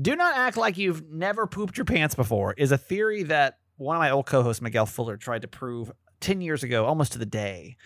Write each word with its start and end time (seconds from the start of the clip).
Do 0.00 0.16
not 0.16 0.36
act 0.36 0.56
like 0.56 0.78
you've 0.78 1.10
never 1.10 1.46
pooped 1.46 1.76
your 1.76 1.84
pants 1.84 2.14
before 2.14 2.54
is 2.56 2.72
a 2.72 2.78
theory 2.78 3.24
that 3.24 3.58
one 3.76 3.96
of 3.96 4.00
my 4.00 4.10
old 4.10 4.26
co-hosts, 4.26 4.62
Miguel 4.62 4.86
Fuller, 4.86 5.16
tried 5.16 5.42
to 5.42 5.48
prove 5.48 5.92
10 6.20 6.40
years 6.40 6.62
ago, 6.62 6.86
almost 6.86 7.12
to 7.12 7.18
the 7.18 7.26
day. 7.26 7.76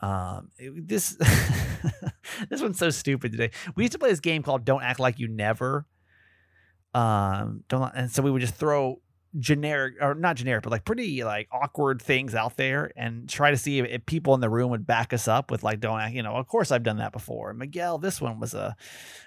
Um, 0.00 0.50
this 0.58 1.16
this 2.48 2.60
one's 2.60 2.78
so 2.78 2.90
stupid 2.90 3.32
today. 3.32 3.50
We 3.76 3.84
used 3.84 3.92
to 3.92 3.98
play 3.98 4.10
this 4.10 4.20
game 4.20 4.42
called 4.42 4.64
Don't 4.64 4.82
Act 4.82 4.98
Like 4.98 5.18
You 5.18 5.28
Never. 5.28 5.86
Um, 6.92 7.64
don't 7.68 7.92
and 7.94 8.10
so 8.10 8.22
we 8.22 8.30
would 8.30 8.40
just 8.40 8.54
throw 8.54 9.00
generic 9.38 9.94
or 10.00 10.14
not 10.14 10.36
generic, 10.36 10.62
but 10.62 10.70
like 10.70 10.84
pretty 10.84 11.24
like 11.24 11.48
awkward 11.52 12.00
things 12.00 12.34
out 12.34 12.56
there 12.56 12.92
and 12.96 13.28
try 13.28 13.50
to 13.50 13.56
see 13.56 13.78
if, 13.78 13.86
if 13.86 14.06
people 14.06 14.34
in 14.34 14.40
the 14.40 14.48
room 14.48 14.70
would 14.70 14.86
back 14.86 15.12
us 15.12 15.26
up 15.28 15.50
with 15.50 15.62
like 15.62 15.80
don't. 15.80 16.12
You 16.12 16.22
know, 16.22 16.34
of 16.36 16.46
course 16.46 16.70
I've 16.70 16.82
done 16.82 16.98
that 16.98 17.12
before. 17.12 17.52
Miguel, 17.54 17.98
this 17.98 18.20
one 18.20 18.40
was 18.40 18.54
a 18.54 18.76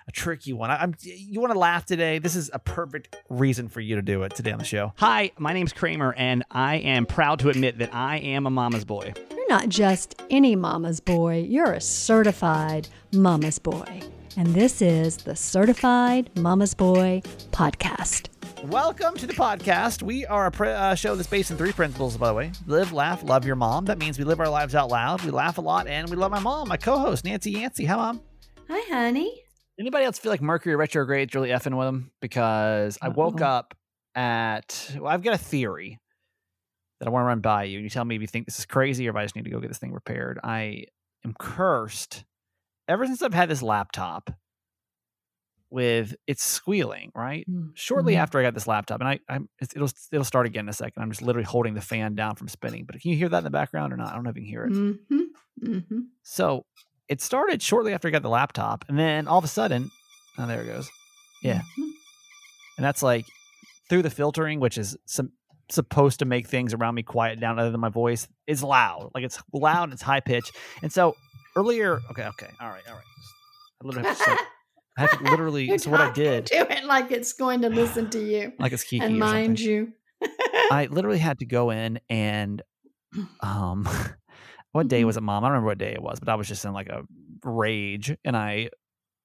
a 0.07 0.11
tricky 0.11 0.53
one. 0.53 0.71
I, 0.71 0.77
I'm 0.77 0.95
you 1.01 1.39
want 1.39 1.53
to 1.53 1.59
laugh 1.59 1.85
today? 1.85 2.19
This 2.19 2.35
is 2.35 2.49
a 2.53 2.59
perfect 2.59 3.15
reason 3.29 3.67
for 3.67 3.81
you 3.81 3.95
to 3.95 4.01
do 4.01 4.23
it 4.23 4.35
today 4.35 4.51
on 4.51 4.59
the 4.59 4.65
show. 4.65 4.93
Hi, 4.97 5.31
my 5.37 5.53
name's 5.53 5.73
Kramer, 5.73 6.13
and 6.17 6.43
I 6.51 6.75
am 6.75 7.05
proud 7.05 7.39
to 7.39 7.49
admit 7.49 7.79
that 7.79 7.93
I 7.93 8.17
am 8.17 8.45
a 8.45 8.49
mama's 8.49 8.85
boy. 8.85 9.13
You're 9.31 9.49
not 9.49 9.69
just 9.69 10.21
any 10.29 10.55
mama's 10.55 10.99
boy, 10.99 11.45
you're 11.47 11.73
a 11.73 11.81
certified 11.81 12.87
mama's 13.13 13.59
boy. 13.59 14.01
And 14.37 14.53
this 14.53 14.83
is 14.83 15.17
the 15.17 15.35
Certified 15.35 16.29
Mama's 16.37 16.75
Boy 16.75 17.23
podcast. 17.49 18.27
Welcome 18.63 19.15
to 19.17 19.27
the 19.27 19.33
podcast. 19.33 20.01
We 20.01 20.25
are 20.25 20.47
a 20.47 20.51
pre- 20.51 20.71
uh, 20.71 20.95
show 20.95 21.15
that's 21.15 21.29
based 21.29 21.51
in 21.51 21.57
three 21.57 21.71
principles, 21.71 22.17
by 22.17 22.27
the 22.29 22.33
way 22.33 22.51
live, 22.65 22.91
laugh, 22.91 23.23
love 23.23 23.45
your 23.45 23.55
mom. 23.55 23.85
That 23.85 23.99
means 23.99 24.17
we 24.17 24.25
live 24.25 24.39
our 24.39 24.49
lives 24.49 24.73
out 24.75 24.89
loud, 24.89 25.23
we 25.23 25.31
laugh 25.31 25.57
a 25.57 25.61
lot, 25.61 25.87
and 25.87 26.09
we 26.09 26.15
love 26.15 26.31
my 26.31 26.39
mom, 26.39 26.67
my 26.67 26.77
co 26.77 26.97
host, 26.97 27.23
Nancy 27.23 27.51
Yancey. 27.51 27.85
Hi, 27.85 27.95
mom. 27.95 28.21
Hi, 28.69 28.81
honey. 28.93 29.43
Anybody 29.79 30.05
else 30.05 30.17
feel 30.17 30.31
like 30.31 30.41
Mercury 30.41 30.75
retrograde 30.75 31.29
is 31.29 31.35
really 31.35 31.49
effing 31.49 31.77
with 31.77 31.87
them? 31.87 32.11
Because 32.19 32.97
I 33.01 33.09
woke 33.09 33.41
Uh-oh. 33.41 33.47
up 33.47 33.75
at, 34.15 34.91
well, 34.97 35.07
I've 35.07 35.21
got 35.21 35.35
a 35.35 35.37
theory 35.37 35.99
that 36.99 37.07
I 37.07 37.11
want 37.11 37.23
to 37.23 37.27
run 37.27 37.41
by 37.41 37.65
you. 37.65 37.77
And 37.77 37.83
you 37.83 37.89
tell 37.91 38.03
me 38.03 38.15
if 38.15 38.21
you 38.21 38.27
think 38.27 38.47
this 38.47 38.57
is 38.57 38.65
crazy 38.65 39.07
or 39.07 39.11
if 39.11 39.15
I 39.15 39.23
just 39.23 39.35
need 39.35 39.45
to 39.45 39.51
go 39.51 39.59
get 39.59 39.67
this 39.67 39.77
thing 39.77 39.93
repaired. 39.93 40.39
I 40.43 40.85
am 41.23 41.35
cursed 41.37 42.25
ever 42.87 43.05
since 43.05 43.21
I've 43.21 43.35
had 43.35 43.49
this 43.49 43.61
laptop 43.61 44.31
with 45.69 46.15
it's 46.27 46.43
squealing, 46.43 47.11
right? 47.13 47.45
Shortly 47.73 48.13
Mhm. 48.13 48.19
after 48.19 48.39
I 48.39 48.43
got 48.43 48.53
this 48.53 48.67
laptop, 48.67 49.01
and 49.01 49.09
I, 49.09 49.19
I'm, 49.27 49.49
it'll 49.75 49.89
it'll 50.11 50.23
start 50.23 50.45
again 50.45 50.65
in 50.65 50.69
a 50.69 50.73
second. 50.73 51.01
I'm 51.03 51.09
just 51.11 51.21
literally 51.21 51.45
holding 51.45 51.73
the 51.73 51.81
fan 51.81 52.15
down 52.15 52.35
from 52.35 52.47
spinning. 52.47 52.85
But 52.85 52.99
can 53.01 53.11
you 53.11 53.17
hear 53.17 53.29
that 53.29 53.39
in 53.39 53.43
the 53.43 53.49
background 53.49 53.91
or 53.91 53.97
not? 53.97 54.09
I 54.11 54.15
don't 54.15 54.23
know 54.23 54.29
if 54.29 54.35
you 54.37 54.43
can 54.43 54.49
hear 54.49 54.65
it. 54.65 54.71
Mm-hmm. 54.71 55.67
Mm-hmm. 55.67 55.99
So 56.23 56.65
it 57.09 57.21
started 57.21 57.61
shortly 57.61 57.93
after 57.93 58.07
I 58.07 58.11
got 58.11 58.21
the 58.21 58.29
laptop, 58.29 58.85
and 58.87 58.97
then 58.97 59.27
all 59.27 59.37
of 59.39 59.43
a 59.43 59.47
sudden, 59.49 59.91
oh, 60.37 60.47
there 60.47 60.61
it 60.61 60.67
goes. 60.67 60.89
Yeah, 61.43 61.61
and 62.77 62.85
that's 62.85 63.03
like 63.03 63.25
through 63.89 64.03
the 64.03 64.09
filtering, 64.09 64.59
which 64.59 64.77
is 64.77 64.97
some 65.05 65.31
supposed 65.69 66.19
to 66.19 66.25
make 66.25 66.47
things 66.47 66.73
around 66.73 66.95
me 66.95 67.03
quiet 67.03 67.39
down, 67.41 67.59
other 67.59 67.71
than 67.71 67.81
my 67.81 67.89
voice. 67.89 68.27
Is 68.47 68.63
loud, 68.63 69.11
like 69.13 69.23
it's 69.25 69.41
loud, 69.53 69.83
and 69.83 69.93
it's 69.93 70.01
high 70.01 70.21
pitched, 70.21 70.51
and 70.81 70.91
so 70.93 71.15
earlier. 71.57 71.99
Okay, 72.11 72.23
okay, 72.25 72.47
all 72.61 72.69
right, 72.69 72.83
all 72.87 72.93
right. 72.95 73.03
I 73.83 73.85
literally 73.87 74.07
have 74.07 74.17
to, 74.17 74.23
say- 74.23 74.37
I 74.97 75.01
have 75.01 75.11
to 75.11 75.23
literally. 75.23 75.77
So 75.77 75.91
what 75.91 76.01
I 76.01 76.11
did, 76.11 76.47
to 76.47 76.71
it 76.71 76.85
like 76.85 77.11
it's 77.11 77.33
going 77.33 77.61
to 77.61 77.69
listen 77.69 78.09
to 78.11 78.19
you 78.19 78.53
like 78.59 78.73
it's 78.73 78.83
Kiki 78.83 79.05
and 79.05 79.15
or 79.21 79.27
something. 79.27 79.43
mind 79.45 79.59
you. 79.59 79.93
I 80.71 80.85
literally 80.91 81.19
had 81.19 81.39
to 81.39 81.45
go 81.45 81.69
in 81.69 81.99
and 82.09 82.61
um 83.41 83.87
what 84.71 84.87
day 84.87 85.03
Mhm. 85.03 85.05
was 85.05 85.17
it, 85.17 85.21
mom? 85.21 85.43
I 85.43 85.47
don't 85.47 85.53
remember 85.53 85.67
what 85.67 85.77
day 85.77 85.93
it 85.93 86.01
was, 86.01 86.19
but 86.19 86.29
I 86.29 86.35
was 86.35 86.47
just 86.47 86.65
in 86.65 86.73
like 86.73 86.89
a 86.89 87.03
rage 87.43 88.15
and 88.25 88.35
I 88.35 88.69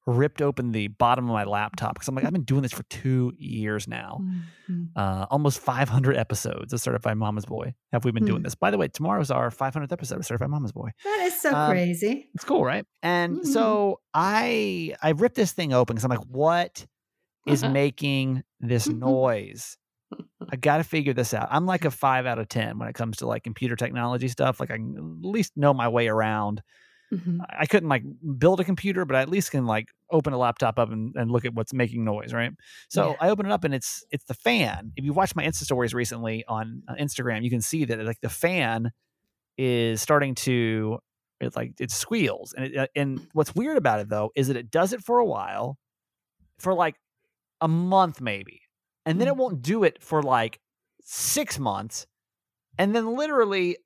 ripped 0.06 0.42
open 0.42 0.72
the 0.72 0.88
bottom 0.88 1.26
of 1.26 1.32
my 1.32 1.44
laptop 1.44 1.94
because 1.94 2.08
I'm 2.08 2.14
like, 2.14 2.24
I've 2.24 2.32
been 2.32 2.42
doing 2.44 2.62
this 2.62 2.72
for 2.72 2.82
two 2.84 3.32
years 3.38 3.86
now. 3.86 4.20
Mhm. 4.68 4.88
Uh 4.96 5.26
almost 5.30 5.60
500 5.60 6.16
episodes 6.16 6.72
of 6.72 6.80
Certified 6.80 7.16
Mama's 7.16 7.44
Boy. 7.46 7.74
Have 7.92 8.04
we 8.04 8.10
been 8.12 8.24
doing 8.24 8.38
Hmm. 8.40 8.44
this? 8.44 8.54
By 8.54 8.70
the 8.70 8.78
way, 8.78 8.88
tomorrow's 8.88 9.30
our 9.30 9.50
500th 9.50 9.92
episode 9.92 10.18
of 10.18 10.26
Certified 10.26 10.50
Mama's 10.50 10.72
Boy. 10.72 10.90
That 11.04 11.20
is 11.26 11.40
so 11.40 11.54
Um, 11.54 11.70
crazy. 11.70 12.30
It's 12.34 12.44
cool, 12.44 12.64
right? 12.64 12.84
And 13.02 13.38
Mhm. 13.38 13.46
so 13.46 14.00
I 14.14 14.94
I 15.02 15.10
ripped 15.10 15.36
this 15.36 15.52
thing 15.52 15.72
open 15.72 15.94
because 15.94 16.04
I'm 16.04 16.10
like, 16.10 16.26
what 16.28 16.86
is 17.46 17.62
making 17.64 18.42
this 18.60 18.88
noise? 18.88 19.76
I 20.50 20.56
got 20.56 20.78
to 20.78 20.84
figure 20.84 21.14
this 21.14 21.32
out. 21.32 21.48
I'm 21.50 21.66
like 21.66 21.84
a 21.84 21.90
five 21.90 22.26
out 22.26 22.38
of 22.38 22.48
10 22.48 22.78
when 22.78 22.88
it 22.88 22.94
comes 22.94 23.18
to 23.18 23.26
like 23.26 23.44
computer 23.44 23.76
technology 23.76 24.28
stuff. 24.28 24.60
Like 24.60 24.70
I 24.70 24.76
can 24.76 24.96
at 24.98 25.26
least 25.30 25.52
know 25.56 25.72
my 25.72 25.88
way 25.88 26.08
around. 26.08 26.62
Mhm. 27.12 27.40
I 27.50 27.66
couldn't 27.66 27.88
like 27.90 28.04
build 28.38 28.60
a 28.60 28.64
computer, 28.64 29.04
but 29.04 29.16
I 29.16 29.20
at 29.22 29.28
least 29.28 29.50
can 29.50 29.66
like 29.66 29.88
open 30.10 30.32
a 30.32 30.38
laptop 30.38 30.78
up 30.78 30.90
and, 30.90 31.14
and 31.16 31.30
look 31.30 31.44
at 31.44 31.52
what's 31.54 31.74
making 31.74 32.04
noise, 32.04 32.32
right? 32.32 32.52
So 32.88 33.10
Yeah. 33.10 33.16
I 33.20 33.28
open 33.30 33.46
it 33.46 33.52
up 33.52 33.64
and 33.64 33.74
it's 33.74 34.04
it's 34.10 34.24
the 34.24 34.34
fan. 34.34 34.92
If 34.96 35.04
you 35.04 35.12
watched 35.12 35.36
my 35.36 35.44
Insta 35.44 35.64
stories 35.64 35.92
recently 35.92 36.44
on 36.48 36.82
uh, 36.88 36.94
Instagram, 36.94 37.42
you 37.44 37.50
can 37.50 37.60
see 37.60 37.84
that 37.84 37.98
like 38.00 38.20
the 38.22 38.30
fan 38.30 38.92
is 39.58 40.02
starting 40.02 40.34
to 40.36 40.98
it 41.40 41.56
like 41.56 41.74
it 41.80 41.90
squeals. 41.90 42.54
And 42.54 42.66
it, 42.66 42.76
uh, 42.76 42.86
and 42.96 43.26
what's 43.34 43.54
weird 43.54 43.76
about 43.78 44.00
it 44.00 44.08
though 44.08 44.30
is 44.36 44.48
that 44.48 44.56
it 44.56 44.70
does 44.70 44.92
it 44.92 45.02
for 45.02 45.18
a 45.18 45.26
while, 45.26 45.78
for 46.58 46.74
like 46.74 46.96
a 47.60 47.68
month 47.68 48.20
maybe, 48.20 48.62
and 49.06 49.20
then 49.20 49.28
it 49.28 49.36
won't 49.36 49.62
do 49.62 49.84
it 49.84 50.02
for 50.02 50.22
like 50.22 50.60
six 51.02 51.58
months, 51.58 52.06
and 52.78 52.94
then 52.94 53.16
literally 53.16 53.76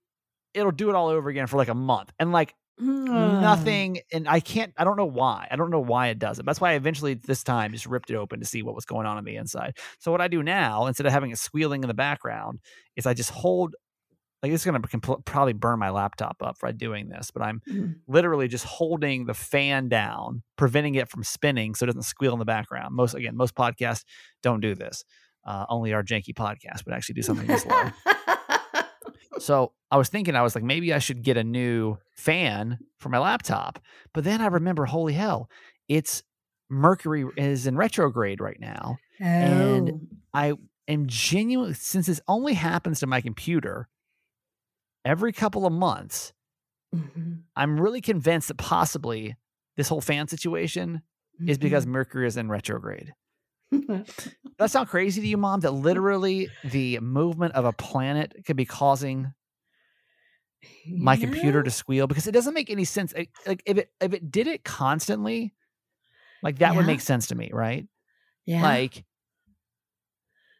it'll 0.54 0.72
do 0.72 0.90
it 0.90 0.96
all 0.96 1.08
over 1.08 1.28
again 1.30 1.46
for 1.46 1.56
like 1.58 1.68
a 1.68 1.74
month, 1.74 2.12
and 2.18 2.32
like 2.32 2.54
Mm. 2.80 3.40
nothing 3.40 4.00
and 4.12 4.28
i 4.28 4.38
can't 4.38 4.74
i 4.76 4.84
don't 4.84 4.98
know 4.98 5.06
why 5.06 5.48
i 5.50 5.56
don't 5.56 5.70
know 5.70 5.80
why 5.80 6.08
it 6.08 6.18
does 6.18 6.38
it 6.38 6.44
that's 6.44 6.60
why 6.60 6.72
i 6.72 6.74
eventually 6.74 7.14
this 7.14 7.42
time 7.42 7.72
just 7.72 7.86
ripped 7.86 8.10
it 8.10 8.16
open 8.16 8.38
to 8.40 8.44
see 8.44 8.62
what 8.62 8.74
was 8.74 8.84
going 8.84 9.06
on 9.06 9.16
on 9.16 9.24
the 9.24 9.36
inside 9.36 9.78
so 9.98 10.12
what 10.12 10.20
i 10.20 10.28
do 10.28 10.42
now 10.42 10.84
instead 10.84 11.06
of 11.06 11.12
having 11.12 11.30
it 11.30 11.38
squealing 11.38 11.82
in 11.82 11.88
the 11.88 11.94
background 11.94 12.58
is 12.94 13.06
i 13.06 13.14
just 13.14 13.30
hold 13.30 13.74
like 14.42 14.52
it's 14.52 14.62
going 14.66 14.80
to 14.82 15.16
probably 15.24 15.54
burn 15.54 15.78
my 15.78 15.88
laptop 15.88 16.36
up 16.42 16.58
by 16.60 16.70
doing 16.70 17.08
this 17.08 17.30
but 17.30 17.40
i'm 17.42 17.62
Mhm. 17.66 17.94
literally 18.06 18.46
just 18.46 18.66
holding 18.66 19.24
the 19.24 19.32
fan 19.32 19.88
down 19.88 20.42
preventing 20.56 20.96
it 20.96 21.08
from 21.08 21.24
spinning 21.24 21.74
so 21.74 21.84
it 21.84 21.86
doesn't 21.86 22.02
squeal 22.02 22.34
in 22.34 22.38
the 22.38 22.44
background 22.44 22.94
most 22.94 23.14
again 23.14 23.38
most 23.38 23.54
podcasts 23.54 24.04
don't 24.42 24.60
do 24.60 24.74
this 24.74 25.02
uh, 25.46 25.64
only 25.70 25.94
our 25.94 26.02
janky 26.02 26.34
podcast 26.34 26.84
would 26.84 26.92
actually 26.94 27.14
do 27.14 27.22
something 27.22 27.46
this 27.46 27.64
low 27.64 27.84
so 29.38 29.72
I 29.90 29.96
was 29.96 30.08
thinking, 30.08 30.34
I 30.34 30.42
was 30.42 30.54
like, 30.54 30.64
maybe 30.64 30.92
I 30.92 30.98
should 30.98 31.22
get 31.22 31.36
a 31.36 31.44
new 31.44 31.98
fan 32.16 32.78
for 32.98 33.08
my 33.08 33.18
laptop. 33.18 33.78
But 34.12 34.24
then 34.24 34.40
I 34.40 34.46
remember, 34.46 34.84
holy 34.86 35.12
hell, 35.12 35.48
it's 35.88 36.22
Mercury 36.68 37.24
is 37.36 37.66
in 37.66 37.76
retrograde 37.76 38.40
right 38.40 38.58
now. 38.60 38.98
And 39.20 39.90
Oh. 39.90 40.00
I 40.34 40.54
am 40.88 41.06
genuine 41.06 41.74
since 41.74 42.06
this 42.06 42.20
only 42.26 42.54
happens 42.54 43.00
to 43.00 43.06
my 43.06 43.20
computer 43.20 43.88
every 45.04 45.32
couple 45.32 45.64
of 45.66 45.72
months. 45.72 46.32
Mhm. 46.94 47.42
I'm 47.54 47.80
really 47.80 48.00
convinced 48.00 48.48
that 48.48 48.56
possibly 48.58 49.36
this 49.76 49.88
whole 49.88 50.00
fan 50.00 50.26
situation 50.28 51.02
is 51.46 51.58
because 51.58 51.84
Mm-hmm. 51.84 51.92
Mercury 51.92 52.26
is 52.26 52.36
in 52.36 52.48
retrograde. 52.48 53.14
That 54.58 54.70
sound 54.70 54.88
crazy 54.88 55.20
to 55.20 55.26
you, 55.26 55.36
mom? 55.36 55.60
That 55.60 55.72
literally 55.72 56.48
the 56.64 56.98
movement 57.00 57.54
of 57.54 57.64
a 57.64 57.72
planet 57.72 58.34
could 58.46 58.56
be 58.56 58.64
causing 58.64 59.32
my 60.88 61.16
computer 61.16 61.62
to 61.62 61.70
squeal 61.70 62.06
because 62.06 62.26
it 62.26 62.32
doesn't 62.32 62.54
make 62.54 62.70
any 62.70 62.84
sense. 62.84 63.12
Like- 63.46 63.62
if 63.66 63.78
it 63.78 63.90
if 64.00 64.14
it 64.14 64.30
did 64.30 64.46
it 64.46 64.64
constantly, 64.64 65.52
like 66.42 66.58
that 66.58 66.74
would 66.74 66.86
make 66.86 67.00
sense 67.00 67.26
to 67.28 67.34
me, 67.34 67.50
right? 67.52 67.86
yeah. 68.46 68.62
Like 68.62 69.04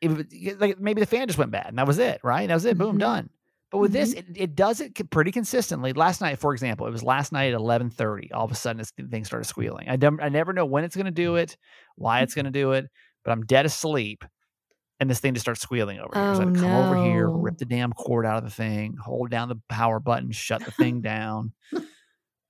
if 0.03 0.19
it, 0.33 0.61
like 0.61 0.79
maybe 0.79 1.01
the 1.01 1.07
fan 1.07 1.27
just 1.27 1.39
went 1.39 1.51
bad 1.53 1.69
and 1.69 1.79
that 1.79 1.87
was 1.87 1.99
it, 1.99 2.21
right? 2.23 2.47
That 2.49 2.55
was 2.55 2.65
it. 2.67 2.77
Boom, 2.77 2.97
Mhm. 2.97 3.01
done. 3.01 3.31
But 3.71 3.79
with 3.79 3.93
this, 3.93 4.15
Mm-hmm. 4.15 4.19
it, 4.19 4.27
it 4.35 4.55
does 4.55 4.81
it 4.81 4.95
pretty 5.11 5.33
consistently. 5.33 5.93
Last 5.93 6.21
night, 6.21 6.39
for 6.39 6.53
example, 6.53 6.87
it 6.87 6.91
was 6.93 7.03
last 7.03 7.33
night 7.33 7.49
at 7.53 7.55
eleven 7.55 7.91
thirty. 7.91 8.31
All 8.33 8.45
of 8.45 8.53
a 8.53 8.55
sudden, 8.55 8.79
this 8.79 8.93
thing 9.11 9.25
started 9.25 9.45
squealing. 9.47 9.89
I 9.89 9.97
never, 9.97 10.23
I 10.23 10.29
never 10.29 10.53
know 10.53 10.65
when 10.67 10.85
it's 10.85 10.97
going 10.97 11.07
to 11.07 11.11
do 11.11 11.37
it, 11.37 11.57
why 11.97 12.21
it's 12.23 12.35
going 12.35 12.45
to 12.47 12.51
do 12.53 12.73
it, 12.73 12.87
but 13.25 13.33
I'm 13.33 13.43
dead 13.45 13.67
asleep, 13.67 14.25
and 15.01 15.11
this 15.11 15.21
thing 15.21 15.35
just 15.35 15.45
starts 15.45 15.61
squealing 15.63 15.99
over 15.99 16.17
here. 16.17 16.33
So 16.33 16.43
I 16.43 16.47
Oh, 16.47 16.47
had 16.47 16.55
to 16.55 16.61
come 16.61 16.75
over 16.75 16.95
here, 16.97 17.31
rip 17.31 17.59
the 17.59 17.65
damn 17.67 17.93
cord 17.93 18.25
out 18.27 18.39
of 18.39 18.45
the 18.45 18.51
thing, 18.51 18.97
hold 19.03 19.31
down 19.31 19.49
the 19.49 19.61
power 19.69 20.01
button, 20.01 20.31
shut 20.33 20.65
the 20.65 20.71
thing 20.73 21.01
down. 21.03 21.53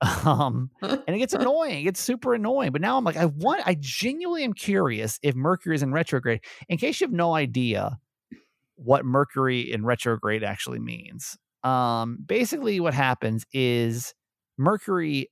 Um, 0.27 0.71
and 0.83 1.17
it 1.17 1.19
gets 1.19 1.33
annoying. 1.35 1.81
It 1.81 1.85
gets 1.85 2.01
super 2.01 2.35
annoying. 2.35 2.73
But 2.73 2.83
now 2.83 2.99
I'm 2.99 3.05
like, 3.05 3.17
I 3.17 3.27
want, 3.27 3.63
I 3.67 3.77
genuinely 3.81 4.45
am 4.45 4.53
curious 4.53 5.19
if 5.23 5.35
Mercury 5.35 5.75
is 5.75 5.83
in 5.83 5.93
retrograde. 5.93 6.41
In 6.69 6.77
case 6.79 7.01
you 7.01 7.07
have 7.07 7.15
no 7.15 7.35
idea 7.35 7.99
what 8.77 9.05
Mercury 9.05 9.61
in 9.73 9.85
retrograde 9.85 10.45
actually 10.45 10.79
means, 10.81 11.37
um, 11.65 12.19
basically 12.27 12.81
what 12.81 12.95
happens 12.95 13.45
is 13.53 14.15
Mercury. 14.59 15.31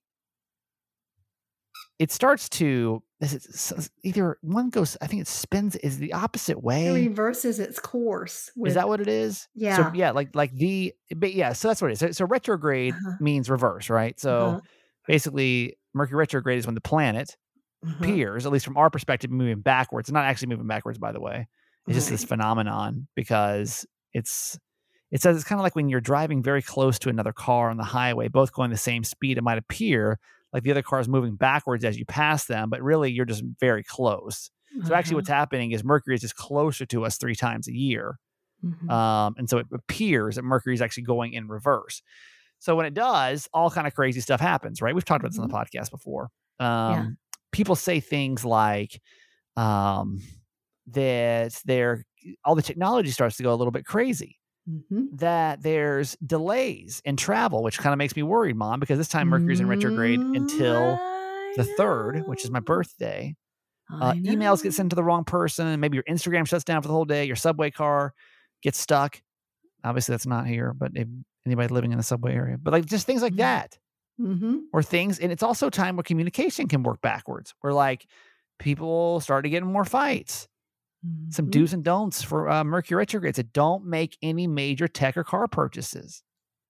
It 1.98 2.10
starts 2.10 2.48
to 2.50 3.02
is 3.20 3.34
it 3.34 3.46
s- 3.48 3.72
s- 3.72 3.90
either 4.02 4.38
one 4.42 4.70
goes. 4.70 4.96
I 5.00 5.06
think 5.06 5.22
it 5.22 5.28
spins 5.28 5.76
is 5.76 5.98
the 5.98 6.12
opposite 6.12 6.62
way 6.62 6.88
It 6.88 7.08
reverses 7.10 7.58
its 7.58 7.78
course. 7.80 8.50
With, 8.56 8.70
Is 8.70 8.74
that 8.74 8.88
what 8.88 9.00
it 9.00 9.08
is? 9.08 9.48
yeah 9.54 9.76
So 9.76 9.82
Yeah. 9.84 9.92
yeah, 9.94 10.10
like 10.10 10.34
like 10.34 10.52
the 10.54 10.94
but 11.16 11.34
yeah, 11.34 11.52
so 11.52 11.68
that's 11.68 11.80
what 11.82 11.90
it 11.90 11.94
is. 11.94 11.98
So, 12.00 12.10
so 12.12 12.26
retrograde 12.26 12.94
Uh-huh. 12.96 13.16
means 13.20 13.50
reverse, 13.50 13.90
right? 13.90 14.18
So 14.18 14.56
Uh-huh. 14.56 14.60
basically 15.06 15.76
Mercury 15.94 16.18
retrograde 16.18 16.58
is 16.58 16.66
when 16.66 16.74
the 16.74 16.80
planet 16.80 17.36
Uh-huh. 17.82 18.18
appears, 18.18 18.46
at 18.46 18.52
least 18.52 18.64
from 18.66 18.76
our 18.76 18.90
perspective, 18.90 19.30
moving 19.30 19.60
backwards. 19.62 20.10
Not 20.12 20.24
actually 20.26 20.48
moving 20.48 20.66
backwards, 20.68 20.98
by 20.98 21.12
the 21.12 21.20
way. 21.20 21.48
It's 21.86 21.96
just 21.96 22.10
this 22.10 22.24
phenomenon 22.24 23.06
because 23.14 23.86
it's 24.12 24.58
it 25.10 25.20
says 25.22 25.36
it's 25.36 25.44
kind 25.44 25.60
of 25.60 25.62
like 25.62 25.76
when 25.76 25.88
you're 25.88 26.00
driving 26.00 26.42
very 26.42 26.62
close 26.62 26.98
to 27.00 27.08
another 27.08 27.32
car 27.32 27.70
on 27.70 27.76
the 27.76 27.84
highway, 27.84 28.28
both 28.28 28.52
going 28.52 28.70
the 28.70 28.76
same 28.76 29.04
speed. 29.04 29.38
It 29.38 29.44
might 29.44 29.58
appear 29.58 30.18
like 30.52 30.62
the 30.62 30.70
other 30.70 30.82
car 30.82 30.98
is 31.00 31.08
moving 31.08 31.36
backwards 31.36 31.84
as 31.84 31.98
you 31.98 32.04
pass 32.06 32.46
them, 32.46 32.70
but 32.70 32.82
really 32.82 33.10
you're 33.12 33.24
just 33.24 33.44
very 33.60 33.82
close. 33.84 34.50
So 34.84 34.94
actually, 34.94 35.12
Uh-huh. 35.14 35.18
what's 35.18 35.28
happening 35.28 35.70
is 35.72 35.84
Mercury 35.84 36.14
is 36.16 36.20
just 36.22 36.34
closer 36.36 36.84
to 36.86 37.04
us 37.04 37.16
three 37.16 37.34
times 37.36 37.68
a 37.68 37.72
year, 37.72 38.18
Mhm. 38.64 38.90
um, 38.90 39.34
and 39.36 39.48
so 39.48 39.58
it 39.58 39.66
appears 39.72 40.34
that 40.36 40.42
Mercury 40.42 40.74
is 40.74 40.82
actually 40.82 41.04
going 41.04 41.32
in 41.32 41.46
reverse. 41.48 42.02
So 42.58 42.74
when 42.74 42.86
it 42.86 42.94
does, 42.94 43.48
all 43.52 43.70
kind 43.70 43.86
of 43.86 43.94
crazy 43.94 44.20
stuff 44.20 44.40
happens, 44.40 44.80
right? 44.82 44.94
We've 44.94 45.04
talked 45.04 45.20
about 45.22 45.30
this 45.32 45.38
on 45.38 45.48
the 45.48 45.54
podcast 45.54 45.90
before. 45.90 46.30
Um, 46.58 47.18
People 47.52 47.76
say 47.76 48.00
things 48.00 48.44
like 48.44 49.00
um, 49.56 50.20
that 50.88 51.60
they're 51.64 52.04
all 52.44 52.54
the 52.54 52.62
technology 52.62 53.10
starts 53.10 53.36
to 53.38 53.42
go 53.42 53.52
a 53.52 53.56
little 53.56 53.70
bit 53.72 53.84
crazy. 53.86 54.38
Mhm. 54.68 55.08
That 55.18 55.62
there's 55.62 56.16
delays 56.26 57.00
in 57.04 57.16
travel, 57.16 57.62
which 57.62 57.78
kind 57.78 57.92
of 57.92 57.98
makes 57.98 58.16
me 58.16 58.22
worried, 58.22 58.56
Mom, 58.56 58.80
because 58.80 58.98
this 58.98 59.08
time 59.08 59.28
Mercury's 59.28 59.60
in 59.60 59.68
retrograde 59.68 60.20
Mm, 60.20 60.36
until 60.36 61.00
the 61.56 61.64
third, 61.76 62.24
which 62.26 62.44
is 62.44 62.50
my 62.50 62.60
birthday. 62.60 63.34
Uh, 63.90 64.14
emails 64.26 64.62
get 64.62 64.72
sent 64.74 64.90
to 64.90 64.96
the 64.96 65.04
wrong 65.04 65.24
person. 65.24 65.78
Maybe 65.80 65.96
your 65.96 66.04
Instagram 66.04 66.46
shuts 66.48 66.64
down 66.64 66.82
for 66.82 66.88
the 66.88 66.94
whole 66.94 67.04
day. 67.04 67.24
Your 67.26 67.36
subway 67.36 67.70
car 67.70 68.14
gets 68.62 68.78
stuck. 68.78 69.22
Obviously, 69.84 70.12
that's 70.14 70.26
not 70.26 70.46
here, 70.46 70.72
but 70.74 70.92
if 70.94 71.08
anybody 71.46 71.68
living 71.74 71.92
in 71.92 71.98
the 71.98 72.04
subway 72.04 72.34
area, 72.34 72.58
but 72.58 72.72
like 72.72 72.86
just 72.86 73.06
things 73.06 73.22
like 73.22 73.34
Mhm. 73.34 73.36
that, 73.36 73.78
Mhm. 74.20 74.62
or 74.72 74.82
things, 74.82 75.18
and 75.20 75.32
it's 75.32 75.42
also 75.42 75.70
time 75.70 75.96
where 75.96 76.04
communication 76.04 76.68
can 76.68 76.82
work 76.82 77.00
backwards. 77.02 77.54
Where 77.60 77.72
like 77.74 78.06
people 78.58 79.20
start 79.20 79.44
to 79.44 79.50
get 79.50 79.62
in 79.62 79.72
more 79.72 79.84
fights. 79.84 80.48
Some 81.30 81.46
Mhm. 81.46 81.50
do's 81.50 81.72
and 81.74 81.84
don'ts 81.84 82.22
for 82.22 82.48
uh, 82.48 82.64
Mercury 82.64 82.96
retrograde. 82.98 83.36
So 83.36 83.42
don't 83.42 83.84
make 83.86 84.16
any 84.22 84.46
major 84.46 84.88
tech 84.88 85.16
or 85.16 85.24
car 85.24 85.48
purchases. 85.48 86.22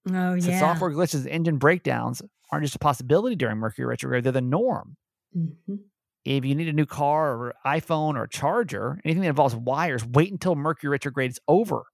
Oh 0.08 0.38
So 0.38 0.50
yeah. 0.50 0.58
software 0.60 0.90
glitches, 0.90 1.26
engine 1.26 1.58
breakdowns 1.58 2.20
aren't 2.50 2.64
just 2.64 2.74
a 2.76 2.78
possibility 2.80 3.36
during 3.36 3.58
Mercury 3.58 3.86
retrograde; 3.86 4.24
they're 4.24 4.32
the 4.32 4.40
norm. 4.40 4.96
Mhm. 5.36 5.78
if 6.26 6.44
you 6.44 6.54
need 6.54 6.68
a 6.68 6.72
new 6.72 6.86
car 6.86 7.34
or 7.36 7.54
iPhone 7.66 8.16
or 8.16 8.26
charger, 8.26 8.98
anything 9.04 9.22
that 9.22 9.28
involves 9.28 9.54
wires, 9.54 10.04
wait 10.06 10.32
until 10.32 10.54
Mercury 10.54 10.90
retrograde 10.90 11.30
is 11.30 11.40
over. 11.48 11.84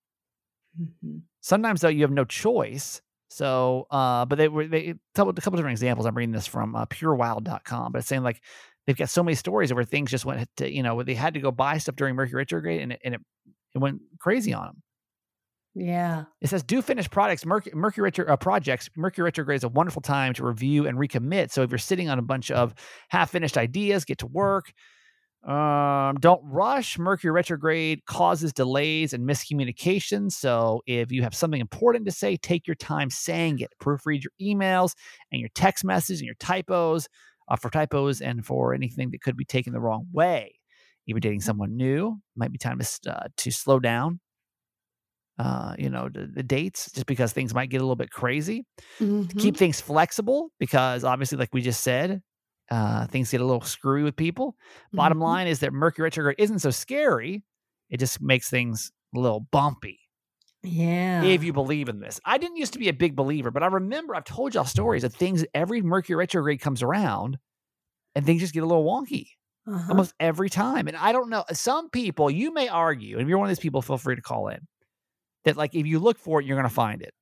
Mhm. 0.81 1.23
Sometimes 1.41 1.81
though, 1.81 1.89
you 1.89 2.03
have 2.03 2.13
no 2.13 2.25
choice. 2.25 3.03
So, 3.29 3.87
uh, 3.91 4.25
but 4.27 4.39
they 4.39 4.49
were 4.49 4.67
they 4.67 4.91
a 4.91 4.95
couple, 5.15 5.31
a 5.31 5.41
couple 5.41 5.57
different 5.57 5.73
examples. 5.75 6.07
I'm 6.07 6.17
reading 6.17 6.33
this 6.33 6.47
from 6.47 6.75
uh, 6.77 6.87
purewow.com, 6.87 7.93
but 7.93 7.99
it's 8.01 8.09
saying 8.09 8.23
like 8.23 8.43
they've 8.91 8.97
got 8.97 9.09
so 9.09 9.23
many 9.23 9.37
stories 9.37 9.73
where 9.73 9.85
things 9.85 10.11
just 10.11 10.25
went 10.25 10.49
to 10.57 10.69
you 10.69 10.83
know 10.83 10.97
where 10.97 11.05
they 11.05 11.15
had 11.15 11.35
to 11.35 11.41
go 11.41 11.53
buy 11.53 11.79
stuff 11.79 11.95
during 11.95 12.17
Mercury 12.17 12.39
retrograde 12.39 12.81
and 12.81 12.93
it, 12.93 13.01
and 13.05 13.15
it 13.15 13.21
it 13.75 13.79
went 13.79 14.01
crazy 14.19 14.53
on 14.53 14.67
them. 14.67 14.83
Yeah. 15.77 16.25
It 16.41 16.49
says, 16.49 16.65
do 16.65 16.83
finish 16.83 17.09
products, 17.09 17.47
Mercury, 17.47 17.73
Mercury 17.77 18.03
retro, 18.03 18.27
uh, 18.27 18.37
projects. 18.37 18.91
Mercury 18.97 19.23
retrograde 19.23 19.59
is 19.59 19.65
a 19.65 19.69
wonderful 19.69 20.03
time 20.03 20.35
to 20.35 20.45
review 20.45 20.89
and 20.89 20.99
recommit. 20.99 21.53
So 21.53 21.63
if 21.63 21.71
you're 21.71 21.79
sitting 21.79 22.09
on 22.09 22.19
a 22.19 22.23
bunch 22.23 22.51
of 22.51 22.75
half 23.09 23.31
finished 23.31 23.57
ideas, 23.57 24.05
get 24.05 24.19
to 24.19 24.27
work. 24.27 24.73
Um, 25.47 26.17
don't 26.21 26.43
rush. 26.45 26.99
Mercury 26.99 27.31
retrograde 27.31 28.05
causes 28.05 28.53
delays 28.53 29.13
and 29.13 29.27
miscommunication. 29.27 30.33
So 30.33 30.83
if 30.87 31.13
you 31.13 31.23
have 31.23 31.37
something 31.37 31.61
important 31.61 32.05
to 32.07 32.11
say, 32.11 32.37
take 32.37 32.67
your 32.67 32.75
time 32.75 33.09
saying 33.09 33.61
it. 33.61 33.71
Proofread 33.81 34.25
your 34.25 34.33
emails 34.41 34.95
and 35.31 35.41
your 35.41 35.51
text 35.55 35.85
messages 35.85 36.21
and 36.21 36.27
your 36.27 36.35
typos 36.41 37.09
uh, 37.51 37.57
for 37.57 37.71
typos 37.71 38.21
and 38.21 38.47
for 38.47 38.75
anything 38.75 39.11
that 39.11 39.23
could 39.23 39.37
be 39.37 39.45
taken 39.45 39.73
the 39.73 39.81
wrong 39.81 40.07
way. 40.13 40.55
If 41.07 41.15
you're 41.15 41.21
dating 41.21 41.41
someone 41.43 41.77
new, 41.77 42.21
might 42.37 42.53
be 42.53 42.59
time 42.59 42.79
to, 42.81 43.13
uh, 43.17 43.29
to 43.39 43.51
slow 43.51 43.81
down 43.81 44.21
uh, 45.39 45.75
you 45.79 45.89
know, 45.89 46.09
the, 46.09 46.27
the 46.27 46.43
dates 46.43 46.91
just 46.93 47.07
because 47.07 47.33
things 47.33 47.55
might 47.55 47.71
get 47.71 47.79
a 47.79 47.85
little 47.85 47.97
bit 47.97 48.11
crazy. 48.11 48.67
Mhm. 49.01 49.31
Keep 49.39 49.57
things 49.59 49.81
flexible 49.81 50.53
because 50.61 51.05
obviously, 51.05 51.39
like 51.39 51.55
we 51.55 51.63
just 51.63 51.83
said, 51.85 52.23
uh, 52.71 53.07
things 53.09 53.31
get 53.33 53.43
a 53.43 53.47
little 53.47 53.63
screwy 53.63 54.05
with 54.05 54.17
people. 54.17 54.57
Bottom 54.97 55.21
Mhm. 55.21 55.21
line 55.21 55.49
is 55.49 55.61
that 55.61 55.73
Mercury 55.75 56.05
retrograde 56.07 56.37
isn't 56.41 56.61
so 56.61 56.73
scary. 56.73 57.45
It 57.91 57.99
just 58.01 58.23
makes 58.23 58.51
things 58.51 58.93
a 59.17 59.21
little 59.21 59.41
bumpy 59.53 60.00
Yeah. 60.63 61.23
if 61.25 61.43
you 61.43 61.53
believe 61.53 61.89
in 61.89 62.01
this. 62.01 62.21
I 62.25 62.37
didn't 62.39 62.57
used 62.59 62.75
to 62.75 62.79
be 62.79 62.89
a 62.89 62.93
big 62.93 63.17
believer, 63.17 63.51
but 63.51 63.63
I 63.63 63.67
remember 63.67 64.15
I've 64.15 64.25
told 64.25 64.55
y'all 64.55 64.65
stories 64.65 65.05
of 65.05 65.15
things 65.15 65.45
every 65.55 65.81
Mercury 65.83 66.17
retrograde 66.17 66.61
comes 66.61 66.83
around 66.83 67.39
and 68.15 68.27
things 68.27 68.41
just 68.43 68.53
get 68.53 68.63
a 68.63 68.67
little 68.67 68.85
wonky 68.85 69.29
Uh-huh. 69.67 69.87
almost 69.91 70.13
every 70.21 70.51
time. 70.51 70.87
And 70.89 70.97
I 70.97 71.13
don't 71.13 71.31
know. 71.31 71.45
Some 71.53 71.89
people, 71.91 72.31
you 72.31 72.53
may 72.53 72.69
argue, 72.69 73.17
and 73.17 73.23
if 73.23 73.29
you're 73.29 73.39
one 73.39 73.47
of 73.47 73.51
these 73.57 73.63
people, 73.63 73.81
feel 73.83 73.97
free 73.99 74.17
to 74.17 74.23
call 74.23 74.49
in. 74.49 74.61
That 75.45 75.57
like 75.57 75.75
if 75.75 75.87
you 75.87 75.99
look 75.99 76.19
for 76.19 76.41
it, 76.41 76.47
you're 76.47 76.57
gonna 76.57 76.69
find 76.69 77.01
it. 77.03 77.15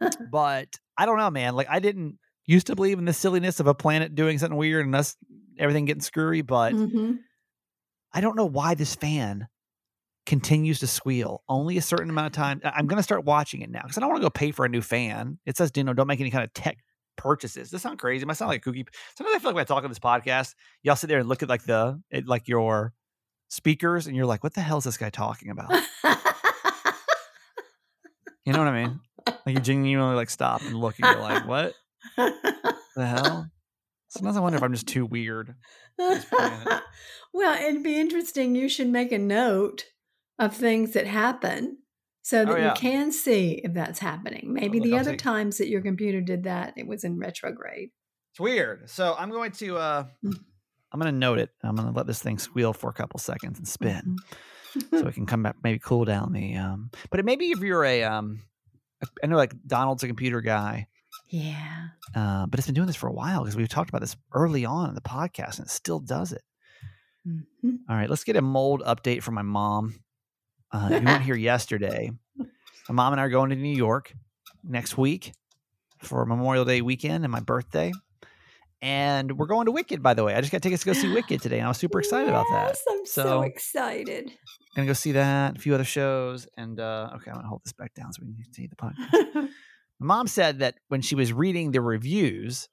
but 0.32 0.68
I 0.96 1.06
don't 1.06 1.18
know, 1.18 1.30
man. 1.30 1.54
Like 1.54 1.68
I 1.70 1.78
didn't 1.78 2.18
used 2.46 2.66
to 2.68 2.74
believe 2.74 2.98
in 2.98 3.04
the 3.04 3.12
silliness 3.12 3.60
of 3.60 3.66
a 3.68 3.74
planet 3.74 4.14
doing 4.16 4.38
something 4.38 4.56
weird 4.58 4.84
and 4.86 4.94
us 4.96 5.16
everything 5.58 5.84
getting 5.84 6.00
screwy, 6.00 6.42
but 6.42 6.72
Mhm. 6.74 7.18
I 8.12 8.20
don't 8.20 8.36
know 8.36 8.46
why 8.46 8.74
this 8.74 8.94
fan 8.96 9.46
continues 10.26 10.78
to 10.80 10.86
squeal 10.86 11.42
only 11.48 11.76
a 11.76 11.82
certain 11.82 12.10
amount 12.10 12.26
of 12.26 12.32
time. 12.32 12.60
I'm 12.64 12.86
gonna 12.86 13.02
start 13.02 13.24
watching 13.24 13.62
it 13.62 13.70
now 13.70 13.82
because 13.82 13.96
I 13.96 14.00
don't 14.00 14.10
want 14.10 14.22
to 14.22 14.26
go 14.26 14.30
pay 14.30 14.50
for 14.50 14.64
a 14.64 14.68
new 14.68 14.80
fan. 14.82 15.38
It 15.46 15.56
says, 15.56 15.72
you 15.74 15.84
know, 15.84 15.92
don't 15.92 16.06
make 16.06 16.20
any 16.20 16.30
kind 16.30 16.44
of 16.44 16.52
tech 16.54 16.78
purchases. 17.16 17.70
Does 17.70 17.82
that 17.82 17.88
sound 17.88 17.98
crazy? 17.98 18.22
It 18.22 18.26
might 18.26 18.36
sound 18.36 18.48
like 18.48 18.64
a 18.64 18.70
kooky. 18.70 18.86
Sometimes 19.16 19.36
I 19.36 19.38
feel 19.38 19.50
like 19.50 19.56
when 19.56 19.62
I 19.62 19.64
talk 19.64 19.84
on 19.84 19.90
this 19.90 19.98
podcast, 19.98 20.54
y'all 20.82 20.96
sit 20.96 21.08
there 21.08 21.18
and 21.18 21.28
look 21.28 21.42
at 21.42 21.48
like 21.48 21.64
the 21.64 22.00
it, 22.10 22.26
like 22.26 22.48
your 22.48 22.92
speakers, 23.48 24.06
and 24.06 24.16
you're 24.16 24.26
like, 24.26 24.42
what 24.42 24.54
the 24.54 24.60
hell 24.60 24.78
is 24.78 24.84
this 24.84 24.96
guy 24.96 25.10
talking 25.10 25.50
about? 25.50 25.72
You 28.44 28.52
know 28.52 28.58
what 28.58 28.68
I 28.68 28.84
mean? 28.84 29.00
Like 29.26 29.54
you 29.54 29.60
genuinely 29.60 30.16
like 30.16 30.30
stop 30.30 30.62
and 30.62 30.74
look, 30.74 30.96
and 30.98 31.12
you're 31.12 31.22
like, 31.22 31.46
what 31.46 31.74
the 32.16 33.06
hell? 33.06 33.48
Sometimes 34.08 34.36
I 34.36 34.40
wonder 34.40 34.56
if 34.56 34.62
I'm 34.62 34.72
just 34.72 34.88
too 34.88 35.06
weird. 35.06 35.54
Well, 37.34 37.58
it'd 37.66 37.82
be 37.82 37.98
interesting. 37.98 38.54
You 38.54 38.68
should 38.68 38.88
make 38.88 39.10
a 39.10 39.18
note 39.18 39.86
of 40.38 40.54
things 40.54 40.92
that 40.92 41.06
happen 41.06 41.78
so 42.22 42.44
that 42.44 42.52
Oh, 42.52 42.56
yeah. 42.56 42.68
you 42.70 42.74
can 42.80 43.12
see 43.12 43.60
if 43.64 43.74
that's 43.74 43.98
happening. 43.98 44.52
Maybe 44.52 44.78
look, 44.80 44.88
the 44.88 44.94
I'll 44.94 45.00
other 45.00 45.16
times 45.16 45.58
that 45.58 45.68
your 45.68 45.80
computer 45.82 46.20
did 46.20 46.44
that, 46.44 46.74
it 46.76 46.86
was 46.86 47.04
in 47.04 47.18
retrograde. 47.18 47.90
It's 48.32 48.40
weird. 48.40 48.88
So 48.88 49.14
I'm 49.18 49.30
going 49.30 49.52
to 49.52 49.76
uh 49.76 50.04
Mm. 50.24 50.38
I'm 50.92 51.00
gonna 51.00 51.12
note 51.12 51.38
it. 51.38 51.50
I'm 51.62 51.74
gonna 51.74 51.90
let 51.92 52.06
this 52.06 52.22
thing 52.22 52.38
squeal 52.38 52.72
for 52.74 52.90
a 52.90 52.92
couple 52.92 53.18
seconds 53.18 53.58
and 53.58 53.66
spin. 53.66 54.16
Mhm. 54.74 55.00
so 55.00 55.06
it 55.08 55.14
can 55.14 55.26
come 55.26 55.42
back, 55.42 55.56
maybe 55.62 55.78
cool 55.78 56.04
down 56.04 56.32
the. 56.32 56.54
Um, 56.56 56.90
but 57.10 57.18
it, 57.20 57.24
maybe 57.26 57.50
if 57.50 57.60
you're 57.60 57.84
a, 57.84 58.04
um, 58.04 58.42
I 59.22 59.26
know 59.26 59.36
like 59.36 59.54
Donald's 59.66 60.02
a 60.02 60.06
computer 60.06 60.40
guy, 60.42 60.86
yeah. 61.28 61.88
uh, 62.14 62.46
but 62.46 62.58
it's 62.60 62.66
been 62.68 62.74
doing 62.74 62.86
this 62.86 62.96
for 62.96 63.08
a 63.08 63.12
while 63.12 63.40
because 63.42 63.56
we've 63.56 63.68
talked 63.68 63.88
about 63.90 64.00
this 64.02 64.16
early 64.32 64.64
on 64.64 64.88
in 64.90 64.94
the 64.94 65.00
podcast, 65.00 65.58
and 65.58 65.66
it 65.66 65.70
still 65.70 65.98
does 65.98 66.32
it. 66.32 66.42
Mhm. 67.26 67.78
All 67.88 67.96
right, 67.96 68.08
let's 68.10 68.24
get 68.24 68.36
a 68.36 68.42
mold 68.42 68.82
update 68.86 69.22
from 69.22 69.34
my 69.34 69.42
mom. 69.42 69.94
Uh, 70.72 70.88
weren't 71.04 71.22
here 71.22 71.34
yesterday, 71.36 72.10
my 72.88 72.94
mom 72.94 73.12
and 73.12 73.20
I 73.20 73.24
are 73.24 73.28
going 73.28 73.50
to 73.50 73.56
New 73.56 73.74
York 73.76 74.14
next 74.64 74.96
week 74.96 75.32
for 75.98 76.24
Memorial 76.24 76.64
Day 76.64 76.80
weekend 76.80 77.24
and 77.24 77.30
my 77.32 77.40
birthday. 77.40 77.92
And 78.80 79.38
we're 79.38 79.46
going 79.46 79.66
to 79.66 79.72
Wicked, 79.72 80.02
by 80.02 80.14
the 80.14 80.24
way. 80.24 80.34
I 80.34 80.40
just 80.40 80.50
got 80.50 80.60
tickets 80.62 80.82
to 80.82 80.86
go 80.86 80.92
see 80.92 81.12
Wicked 81.12 81.40
today, 81.40 81.58
and 81.58 81.66
I 81.66 81.68
was 81.68 81.78
super 81.78 82.00
excited 82.00 82.28
about 82.28 82.46
that. 82.50 82.76
I'm 82.90 83.06
so, 83.06 83.22
So- 83.22 83.42
excited. 83.42 84.32
Gonna 84.74 84.86
go 84.86 84.94
see 84.94 85.12
that, 85.12 85.58
a 85.58 85.60
few 85.60 85.74
other 85.74 85.84
shows, 85.84 86.48
and 86.56 86.80
uh, 86.80 87.10
okay, 87.16 87.30
I'm 87.30 87.36
gonna 87.36 87.46
hold 87.48 87.60
this 87.62 87.74
back 87.74 87.92
down 87.92 88.10
so 88.14 88.22
we 88.24 88.32
can 88.42 88.52
see 88.54 88.66
the 88.66 88.76
podcast. 88.76 89.48
My 90.00 90.06
mom 90.06 90.26
said 90.26 90.60
that 90.60 90.76
when 90.88 91.02
she 91.02 91.14
was 91.14 91.30
reading 91.30 91.72
the 91.72 91.82
reviews 91.82 92.70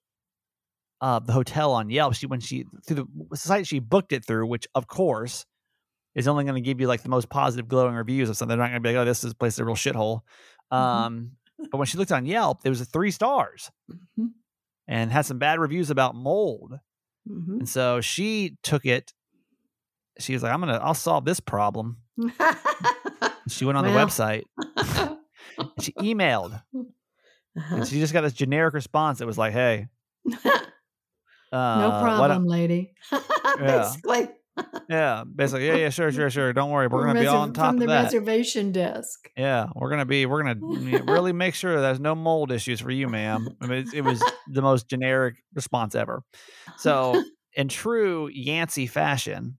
of 1.01 1.27
the 1.27 1.33
hotel 1.33 1.73
on 1.73 1.89
Yelp, 1.89 2.13
she 2.15 2.25
when 2.25 2.39
she 2.39 2.63
through 2.87 3.05
the 3.29 3.35
site 3.37 3.67
she 3.67 3.79
booked 3.79 4.13
it 4.13 4.25
through, 4.25 4.47
which 4.47 4.65
of 4.73 4.87
course 4.87 5.45
is 6.15 6.27
only 6.27 6.43
going 6.43 6.55
to 6.55 6.61
give 6.61 6.79
you 6.81 6.87
like 6.87 7.03
the 7.03 7.09
most 7.09 7.29
positive, 7.29 7.67
glowing 7.67 7.95
reviews 7.95 8.29
of 8.29 8.37
something. 8.37 8.57
They're 8.57 8.65
not 8.65 8.71
going 8.71 8.81
to 8.83 8.87
be 8.89 8.93
like, 8.95 9.01
"Oh, 9.01 9.05
this 9.05 9.23
is 9.23 9.31
a 9.31 9.35
place 9.35 9.53
is 9.53 9.59
a 9.59 9.65
real 9.65 9.75
shithole." 9.75 10.21
Um, 10.71 11.31
but 11.71 11.77
when 11.77 11.87
she 11.87 11.97
looked 11.97 12.11
on 12.11 12.25
Yelp, 12.25 12.61
there 12.61 12.71
was 12.71 12.81
a 12.81 12.85
three 12.85 13.11
stars 13.11 13.69
Mhm. 14.17 14.29
and 14.87 15.11
had 15.11 15.25
some 15.25 15.39
bad 15.39 15.59
reviews 15.59 15.89
about 15.89 16.15
mold. 16.15 16.79
Mhm. 17.29 17.59
And 17.59 17.69
so 17.69 18.01
she 18.01 18.57
took 18.63 18.85
it. 18.85 19.13
She 20.19 20.33
was 20.33 20.43
like, 20.43 20.51
"I'm 20.53 20.59
gonna, 20.59 20.79
I'll 20.81 20.93
solve 20.93 21.25
this 21.25 21.39
problem." 21.39 21.97
She 23.47 23.65
went 23.65 23.77
on 23.79 23.83
the 23.83 23.89
website. 23.91 24.43
She 25.81 25.91
emailed, 25.93 26.53
Uh-huh. 26.75 27.75
and 27.75 27.87
she 27.87 27.99
just 27.99 28.13
got 28.13 28.21
this 28.21 28.33
generic 28.33 28.73
response 28.73 29.19
that 29.19 29.25
was 29.25 29.37
like, 29.37 29.51
"Hey, 29.53 29.87
uh, 31.51 31.79
no 31.81 31.89
problem, 32.01 32.45
lady. 32.45 32.93
Basically, 33.57 34.29
Yeah, 34.89 35.23
basically, 35.35 35.67
yeah, 35.67 35.75
yeah, 35.75 35.89
sure, 35.89 36.11
sure, 36.11 36.29
sure. 36.29 36.51
Don't 36.53 36.69
worry, 36.71 36.87
we're 36.87 37.05
gonna 37.05 37.19
be 37.19 37.25
reser- 37.25 37.33
on 37.39 37.53
top 37.53 37.67
from 37.67 37.75
of 37.75 37.79
the 37.81 37.87
that. 37.87 38.03
reservation 38.05 38.71
desk. 38.71 39.29
Yeah, 39.37 39.67
we're 39.75 39.89
gonna 39.89 40.05
be, 40.05 40.25
we're 40.25 40.43
gonna 40.43 41.03
really 41.05 41.33
make 41.33 41.55
sure 41.55 41.79
there's 41.79 41.99
no 41.99 42.15
mold 42.15 42.51
issues 42.51 42.79
for 42.79 42.91
you, 42.91 43.07
ma'am. 43.07 43.47
I 43.61 43.67
mean, 43.67 43.87
it, 43.93 44.01
was 44.01 44.21
the 44.47 44.61
most 44.61 44.87
generic 44.89 45.35
response 45.53 45.95
ever. 45.95 46.23
So 46.77 47.23
in 47.53 47.67
true 47.67 48.29
Yancey 48.33 48.87
fashion, 48.87 49.57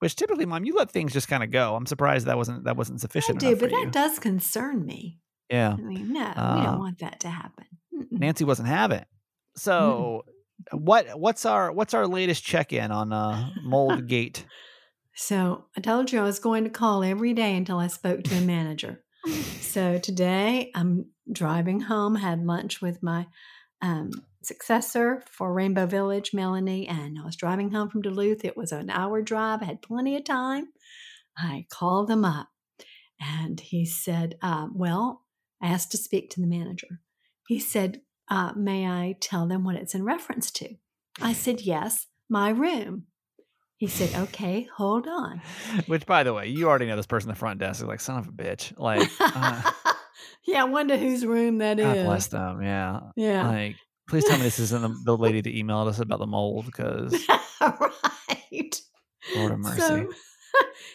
which 0.00 0.16
typically, 0.16 0.46
mom, 0.46 0.64
you 0.64 0.74
let 0.74 0.90
things 0.90 1.12
just 1.12 1.28
kind 1.28 1.42
of 1.42 1.50
go. 1.50 1.74
I'm 1.74 1.86
surprised 1.86 2.26
that 2.26 2.36
wasn't 2.36 2.64
that 2.64 2.76
wasn't 2.76 3.00
sufficient. 3.00 3.42
I 3.42 3.50
do, 3.50 3.56
but 3.56 3.70
that 3.70 3.92
does 3.92 4.18
concern 4.18 4.84
me. 4.84 5.20
yeah, 5.50 5.72
I 5.72 5.80
mean, 5.82 6.12
no, 6.12 6.20
we 6.20 6.26
Uh, 6.36 6.64
don't 6.64 6.78
want 6.78 6.98
that 6.98 7.20
to 7.20 7.28
happen. 7.28 7.64
Nancy 8.10 8.44
wasn't 8.44 8.68
having. 8.68 8.98
it. 8.98 9.08
So, 9.56 10.24
what 10.72 11.18
what's 11.18 11.44
our 11.44 11.72
what's 11.72 11.94
our 11.94 12.06
latest 12.06 12.44
check 12.44 12.72
in 12.72 12.90
on 12.90 13.12
uh, 13.12 13.50
Mold 13.62 14.06
Gate? 14.06 14.44
So 15.14 15.66
I 15.76 15.80
told 15.80 16.10
you 16.10 16.20
I 16.20 16.24
was 16.24 16.38
going 16.38 16.64
to 16.64 16.70
call 16.70 17.04
every 17.04 17.34
day 17.34 17.56
until 17.56 17.78
I 17.78 17.86
spoke 17.86 18.24
to 18.24 18.36
a 18.36 18.40
manager. 18.40 19.04
so 19.60 19.98
today 19.98 20.72
I'm 20.74 21.06
driving 21.30 21.80
home, 21.80 22.16
had 22.16 22.44
lunch 22.44 22.82
with 22.82 23.02
my 23.02 23.26
um, 23.80 24.10
successor 24.42 25.22
for 25.30 25.52
Rainbow 25.52 25.86
Village, 25.86 26.34
Melanie, 26.34 26.88
and 26.88 27.18
I 27.18 27.24
was 27.24 27.36
driving 27.36 27.70
home 27.70 27.90
from 27.90 28.02
Duluth. 28.02 28.44
It 28.44 28.56
was 28.56 28.72
an 28.72 28.90
hour 28.90 29.22
drive. 29.22 29.62
I 29.62 29.66
had 29.66 29.82
plenty 29.82 30.16
of 30.16 30.24
time. 30.24 30.68
I 31.36 31.66
called 31.70 32.10
him 32.10 32.24
up 32.24 32.48
and 33.20 33.60
he 33.60 33.84
said, 33.84 34.36
uh, 34.42 34.68
Well, 34.72 35.22
I 35.62 35.68
asked 35.68 35.90
to 35.92 35.96
speak 35.96 36.30
to 36.30 36.40
the 36.40 36.46
manager. 36.46 37.00
He 37.46 37.58
said, 37.58 38.00
uh, 38.28 38.52
May 38.56 38.86
I 38.86 39.16
tell 39.20 39.46
them 39.46 39.64
what 39.64 39.76
it's 39.76 39.94
in 39.94 40.04
reference 40.04 40.50
to? 40.52 40.74
I 41.20 41.32
said, 41.44 41.60
Yes, 41.60 42.06
my 42.28 42.50
room. 42.50 43.04
He 43.76 43.86
said, 43.86 44.14
Okay, 44.14 44.68
hold 44.76 45.06
on. 45.06 45.40
Which, 45.86 46.06
by 46.06 46.22
the 46.22 46.32
way, 46.32 46.48
you 46.48 46.68
already 46.68 46.86
know 46.86 46.96
this 46.96 47.06
person 47.06 47.30
at 47.30 47.34
the 47.34 47.38
front 47.38 47.60
desk 47.60 47.80
is 47.82 47.86
like 47.88 48.00
son 48.00 48.18
of 48.18 48.28
a 48.28 48.32
bitch. 48.32 48.72
Like, 48.78 49.08
uh, 49.34 49.62
yeah, 50.46 50.62
I 50.62 50.64
wonder 50.64 50.96
whose 50.96 51.26
room 51.26 51.58
that 51.58 51.78
is. 51.78 51.84
God 51.84 52.04
bless 52.04 52.26
them. 52.28 52.62
Yeah, 52.62 53.00
Yeah. 53.16 53.46
like. 53.48 53.76
Please 54.06 54.24
tell 54.24 54.36
me 54.36 54.42
this 54.44 54.58
isn't 54.58 54.82
the, 54.82 54.94
the 55.04 55.16
lady 55.16 55.40
that 55.40 55.54
emailed 55.54 55.88
us 55.88 55.98
about 55.98 56.18
the 56.18 56.26
mold 56.26 56.66
because 56.66 57.26
right. 57.58 58.80
Lord 59.34 59.50
have 59.50 59.60
mercy. 59.60 59.80
So 59.80 60.12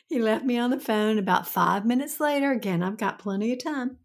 he 0.07 0.19
left 0.19 0.45
me 0.45 0.59
on 0.59 0.69
the 0.69 0.79
phone 0.79 1.17
about 1.17 1.47
five 1.47 1.85
minutes 1.85 2.19
later. 2.19 2.51
Again, 2.51 2.83
I've 2.83 2.97
got 2.97 3.17
plenty 3.19 3.51
of 3.51 3.63
time. 3.63 3.97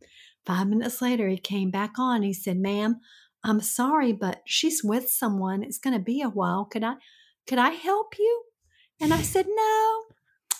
Five 0.46 0.68
minutes 0.68 1.00
later, 1.00 1.28
he 1.28 1.38
came 1.38 1.70
back 1.70 1.98
on. 1.98 2.22
He 2.22 2.32
said, 2.32 2.58
Ma'am, 2.58 3.00
I'm 3.42 3.60
sorry, 3.60 4.12
but 4.12 4.42
she's 4.44 4.82
with 4.84 5.08
someone. 5.08 5.62
It's 5.62 5.78
going 5.78 5.96
to 5.96 6.02
be 6.02 6.20
a 6.22 6.28
while. 6.28 6.64
Could 6.64 6.84
I, 6.84 6.94
could 7.46 7.58
I 7.58 7.70
help 7.70 8.18
you? 8.18 8.42
And 9.00 9.12
I 9.12 9.22
said, 9.22 9.46
No, 9.48 10.02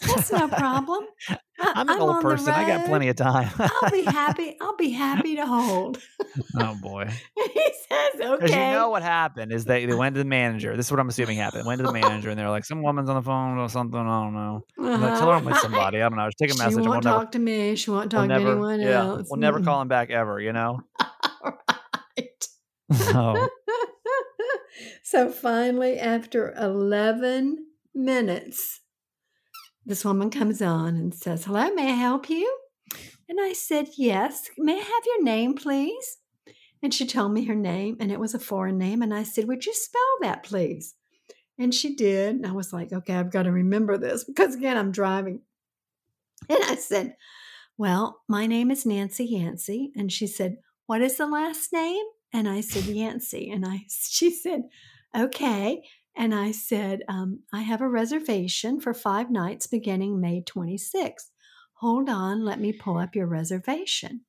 that's 0.00 0.32
no 0.32 0.48
problem. 0.48 1.04
I, 1.28 1.36
I'm 1.76 1.88
an 1.88 1.96
on 1.96 2.00
old 2.00 2.22
person. 2.22 2.50
I 2.52 2.66
got 2.66 2.86
plenty 2.86 3.08
of 3.08 3.16
time. 3.16 3.50
I'll 3.58 3.90
be 3.90 4.02
happy. 4.06 4.56
I'll 4.60 4.76
be 4.76 4.90
happy 4.90 5.36
to 5.36 5.46
hold. 5.46 5.98
oh 6.58 6.76
boy. 6.82 7.08
He 7.54 7.72
says, 7.88 8.12
Because 8.16 8.50
okay. 8.50 8.66
you 8.70 8.72
know 8.72 8.88
what 8.90 9.02
happened 9.02 9.52
is 9.52 9.64
they, 9.64 9.86
they 9.86 9.94
went 9.94 10.14
to 10.14 10.18
the 10.18 10.24
manager. 10.24 10.76
This 10.76 10.86
is 10.86 10.90
what 10.92 10.98
I'm 11.00 11.08
assuming 11.08 11.36
happened. 11.38 11.66
Went 11.66 11.78
to 11.80 11.86
the 11.86 11.92
manager 12.00 12.30
and 12.30 12.38
they're 12.38 12.50
like, 12.50 12.64
some 12.64 12.82
woman's 12.82 13.08
on 13.08 13.16
the 13.16 13.22
phone 13.22 13.58
or 13.58 13.68
something. 13.68 13.98
I 14.00 14.22
don't 14.24 14.34
know. 14.34 14.64
I'm 14.78 15.00
like, 15.00 15.18
tell 15.18 15.28
her 15.28 15.34
I'm 15.34 15.44
with 15.44 15.54
Uh-huh. 15.54 15.62
somebody. 15.62 15.98
I 16.02 16.08
don't 16.08 16.16
know. 16.18 16.26
Just 16.26 16.38
take 16.38 16.50
a 16.50 16.54
She 16.54 16.58
message 16.58 16.76
we'll 16.80 16.88
won't 16.90 17.04
never, 17.04 17.16
talk 17.18 17.32
to 17.32 17.38
me. 17.38 17.76
She 17.76 17.90
won't 17.90 18.12
we'll 18.12 18.22
talk 18.22 18.28
never, 18.28 18.44
to 18.44 18.50
anyone 18.52 18.80
yeah, 18.80 19.04
else. 19.04 19.28
we'll 19.30 19.38
never 19.40 19.60
call 19.60 19.80
him 19.82 19.88
back 19.88 20.10
ever. 20.10 20.40
You 20.40 20.52
know. 20.52 20.80
right. 21.44 22.46
So 22.92 23.48
so 25.02 25.30
finally, 25.30 25.98
after 25.98 26.52
11 26.58 27.66
minutes, 27.94 28.80
this 29.86 30.04
woman 30.04 30.30
comes 30.30 30.62
on 30.62 30.96
and 30.96 31.14
says, 31.14 31.44
Hello, 31.44 31.70
may 31.74 31.92
I 31.92 31.96
help 31.96 32.30
you? 32.30 32.58
And 33.28 33.38
I 33.40 33.52
said, 33.52 33.88
Yes. 33.96 34.48
May 34.58 34.74
I 34.74 34.82
have 34.82 35.02
your 35.06 35.22
name, 35.22 35.54
please? 35.54 36.18
And 36.82 36.92
she 36.92 37.06
told 37.06 37.32
me 37.32 37.44
her 37.44 37.54
name, 37.54 37.96
and 37.98 38.12
it 38.12 38.20
was 38.20 38.34
a 38.34 38.38
foreign 38.38 38.76
name. 38.76 39.00
And 39.00 39.14
I 39.14 39.22
said, 39.22 39.46
Would 39.48 39.66
you 39.66 39.74
spell 39.74 40.02
that, 40.20 40.42
please? 40.42 40.94
And 41.58 41.72
she 41.74 41.94
did. 41.94 42.36
And 42.36 42.46
I 42.46 42.52
was 42.52 42.72
like, 42.72 42.92
Okay, 42.92 43.14
I've 43.14 43.32
got 43.32 43.44
to 43.44 43.52
remember 43.52 43.96
this 43.98 44.24
because, 44.28 44.54
again, 44.54 44.76
I'm 44.76 44.92
driving. 44.92 45.40
And 46.48 46.58
I 46.64 46.76
said, 46.76 47.16
Well, 47.78 48.22
my 48.28 48.46
name 48.46 48.70
is 48.70 48.86
Nancy 48.86 49.24
Yancey. 49.24 49.92
And 49.96 50.12
she 50.12 50.26
said, 50.26 50.58
What 50.86 51.02
is 51.02 51.16
the 51.16 51.26
last 51.26 51.72
name? 51.72 52.04
And 52.32 52.48
I 52.48 52.60
said, 52.60 52.84
Yancey. 52.84 53.50
And 53.50 53.64
I, 53.66 53.84
she 53.88 54.30
said, 54.30 54.62
Okay. 55.16 55.82
And 56.16 56.34
I 56.34 56.52
said, 56.52 57.02
um, 57.08 57.40
I 57.52 57.62
have 57.62 57.80
a 57.80 57.88
reservation 57.88 58.80
for 58.80 58.94
five 58.94 59.30
nights 59.30 59.66
beginning 59.66 60.20
May 60.20 60.42
26th. 60.42 61.30
Hold 61.78 62.08
on, 62.08 62.44
let 62.44 62.60
me 62.60 62.72
pull 62.72 62.98
up 62.98 63.14
your 63.16 63.26
reservation. 63.26 64.22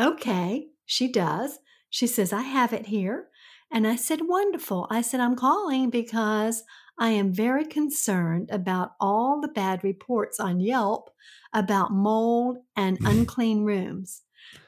Okay, 0.00 0.68
she 0.86 1.10
does. 1.12 1.58
She 1.90 2.06
says, 2.06 2.32
I 2.32 2.42
have 2.42 2.72
it 2.72 2.86
here. 2.86 3.28
And 3.70 3.86
I 3.86 3.96
said, 3.96 4.20
Wonderful. 4.26 4.86
I 4.90 5.02
said, 5.02 5.20
I'm 5.20 5.36
calling 5.36 5.90
because 5.90 6.64
I 6.98 7.10
am 7.10 7.32
very 7.32 7.64
concerned 7.64 8.50
about 8.50 8.92
all 9.00 9.40
the 9.40 9.48
bad 9.48 9.84
reports 9.84 10.40
on 10.40 10.60
Yelp 10.60 11.10
about 11.52 11.92
mold 11.92 12.58
and 12.76 12.98
unclean 13.04 13.64
rooms. 13.64 14.22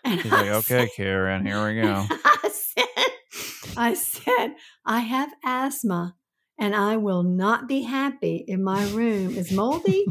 And 0.05 0.25
like, 0.27 0.47
okay, 0.47 0.61
said- 0.61 0.89
Karen, 0.97 1.47
here 1.47 1.67
we 1.67 1.81
go. 1.81 2.07
I 2.11 2.51
said, 2.53 3.12
I 3.77 3.95
said, 3.95 4.55
I 4.85 5.01
have 5.01 5.33
asthma 5.45 6.17
and 6.59 6.75
I 6.75 6.97
will 6.97 7.23
not 7.23 7.69
be 7.69 7.83
happy 7.83 8.45
if 8.47 8.59
my 8.61 8.89
room 8.91 9.37
is 9.37 9.53
moldy 9.53 10.07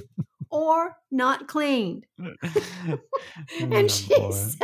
or 0.49 0.97
not 1.11 1.47
cleaned. 1.47 2.05
Oh, 2.21 2.97
And 3.59 3.89
she 3.89 4.31
says, 4.31 4.57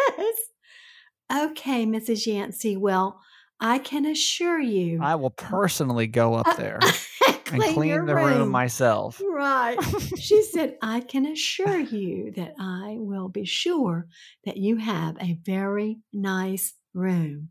Okay, 1.32 1.86
Mrs. 1.86 2.26
Yancey, 2.26 2.78
well, 2.78 3.22
I 3.60 3.80
can 3.80 4.06
assure 4.06 4.60
you 4.60 5.00
I 5.02 5.16
will 5.16 5.32
personally 5.32 6.08
go 6.08 6.36
up 6.36 6.48
uh, 6.48 6.56
there 6.56 6.80
and 7.52 7.64
clean, 7.64 8.06
the 8.06 8.16
room 8.16 8.50
myself. 8.50 9.22
Right. 9.22 9.78
She 10.18 10.44
said, 10.44 10.78
I 10.82 11.02
can 11.02 11.26
assure 11.26 11.80
you 11.80 12.32
that 12.32 12.54
I 12.60 12.98
will 13.00 13.30
be 13.30 13.46
sure 13.46 14.08
that 14.46 14.58
you 14.58 14.78
have 14.78 15.18
a 15.20 15.40
very 15.44 16.00
nice 16.14 16.74
room. 16.94 17.50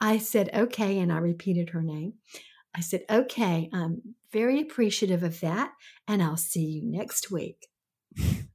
I 0.00 0.18
said, 0.18 0.50
okay. 0.54 0.98
And 0.98 1.12
I 1.12 1.18
repeated 1.18 1.70
her 1.70 1.82
name. 1.82 2.14
I 2.74 2.80
said, 2.80 3.02
okay, 3.10 3.68
I'm 3.72 4.14
very 4.32 4.60
appreciative 4.60 5.22
of 5.22 5.40
that. 5.40 5.72
And 6.08 6.22
I'll 6.22 6.36
see 6.36 6.64
you 6.64 6.82
next 6.84 7.30
week. 7.30 7.66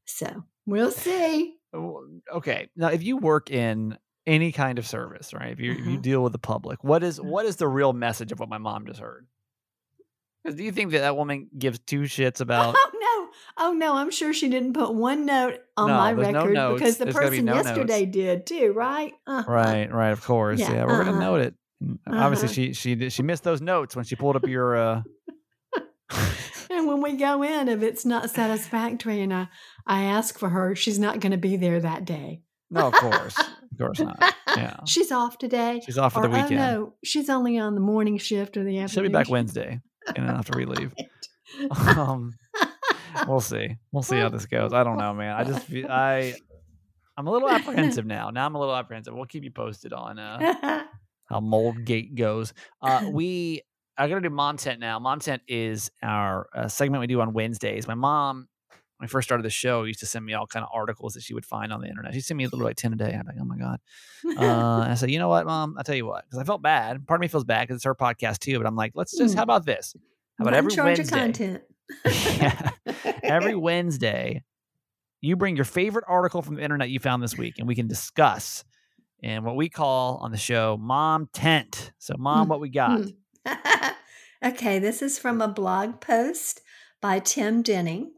So 0.05 0.43
we'll 0.65 0.91
see. 0.91 1.55
Oh, 1.73 2.07
Okay. 2.33 2.69
Now, 2.77 2.87
if 2.87 3.03
you 3.03 3.17
work 3.17 3.51
in 3.51 3.97
any 4.25 4.53
kind 4.53 4.79
of 4.79 4.87
service, 4.87 5.33
right? 5.33 5.51
If 5.51 5.59
you 5.59 5.73
if 5.73 5.79
you 5.79 5.83
Uh-huh. 5.93 6.01
deal 6.01 6.23
with 6.23 6.31
the 6.31 6.39
public, 6.39 6.81
what 6.85 7.03
is 7.03 7.19
Uh-huh. 7.19 7.27
what 7.27 7.45
is 7.45 7.57
the 7.57 7.67
real 7.67 7.91
message 7.91 8.31
of 8.31 8.39
what 8.39 8.47
my 8.47 8.57
mom 8.57 8.85
just 8.85 9.01
heard? 9.01 9.27
do 10.45 10.63
you 10.63 10.71
think 10.71 10.91
that 10.91 10.99
that 10.99 11.17
woman 11.17 11.49
gives 11.57 11.79
two 11.79 12.01
shits 12.03 12.39
about? 12.47 12.75
Oh, 12.77 12.91
no. 12.93 13.14
Oh, 13.57 13.71
no. 13.73 13.95
I'm 13.95 14.11
sure 14.11 14.33
she 14.33 14.49
didn't 14.49 14.73
put 14.73 14.93
one 14.93 15.25
note 15.25 15.59
on 15.77 15.87
No, 15.87 15.93
my 15.95 16.13
there's 16.13 16.33
no 16.33 16.45
record 16.45 16.73
because 16.77 16.97
the 16.97 17.05
There's 17.05 17.15
gotta 17.15 17.25
be 17.27 17.37
person 17.37 17.45
no 17.45 17.55
yesterday 17.55 18.05
did 18.05 18.45
too, 18.45 18.73
right? 18.75 19.13
Uh-huh. 19.25 19.51
right, 19.51 19.91
right. 19.93 20.11
Of 20.11 20.23
course. 20.23 20.59
Yeah, 20.59 20.73
Yeah, 20.73 20.85
we're 20.85 21.03
gonna 21.05 21.11
uh-uh. 21.17 21.19
note 21.19 21.41
it. 21.41 21.55
Mm, 21.83 21.97
Obviously, 22.07 22.45
Uh-huh. 22.47 22.53
she 22.53 22.73
she 22.73 22.95
did- 22.95 23.13
she 23.13 23.23
missed 23.23 23.43
those 23.43 23.61
notes 23.61 23.95
when 23.95 24.05
she 24.05 24.15
pulled 24.15 24.35
up 24.35 24.47
your. 24.47 24.75
uh 24.75 25.01
And 26.69 26.87
when 26.87 27.01
we 27.01 27.13
go 27.15 27.41
in, 27.43 27.69
if 27.69 27.81
it's 27.83 28.05
not 28.05 28.29
satisfactory 28.29 29.21
and 29.21 29.33
I, 29.33 29.47
I 29.87 30.03
ask 30.03 30.37
for 30.37 30.49
her, 30.49 30.75
she's 30.75 30.99
not 30.99 31.19
going 31.21 31.31
to 31.31 31.37
be 31.37 31.55
there 31.55 31.79
that 31.79 32.03
day. 32.05 32.41
No, 32.69 32.87
of 32.87 32.93
course, 32.93 33.37
of 33.39 33.77
course 33.77 33.99
not. 33.99 34.33
Yeah, 34.57 34.77
She's 34.85 35.11
off 35.11 35.37
today. 35.37 35.81
she's 35.85 35.97
off 35.97 36.13
for 36.13 36.19
or, 36.19 36.23
the 36.23 36.29
weekend. 36.29 36.53
oh 36.53 36.57
no, 36.57 36.93
she's 37.03 37.29
only 37.29 37.57
on 37.59 37.75
the 37.75 37.81
morning 37.81 38.17
shift 38.17 38.57
or 38.57 38.63
the 38.63 38.79
afternoon. 38.79 38.89
She'll 38.89 39.03
be 39.03 39.13
back. 39.13 39.29
Wednesday, 39.29 39.79
and 40.15 40.27
then 40.27 40.35
after 40.35 40.57
we 40.57 40.65
leave. 40.65 40.93
Um, 41.95 42.33
we'll 43.27 43.39
see. 43.41 43.75
We'll 43.91 44.03
see 44.03 44.17
how 44.17 44.29
this 44.29 44.45
goes. 44.45 44.73
I 44.73 44.83
don't 44.83 44.97
know, 44.97 45.13
man. 45.13 45.35
I 45.35 45.43
just 45.43 45.65
feel, 45.65 45.87
I 45.89 46.35
I'm 47.17 47.27
a 47.27 47.31
little 47.31 47.49
apprehensive 47.49 48.05
now. 48.05 48.29
Now 48.29 48.45
I'm 48.45 48.55
a 48.55 48.59
little 48.59 48.75
apprehensive. 48.75 49.13
We'll 49.13 49.25
keep 49.25 49.43
you 49.43 49.51
posted 49.51 49.93
on 49.93 50.19
uh, 50.19 50.83
how 51.29 51.39
Mold 51.39 51.85
Gate 51.85 52.15
goes. 52.15 52.53
Uh, 52.81 53.01
we 53.09 53.61
I 53.97 54.07
gotta 54.09 54.21
do 54.21 54.29
Mom 54.29 54.57
Tent 54.57 54.79
now. 54.79 54.99
Mom 54.99 55.19
Tent 55.19 55.41
is 55.47 55.89
our 56.03 56.47
uh, 56.53 56.67
segment 56.67 56.99
we 57.01 57.07
do 57.07 57.21
on 57.21 57.31
Wednesdays. 57.33 57.87
My 57.87 57.93
mom, 57.95 58.49
when 58.97 59.05
I 59.05 59.07
first 59.07 59.27
started 59.27 59.43
the 59.43 59.49
show, 59.49 59.83
used 59.83 60.01
to 60.01 60.05
send 60.05 60.25
me 60.25 60.33
all 60.33 60.45
kind 60.47 60.63
of 60.65 60.69
articles 60.73 61.13
that 61.13 61.23
she 61.23 61.33
would 61.33 61.45
find 61.45 61.71
on 61.71 61.79
the 61.81 61.87
internet. 61.87 62.13
She 62.13 62.19
sent 62.19 62.37
me 62.37 62.43
a 62.43 62.47
little 62.47 62.65
like 62.65 62.75
ten 62.75 62.91
a 62.91 62.97
day. 62.97 63.13
I'm 63.17 63.25
like, 63.25 63.37
oh 63.39 63.45
my 63.45 63.57
god. 63.57 63.79
Uh, 64.37 64.85
I 64.91 64.95
said, 64.95 65.09
you 65.11 65.19
know 65.19 65.29
what, 65.29 65.45
Mom? 65.45 65.75
I'll 65.77 65.83
tell 65.85 65.95
you 65.95 66.05
what, 66.05 66.25
because 66.25 66.39
I 66.39 66.43
felt 66.43 66.61
bad. 66.61 67.07
Part 67.07 67.19
of 67.19 67.21
me 67.21 67.27
feels 67.29 67.45
bad 67.45 67.61
because 67.61 67.77
it's 67.77 67.85
her 67.85 67.95
podcast 67.95 68.39
too. 68.39 68.57
But 68.57 68.67
I'm 68.67 68.75
like, 68.75 68.91
let's 68.95 69.15
just. 69.17 69.35
How 69.35 69.41
Mm. 69.41 69.43
about 69.43 69.65
this? 69.65 69.95
How 70.37 70.43
about 70.43 70.53
in 70.53 70.57
every 70.57 70.71
Wednesday? 70.97 71.15
Yeah. 72.05 72.71
Every 73.23 73.55
Wednesday, 73.55 74.43
you 75.21 75.35
bring 75.35 75.55
your 75.55 75.65
favorite 75.65 76.05
article 76.07 76.41
from 76.41 76.55
the 76.55 76.63
internet 76.63 76.89
you 76.89 76.99
found 76.99 77.23
this 77.23 77.37
week, 77.37 77.55
and 77.57 77.67
we 77.67 77.75
can 77.75 77.87
discuss 77.87 78.63
in 79.21 79.43
what 79.43 79.55
we 79.55 79.69
call 79.69 80.17
on 80.17 80.31
the 80.31 80.37
show 80.37 80.77
Mom 80.79 81.27
Tent. 81.33 81.91
So, 81.97 82.15
Mom, 82.17 82.45
Mm, 82.45 82.49
what 82.49 82.59
we 82.59 82.69
got? 82.69 83.01
mm. 83.01 83.15
okay, 84.45 84.79
this 84.79 85.01
is 85.01 85.17
from 85.19 85.41
a 85.41 85.47
blog 85.47 85.99
post 86.01 86.61
by 87.01 87.19
Tim 87.19 87.61
Denning. 87.61 88.11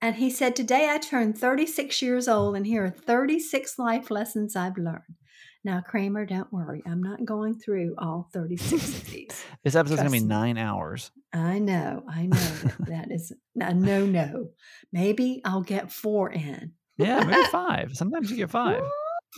And 0.00 0.16
he 0.16 0.30
said, 0.30 0.56
Today 0.56 0.88
I 0.90 0.98
turned 0.98 1.38
36 1.38 2.02
years 2.02 2.26
old, 2.28 2.56
and 2.56 2.66
here 2.66 2.84
are 2.84 2.90
36 2.90 3.78
life 3.78 4.10
lessons 4.10 4.56
I've 4.56 4.76
learned. 4.76 5.16
Now, 5.64 5.80
Kramer, 5.80 6.26
don't 6.26 6.52
worry. 6.52 6.82
I'm 6.86 7.02
not 7.02 7.24
going 7.24 7.54
through 7.54 7.94
all 7.98 8.28
36 8.32 8.72
of 8.72 9.04
these. 9.10 9.44
This 9.62 9.76
episode's 9.76 10.00
gonna 10.00 10.10
be 10.10 10.20
nine 10.20 10.58
hours. 10.58 11.12
I 11.32 11.60
know. 11.60 12.02
I 12.08 12.26
know 12.26 12.36
that, 12.36 12.76
that 12.88 13.12
is 13.12 13.32
a 13.60 13.72
no 13.74 14.04
no. 14.04 14.48
Maybe 14.92 15.40
I'll 15.44 15.62
get 15.62 15.92
four 15.92 16.30
in. 16.30 16.72
Yeah, 16.98 17.24
maybe 17.24 17.46
five. 17.52 17.92
Sometimes 17.94 18.30
you 18.30 18.36
get 18.36 18.50
five. 18.50 18.82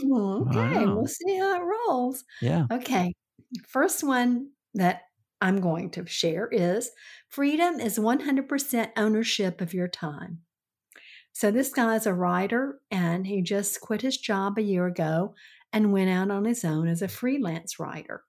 Mm, 0.03 0.07
Ooh, 0.07 0.49
Okay, 0.49 0.87
we'll 0.87 1.07
see 1.07 1.37
how 1.39 1.61
it 1.61 1.65
rolls. 1.65 2.25
Yeah. 2.41 2.67
Okay, 2.73 3.15
first 3.69 4.03
one 4.03 4.51
that 4.75 5.03
I'm 5.41 5.61
going 5.61 5.91
to 5.91 6.07
share 6.07 6.49
is 6.51 6.91
freedom 7.29 7.79
is 7.79 7.99
100% 7.99 8.91
ownership 8.97 9.61
of 9.61 9.75
your 9.75 9.89
time. 9.89 10.41
So, 11.33 11.51
this 11.51 11.71
guy 11.71 11.97
is 11.97 12.07
a 12.07 12.15
writer 12.15 12.81
and 12.91 13.27
he 13.27 13.43
just 13.43 13.81
quit 13.81 14.03
his 14.03 14.17
job 14.17 14.57
a 14.59 14.63
year 14.63 14.87
ago 14.87 15.35
and 15.75 15.93
went 15.93 16.09
out 16.09 16.31
on 16.31 16.45
his 16.45 16.65
own 16.65 16.87
as 16.87 17.03
a 17.03 17.09
freelance 17.09 17.81
writer. 17.81 18.23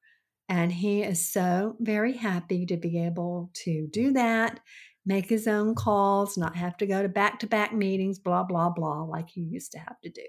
And 0.50 0.72
he 0.72 1.04
is 1.04 1.32
so 1.32 1.76
very 1.80 2.14
happy 2.14 2.66
to 2.66 2.76
be 2.76 3.06
able 3.06 3.52
to 3.64 3.88
do 3.92 4.14
that, 4.14 4.60
make 5.06 5.30
his 5.30 5.48
own 5.48 5.76
calls, 5.76 6.38
not 6.38 6.56
have 6.56 6.76
to 6.78 6.88
go 6.88 7.04
to 7.04 7.08
back 7.08 7.40
to 7.40 7.48
back 7.48 7.72
meetings, 7.72 8.18
blah, 8.18 8.44
blah, 8.44 8.72
blah, 8.72 9.04
like 9.04 9.30
he 9.30 9.42
used 9.42 9.72
to 9.74 9.80
have 9.80 10.02
to 10.04 10.10
do. 10.10 10.26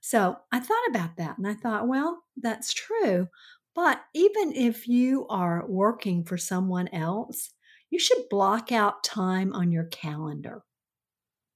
So 0.00 0.36
I 0.50 0.60
thought 0.60 0.88
about 0.88 1.18
that 1.18 1.36
and 1.36 1.46
I 1.46 1.54
thought, 1.54 1.86
well, 1.86 2.24
that's 2.36 2.72
true. 2.72 3.28
But 3.74 4.00
even 4.14 4.52
if 4.54 4.88
you 4.88 5.26
are 5.28 5.66
working 5.68 6.24
for 6.24 6.38
someone 6.38 6.88
else, 6.88 7.50
you 7.90 7.98
should 7.98 8.28
block 8.30 8.72
out 8.72 9.04
time 9.04 9.52
on 9.52 9.70
your 9.70 9.84
calendar 9.84 10.62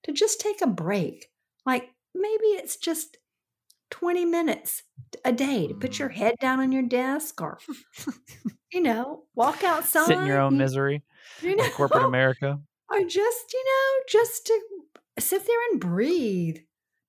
to 0.04 0.12
just 0.12 0.40
take 0.40 0.61
a 0.62 0.66
break. 0.66 1.28
Like 1.64 1.90
maybe 2.14 2.44
it's 2.44 2.76
just 2.76 3.16
20 3.92 4.26
minutes 4.26 4.84
a 5.25 5.32
day 5.32 5.68
to 5.68 5.75
put 5.75 6.00
your 6.00 6.11
head 6.11 6.37
down 6.40 6.61
on 6.61 6.72
your 6.72 6.82
desk 6.84 7.40
or, 7.42 7.61
you 8.72 8.80
know, 8.80 9.26
walk 9.34 9.64
outside. 9.64 10.06
Sit 10.06 10.18
in 10.18 10.26
your 10.26 10.38
own 10.38 10.56
misery. 10.56 11.02
you 11.40 11.56
know, 11.56 11.64
Corporate 11.70 12.04
America. 12.04 12.62
or 12.90 13.04
just 13.04 13.52
you 13.52 13.64
know 13.64 14.04
just 14.08 14.46
to 14.46 14.61
sit 15.18 15.46
there 15.46 15.70
and 15.70 15.80
breathe 15.80 16.58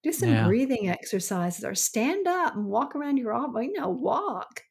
do 0.03 0.11
some 0.11 0.35
Yeah. 0.35 0.43
breathing 0.43 0.89
exercises 0.89 1.63
or 1.65 1.75
stand 1.75 2.27
up 2.27 2.55
and 2.55 2.67
walk 2.67 2.95
around 2.95 3.17
your 3.17 3.33
office 3.33 3.65
you 3.65 3.73
know 3.73 3.89
walk 3.89 4.63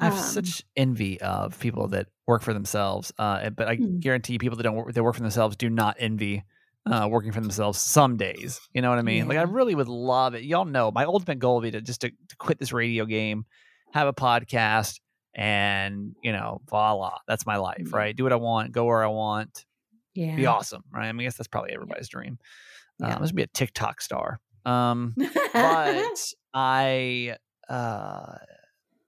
I 0.00 0.04
have 0.06 0.14
Um, 0.14 0.16
such 0.16 0.64
envy 0.76 1.20
of 1.20 1.58
people 1.60 1.86
that 1.88 2.08
work 2.26 2.42
for 2.42 2.52
themselves. 2.52 3.12
Uh, 3.18 3.50
but 3.50 3.68
I 3.68 3.76
Hmm. 3.76 4.00
guarantee 4.00 4.38
people 4.38 4.56
that 4.56 4.62
don't 4.64 4.74
work, 4.76 4.92
that 4.94 5.02
work 5.02 5.14
for 5.14 5.22
themselves 5.22 5.56
do 5.56 5.70
not 5.70 5.96
envy 5.98 6.42
uh, 6.86 7.08
working 7.10 7.32
for 7.32 7.40
themselves 7.40 7.78
some 7.78 8.16
days. 8.16 8.60
You 8.74 8.82
know 8.82 8.90
what 8.90 8.98
I 8.98 9.02
mean? 9.02 9.28
Like 9.28 9.38
I 9.38 9.42
really 9.42 9.74
would 9.74 9.88
love 9.88 10.34
it. 10.34 10.44
Y'all 10.44 10.64
know 10.64 10.90
my 10.90 11.04
ultimate 11.04 11.38
goal 11.38 11.56
would 11.56 11.62
be 11.62 11.70
to 11.72 11.80
just 11.80 12.00
to, 12.02 12.10
to 12.10 12.36
quit 12.38 12.58
this 12.58 12.72
radio 12.72 13.04
game, 13.06 13.44
have 13.92 14.08
a 14.08 14.12
podcast, 14.12 15.00
and 15.34 16.14
you 16.22 16.32
know, 16.32 16.60
voila, 16.68 17.18
that's 17.26 17.46
my 17.46 17.56
life, 17.56 17.88
Yeah. 17.90 17.96
right? 17.96 18.16
Do 18.16 18.24
what 18.24 18.32
I 18.32 18.36
want, 18.36 18.72
go 18.72 18.84
where 18.84 19.02
I 19.04 19.08
want, 19.08 19.64
yeah 20.14 20.36
be 20.36 20.46
awesome, 20.46 20.82
right? 20.92 21.08
I 21.08 21.12
mean, 21.12 21.20
I 21.20 21.24
guess 21.28 21.36
that's 21.36 21.48
probably 21.48 21.72
everybody's 21.72 22.08
dream. 22.08 22.38
Yeah. 22.98 23.14
Um, 23.14 23.20
let's 23.20 23.32
be 23.32 23.42
a 23.42 23.46
TikTok 23.46 24.00
star. 24.00 24.40
Um, 24.66 25.14
but 25.52 26.18
I, 26.54 27.36
uh, 27.68 28.34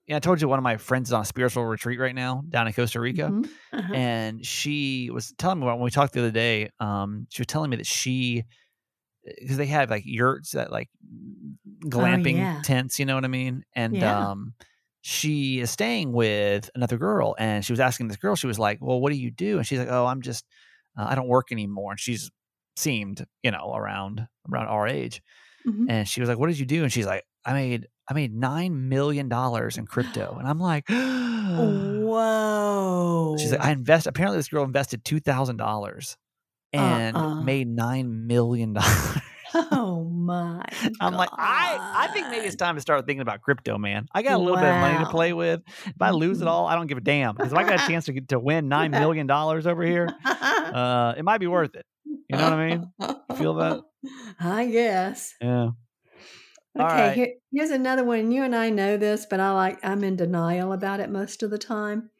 yeah, 0.07 0.17
I 0.17 0.21
told 0.21 0.41
you 0.41 0.49
one 0.49 0.59
of 0.59 0.63
my 0.65 0.77
friends 0.77 1.09
is 1.11 1.13
on 1.15 1.23
a 1.23 1.25
spiritual 1.25 1.65
retreat 1.67 2.01
right 2.01 2.15
now 2.15 2.43
down 2.49 2.67
in 2.67 2.73
Costa 2.73 3.01
Rica, 3.01 3.35
Mhm. 3.35 3.51
Uh-huh. 3.73 3.99
and 3.99 4.45
she 4.47 5.11
was 5.11 5.33
telling 5.39 5.61
me 5.61 5.67
about 5.67 5.79
when 5.79 5.85
we 5.87 5.91
talked 5.93 6.15
the 6.15 6.21
other 6.21 6.31
day. 6.33 6.71
Um, 6.81 7.27
she 7.31 7.43
was 7.43 7.47
telling 7.49 7.71
me 7.71 7.77
that 7.79 7.87
she, 7.87 8.45
because 9.41 9.57
they 9.59 9.67
have 9.67 9.91
like 9.91 10.05
yurts 10.07 10.53
that 10.53 10.73
like 10.73 10.91
glamping 11.87 12.49
Oh, 12.49 12.61
yeah. 12.61 12.65
tents, 12.65 12.99
you 12.99 13.07
know 13.07 13.15
what 13.15 13.25
I 13.25 13.29
mean, 13.29 13.65
and 13.75 14.03
Yeah. 14.03 14.05
um. 14.05 14.55
She 15.07 15.61
is 15.61 15.71
staying 15.71 16.13
with 16.15 16.71
another 16.75 16.97
girl, 16.97 17.37
and 17.39 17.65
she 17.65 17.73
was 17.73 17.81
asking 17.81 18.09
this 18.09 18.17
girl. 18.17 18.37
She 18.37 18.47
was 18.47 18.59
like, 18.59 18.79
"Well, 18.81 19.01
what 19.03 19.13
do 19.13 19.19
you 19.19 19.31
do?" 19.31 19.59
And 19.59 19.67
she's 19.67 19.79
like, 19.79 19.89
"Oh, 19.91 20.07
I'm 20.07 20.23
just, 20.23 20.47
uh, 20.99 21.05
I 21.11 21.15
don't 21.15 21.29
work 21.29 21.53
anymore." 21.53 21.93
And 21.93 22.01
she's 22.01 22.31
seemed, 22.77 23.27
you 23.43 23.51
know, 23.51 23.75
around 23.75 24.27
around 24.51 24.69
our 24.69 24.89
age, 24.89 25.23
Mhm. 25.65 25.89
and 25.89 26.09
she 26.09 26.21
was 26.21 26.29
like, 26.29 26.39
"What 26.39 26.49
did 26.49 26.59
you 26.59 26.67
do?" 26.67 26.83
And 26.85 26.93
she's 26.93 27.07
like, 27.07 27.25
"I 27.45 27.53
made 27.55 27.89
I 28.09 28.15
made 28.15 28.35
nine 28.35 28.89
million 28.89 29.29
dollars 29.29 29.79
in 29.79 29.87
crypto." 29.87 30.37
And 30.39 30.47
I'm 30.49 30.59
like, 30.61 30.89
whoa 32.05 33.37
"She's 33.41 33.53
like, 33.53 33.61
I 33.65 33.71
invest. 33.71 34.07
Apparently, 34.07 34.39
this 34.39 34.49
girl 34.49 34.65
invested 34.65 35.05
two 35.05 35.21
thousand 35.21 35.57
dollars 35.57 36.17
and 36.73 37.17
Uh-uh. 37.17 37.43
made 37.43 37.69
nine 37.69 38.27
million 38.27 38.73
dollars." 38.75 39.19
oh 39.55 40.05
my 40.13 40.65
I'm 41.01 41.15
like, 41.15 41.31
I 41.33 41.79
I 41.95 42.09
think 42.13 42.29
maybe 42.31 42.47
it's 42.47 42.57
time 42.57 42.75
to 42.75 42.81
start 42.81 43.07
thinking 43.07 43.21
about 43.23 43.41
crypto, 43.41 43.79
man. 43.79 44.07
I 44.13 44.23
got 44.23 44.35
a 44.35 44.39
little 44.39 44.57
bit 44.57 44.71
of 44.71 44.77
money 44.81 44.99
to 44.99 45.07
play 45.11 45.33
with. 45.33 45.63
If 45.87 46.01
I 46.01 46.11
lose 46.11 46.41
it 46.41 46.45
Mhm. 46.45 46.51
all, 46.51 46.67
I 46.67 46.75
don't 46.75 46.87
give 46.89 46.99
a 46.99 47.03
damn 47.03 47.35
because 47.37 47.53
if 47.53 47.59
I 47.59 47.63
got 47.65 47.81
a 47.81 47.87
chance 47.91 48.07
to 48.07 48.13
get, 48.13 48.29
to 48.29 48.39
win 48.41 48.69
nine 48.69 48.91
million 48.91 49.27
dollars 49.27 49.67
over 49.67 49.83
here, 49.85 50.09
uh, 50.25 51.15
it 51.17 51.25
might 51.25 51.39
be 51.39 51.47
worth 51.47 51.75
it. 51.77 51.87
You 52.05 52.37
know 52.37 52.45
what 52.45 52.53
I 52.53 52.69
mean? 52.69 52.93
Feel 53.37 53.55
that? 53.55 53.81
i 54.41 54.67
guess 54.67 55.35
Yeah. 55.41 55.71
Okay, 56.77 56.85
right. 56.85 57.15
here, 57.15 57.35
here's 57.53 57.71
another 57.71 58.05
one. 58.05 58.33
You 58.33 58.43
and 58.43 58.55
I 58.55 58.71
know 58.71 58.97
this, 58.97 59.27
but 59.29 59.41
I 59.41 59.53
like 59.53 59.79
I'm 59.85 60.03
in 60.03 60.17
denial 60.17 60.73
about 60.73 61.01
it 61.01 61.11
most 61.11 61.43
of 61.43 61.51
the 61.51 61.59
time. 61.59 62.11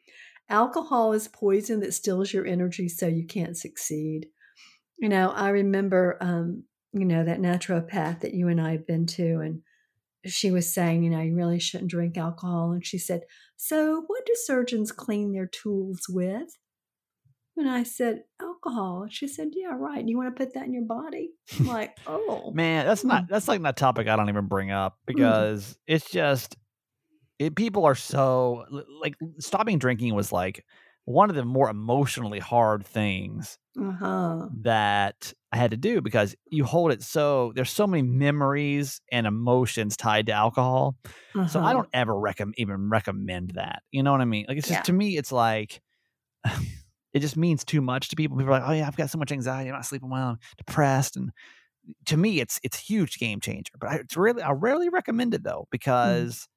Alcohol 0.49 1.13
is 1.13 1.27
poison 1.27 1.79
that 1.81 1.93
steals 1.93 2.31
your 2.31 2.45
energy 2.45 2.87
so 2.87 3.07
you 3.07 3.25
can't 3.25 3.57
succeed. 3.57 4.27
You 4.97 5.09
know, 5.09 5.31
I 5.31 5.49
remember 5.49 6.17
um, 6.21 6.63
you 6.95 7.05
know, 7.05 7.25
that 7.25 7.41
naturopath 7.41 8.21
that 8.21 8.33
you 8.33 8.47
and 8.47 8.59
I 8.59 8.71
have 8.71 8.87
been 8.87 9.05
to 9.07 9.41
and 9.41 9.61
she 10.25 10.49
was 10.49 10.73
saying, 10.73 11.03
you 11.03 11.09
know, 11.09 11.21
you 11.21 11.35
really 11.35 11.59
shouldn't 11.59 11.91
drink 11.91 12.17
alcohol. 12.17 12.71
And 12.71 12.83
she 12.83 12.97
said, 12.97 13.21
So 13.57 14.03
what 14.07 14.25
do 14.25 14.33
surgeons 14.35 14.91
clean 14.91 15.33
their 15.33 15.45
tools 15.45 16.05
with? 16.09 16.57
And 17.57 17.69
I 17.69 17.83
said, 17.83 18.23
alcohol. 18.41 19.07
She 19.09 19.27
said, 19.27 19.49
Yeah, 19.53 19.73
right. 19.77 20.05
You 20.05 20.17
want 20.17 20.35
to 20.35 20.45
put 20.45 20.53
that 20.55 20.65
in 20.65 20.73
your 20.73 20.83
body? 20.83 21.31
I'm 21.59 21.65
like, 21.67 21.95
oh. 22.07 22.51
Man, 22.53 22.85
that's 22.85 23.03
not 23.03 23.23
Hmm. 23.25 23.31
that's 23.31 23.47
like 23.47 23.61
not 23.61 23.69
a 23.69 23.73
topic 23.73 24.07
I 24.07 24.15
don't 24.15 24.29
even 24.29 24.47
bring 24.47 24.71
up 24.71 24.97
because 25.05 25.77
it's 25.87 26.09
just 26.09 26.57
it, 27.39 27.55
people 27.55 27.85
are 27.85 27.95
so 27.95 28.65
like 29.01 29.15
stopping 29.39 29.79
drinking 29.79 30.13
was 30.15 30.31
like 30.31 30.65
one 31.05 31.29
of 31.29 31.35
the 31.35 31.45
more 31.45 31.69
emotionally 31.69 32.39
hard 32.39 32.85
things 32.85 33.59
Uh-huh. 33.79 34.47
that 34.63 35.33
I 35.51 35.57
had 35.57 35.71
to 35.71 35.77
do 35.77 36.01
because 36.01 36.35
you 36.49 36.63
hold 36.65 36.91
it 36.91 37.03
so 37.03 37.51
there's 37.55 37.69
so 37.69 37.87
many 37.87 38.03
memories 38.03 39.01
and 39.11 39.27
emotions 39.27 39.95
tied 39.97 40.27
to 40.27 40.31
alcohol. 40.33 40.95
So 41.47 41.59
I 41.59 41.63
uh-huh. 41.63 41.73
don't 41.73 41.89
ever 41.93 42.17
recommend 42.17 42.55
even 42.57 42.89
recommend 42.89 43.51
that. 43.55 43.83
You 43.91 44.03
know 44.03 44.11
what 44.11 44.21
I 44.21 44.25
mean? 44.25 44.45
Like 44.47 44.57
it's 44.57 44.67
just 44.67 44.79
Yeah. 44.79 44.83
to 44.83 44.93
me 44.93 45.17
it's 45.17 45.31
like 45.31 45.81
it 47.15 47.21
just 47.21 47.37
means 47.37 47.65
too 47.65 47.81
much 47.81 48.09
to 48.09 48.17
people. 48.17 48.37
People 48.37 48.53
are 48.53 48.59
like, 48.59 48.69
"Oh 48.69 48.73
yeah, 48.73 48.87
I've 48.87 48.97
got 48.97 49.09
so 49.11 49.19
much 49.19 49.33
anxiety. 49.33 49.69
I'm 49.71 49.75
not 49.75 49.87
sleeping 49.87 50.11
well. 50.11 50.29
I'm 50.29 50.39
depressed." 50.57 51.17
And 51.17 51.31
to 52.07 52.17
me, 52.17 52.39
it's 52.41 52.59
it's 52.63 52.77
a 52.77 52.81
huge 52.81 53.19
game 53.19 53.39
changer. 53.41 53.73
But 53.79 53.89
I, 53.91 53.95
it's 53.97 54.17
really 54.17 54.41
I 54.43 54.51
rarely 54.51 54.89
recommend 54.89 55.33
it 55.33 55.43
though 55.43 55.67
because 55.71 56.47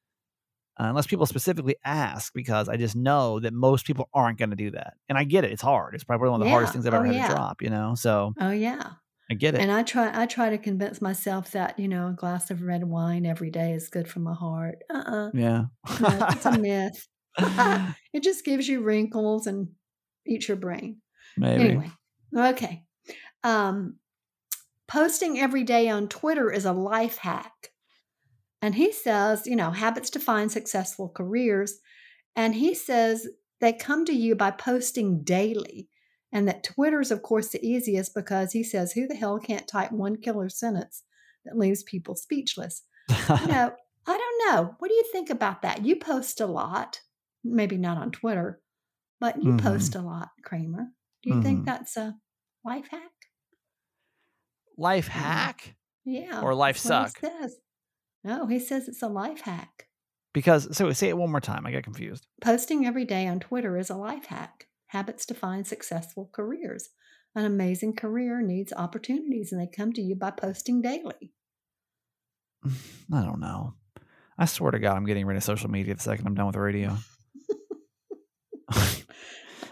uh, 0.80 0.84
unless 0.86 1.06
people 1.08 1.26
specifically 1.26 1.76
ask, 1.84 2.32
because 2.34 2.68
I 2.68 2.76
just 2.76 2.96
know 2.96 3.40
that 3.40 3.52
most 3.52 3.86
people 3.86 4.08
aren't 4.14 4.38
going 4.38 4.50
to 4.50 4.56
do 4.56 4.70
that. 4.72 4.94
And 5.08 5.18
I 5.18 5.24
get 5.24 5.44
it; 5.44 5.52
it's 5.52 5.62
hard. 5.62 5.94
It's 5.94 6.04
probably 6.04 6.30
one 6.30 6.40
of 6.40 6.46
the 6.46 6.50
hardest 6.50 6.72
things 6.72 6.86
I've 6.86 6.94
Oh, 6.94 6.96
ever 6.96 7.06
had 7.06 7.14
yeah. 7.14 7.26
to 7.26 7.32
drop. 7.34 7.62
You 7.62 7.70
know, 7.70 7.94
so 7.96 8.34
Oh 8.40 8.50
yeah. 8.50 8.94
I 9.30 9.34
get 9.34 9.54
it. 9.54 9.60
And 9.60 9.72
I 9.72 9.82
try 9.84 10.10
I 10.22 10.26
try 10.26 10.50
to 10.50 10.58
convince 10.58 11.02
myself 11.02 11.52
that, 11.52 11.78
you 11.78 11.88
know, 11.88 12.08
a 12.08 12.12
glass 12.14 12.50
of 12.50 12.62
red 12.62 12.84
wine 12.84 13.26
every 13.26 13.50
day 13.50 13.72
is 13.74 13.88
good 13.90 14.08
for 14.08 14.20
my 14.20 14.34
heart. 14.34 14.84
Uh-uh. 14.90 15.32
yeah, 15.32 15.66
No, 16.00 16.26
it's 16.30 16.46
a 16.46 16.52
myth. 16.52 17.06
it 18.12 18.22
just 18.22 18.44
gives 18.44 18.68
you 18.68 18.82
wrinkles 18.82 19.46
and 19.46 19.68
eats 20.28 20.48
your 20.48 20.56
brain. 20.56 21.00
maybe. 21.36 21.64
Anyway. 21.64 21.90
Okay. 22.36 22.84
Um 23.42 23.96
posting 24.86 25.38
every 25.38 25.64
day 25.64 25.88
on 25.88 26.08
Twitter 26.08 26.50
is 26.50 26.64
a 26.64 26.72
life 26.72 27.18
hack. 27.18 27.70
And 28.60 28.74
he 28.74 28.90
says, 28.90 29.46
you 29.46 29.54
know, 29.54 29.70
habits 29.70 30.10
define 30.10 30.48
successful 30.48 31.08
careers. 31.08 31.78
And 32.34 32.54
he 32.54 32.74
says 32.74 33.28
they 33.60 33.72
come 33.72 34.04
to 34.06 34.12
you 34.12 34.34
by 34.34 34.50
posting 34.50 35.22
daily. 35.22 35.88
And 36.32 36.46
that 36.46 36.64
Twitter 36.64 37.00
is, 37.00 37.10
of 37.10 37.22
course, 37.22 37.48
the 37.48 37.64
easiest 37.64 38.14
because 38.14 38.52
he 38.52 38.62
says, 38.62 38.92
who 38.92 39.06
the 39.06 39.14
hell 39.14 39.38
can't 39.38 39.66
type 39.66 39.92
one 39.92 40.16
killer 40.16 40.48
sentence 40.48 41.02
that 41.44 41.56
leaves 41.56 41.82
people 41.82 42.14
speechless? 42.16 42.82
You 43.08 43.16
know, 43.46 43.72
I 44.06 44.18
don't 44.18 44.48
know. 44.48 44.74
What 44.78 44.88
do 44.88 44.94
you 44.94 45.04
think 45.10 45.30
about 45.30 45.62
that? 45.62 45.84
You 45.84 45.96
post 45.96 46.40
a 46.40 46.46
lot, 46.46 47.00
maybe 47.42 47.78
not 47.78 47.96
on 47.96 48.10
Twitter, 48.10 48.60
but 49.20 49.42
you 49.42 49.52
Mhm. 49.52 49.60
post 49.62 49.94
a 49.94 50.00
lot, 50.02 50.30
Kramer. 50.44 50.92
Do 51.22 51.30
you 51.30 51.42
think 51.42 51.60
Mhm. 51.60 51.64
that's 51.66 51.96
a 51.96 52.18
life 52.64 52.88
hack? 52.90 53.12
Life 54.76 55.08
hack. 55.08 55.76
Yeah. 56.04 56.40
Or 56.40 56.54
life 56.54 56.76
what 56.76 56.82
he 56.82 57.10
suck? 57.10 57.18
says. 57.18 57.56
No, 58.24 58.46
he 58.46 58.58
says 58.58 58.88
it's 58.88 59.02
a 59.02 59.08
life 59.08 59.40
hack. 59.42 59.88
Because 60.32 60.76
so 60.76 60.92
say 60.92 61.08
it 61.08 61.16
one 61.16 61.30
more 61.30 61.40
time. 61.40 61.66
I 61.66 61.72
got 61.72 61.82
confused. 61.82 62.26
Posting 62.40 62.86
every 62.86 63.04
day 63.04 63.26
on 63.26 63.40
Twitter 63.40 63.76
is 63.76 63.90
a 63.90 63.96
life 63.96 64.26
hack. 64.26 64.68
Habits 64.88 65.26
define 65.26 65.64
successful 65.64 66.30
careers. 66.32 66.90
An 67.34 67.44
amazing 67.44 67.94
career 67.96 68.40
needs 68.40 68.72
opportunities, 68.72 69.52
and 69.52 69.60
they 69.60 69.66
come 69.66 69.92
to 69.92 70.00
you 70.02 70.14
by 70.16 70.30
posting 70.30 70.80
daily. 70.80 71.32
I 73.12 73.22
don't 73.22 73.40
know. 73.40 73.74
I 74.38 74.44
swear 74.46 74.70
to 74.70 74.78
God, 74.78 74.96
I'm 74.96 75.04
getting 75.06 75.26
rid 75.26 75.36
of 75.36 75.42
social 75.44 75.70
media 75.70 75.94
the 75.94 76.00
second 76.00 76.26
I'm 76.26 76.34
done 76.34 76.46
with 76.46 76.56
radio. 76.56 76.96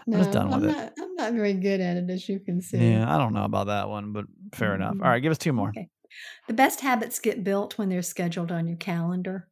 No, 0.07 0.17
just 0.19 0.31
done 0.31 0.47
with 0.47 0.63
I'm 0.63 0.69
it. 0.69 0.73
not. 0.73 0.93
I'm 0.99 1.15
not 1.15 1.33
very 1.33 1.53
good 1.53 1.79
at 1.81 1.97
it, 1.97 2.09
as 2.09 2.27
you 2.29 2.39
can 2.39 2.61
see. 2.61 2.77
Yeah, 2.77 3.13
I 3.13 3.17
don't 3.17 3.33
know 3.33 3.43
about 3.43 3.67
that 3.67 3.89
one, 3.89 4.13
but 4.13 4.25
fair 4.53 4.73
enough. 4.75 4.95
Mhm. 4.95 5.01
All 5.03 5.09
right, 5.09 5.19
give 5.21 5.31
us 5.31 5.37
two 5.37 5.53
more. 5.53 5.69
Okay. 5.69 5.89
The 6.47 6.53
best 6.53 6.81
habits 6.81 7.19
get 7.19 7.43
built 7.43 7.77
when 7.77 7.89
they're 7.89 8.01
scheduled 8.01 8.51
on 8.51 8.67
your 8.67 8.77
calendar. 8.77 9.49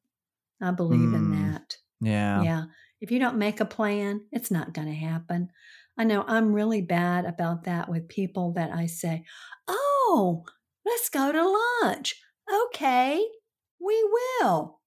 I 0.61 0.71
believe 0.71 1.13
in 1.13 1.31
Mm, 1.31 1.53
that. 1.53 1.77
Yeah. 2.01 2.43
Yeah. 2.43 2.63
If 3.01 3.11
you 3.11 3.19
don't 3.19 3.37
make 3.37 3.59
a 3.59 3.65
plan, 3.65 4.21
it's 4.31 4.49
not 4.51 4.73
going 4.73 4.87
to 4.87 4.93
happen. 4.93 5.49
I 5.97 6.05
know 6.05 6.23
I'm 6.27 6.53
really 6.53 6.81
bad 6.81 7.25
about 7.25 7.65
that 7.65 7.89
with 7.89 8.07
people 8.07 8.53
that 8.53 8.71
I 8.71 8.85
say, 8.85 9.25
Oh, 9.67 10.45
let's 10.85 11.09
go 11.09 11.31
to 11.31 11.83
lunch. 11.83 12.15
Okay, 12.67 13.21
we 13.79 14.09
will. 14.41 14.79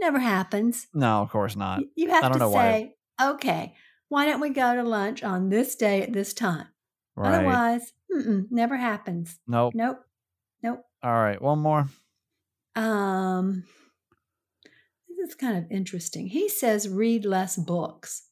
Never 0.00 0.18
happens. 0.20 0.86
No, 0.94 1.22
of 1.22 1.30
course 1.30 1.56
not. 1.56 1.82
You 1.96 2.10
have 2.10 2.22
don't 2.22 2.32
to 2.34 2.38
know 2.38 2.50
why. 2.50 2.72
say, 2.72 2.94
Okay, 3.20 3.74
why 4.08 4.26
don't 4.26 4.40
we 4.40 4.50
go 4.50 4.74
to 4.74 4.82
lunch 4.82 5.22
on 5.22 5.48
this 5.48 5.74
day 5.76 6.02
at 6.02 6.12
this 6.12 6.32
time? 6.34 6.66
Right. 7.16 7.34
Otherwise, 7.34 7.92
never 8.50 8.76
happens. 8.76 9.38
Nope. 9.46 9.74
Nope. 9.74 9.98
Nope. 10.62 10.84
All 11.02 11.12
right, 11.12 11.40
one 11.40 11.58
more. 11.60 11.86
Um, 12.76 13.64
this 15.08 15.28
is 15.30 15.34
kind 15.34 15.56
of 15.58 15.70
interesting. 15.70 16.28
He 16.28 16.48
says 16.48 16.88
read 16.88 17.24
less 17.24 17.56
books. 17.56 18.28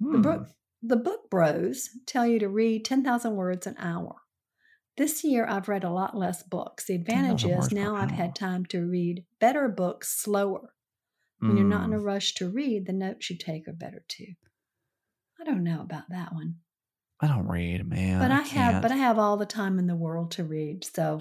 The 0.00 0.06
Hmm. 0.18 0.22
book, 0.22 0.48
the 0.82 0.96
book 0.96 1.30
bros 1.30 1.88
tell 2.06 2.26
you 2.26 2.38
to 2.40 2.48
read 2.48 2.84
10,000 2.84 3.36
words 3.36 3.66
an 3.66 3.76
hour. 3.78 4.16
This 4.96 5.22
year, 5.24 5.46
I've 5.46 5.68
read 5.68 5.84
a 5.84 5.90
lot 5.90 6.16
less 6.16 6.42
books. 6.42 6.86
The 6.86 6.94
advantage 6.94 7.44
is 7.44 7.70
now 7.70 7.94
I've 7.96 8.10
hour. 8.10 8.16
had 8.16 8.34
time 8.34 8.64
to 8.66 8.84
read 8.86 9.24
better 9.40 9.68
books 9.68 10.08
slower. 10.08 10.72
When 11.38 11.56
you're 11.58 11.66
not 11.66 11.84
in 11.84 11.90
Hmm. 11.90 11.96
a 11.96 12.00
rush 12.00 12.32
to 12.34 12.48
read, 12.48 12.86
the 12.86 12.94
notes 12.94 13.28
you 13.28 13.36
take 13.36 13.68
are 13.68 13.72
better 13.74 14.02
too. 14.08 14.34
I 15.40 15.44
don't 15.44 15.64
know 15.64 15.80
about 15.82 16.08
that 16.10 16.32
one, 16.32 16.56
I 17.20 17.26
don't 17.28 17.46
read, 17.48 17.88
man. 17.88 18.18
but 18.20 18.30
I, 18.30 18.40
have, 18.40 18.82
but 18.82 18.90
I 18.92 18.96
have 18.96 19.18
all 19.18 19.36
the 19.36 19.46
time 19.46 19.78
in 19.78 19.86
the 19.86 19.94
world 19.96 20.32
to 20.32 20.44
read. 20.44 20.84
So 20.84 21.18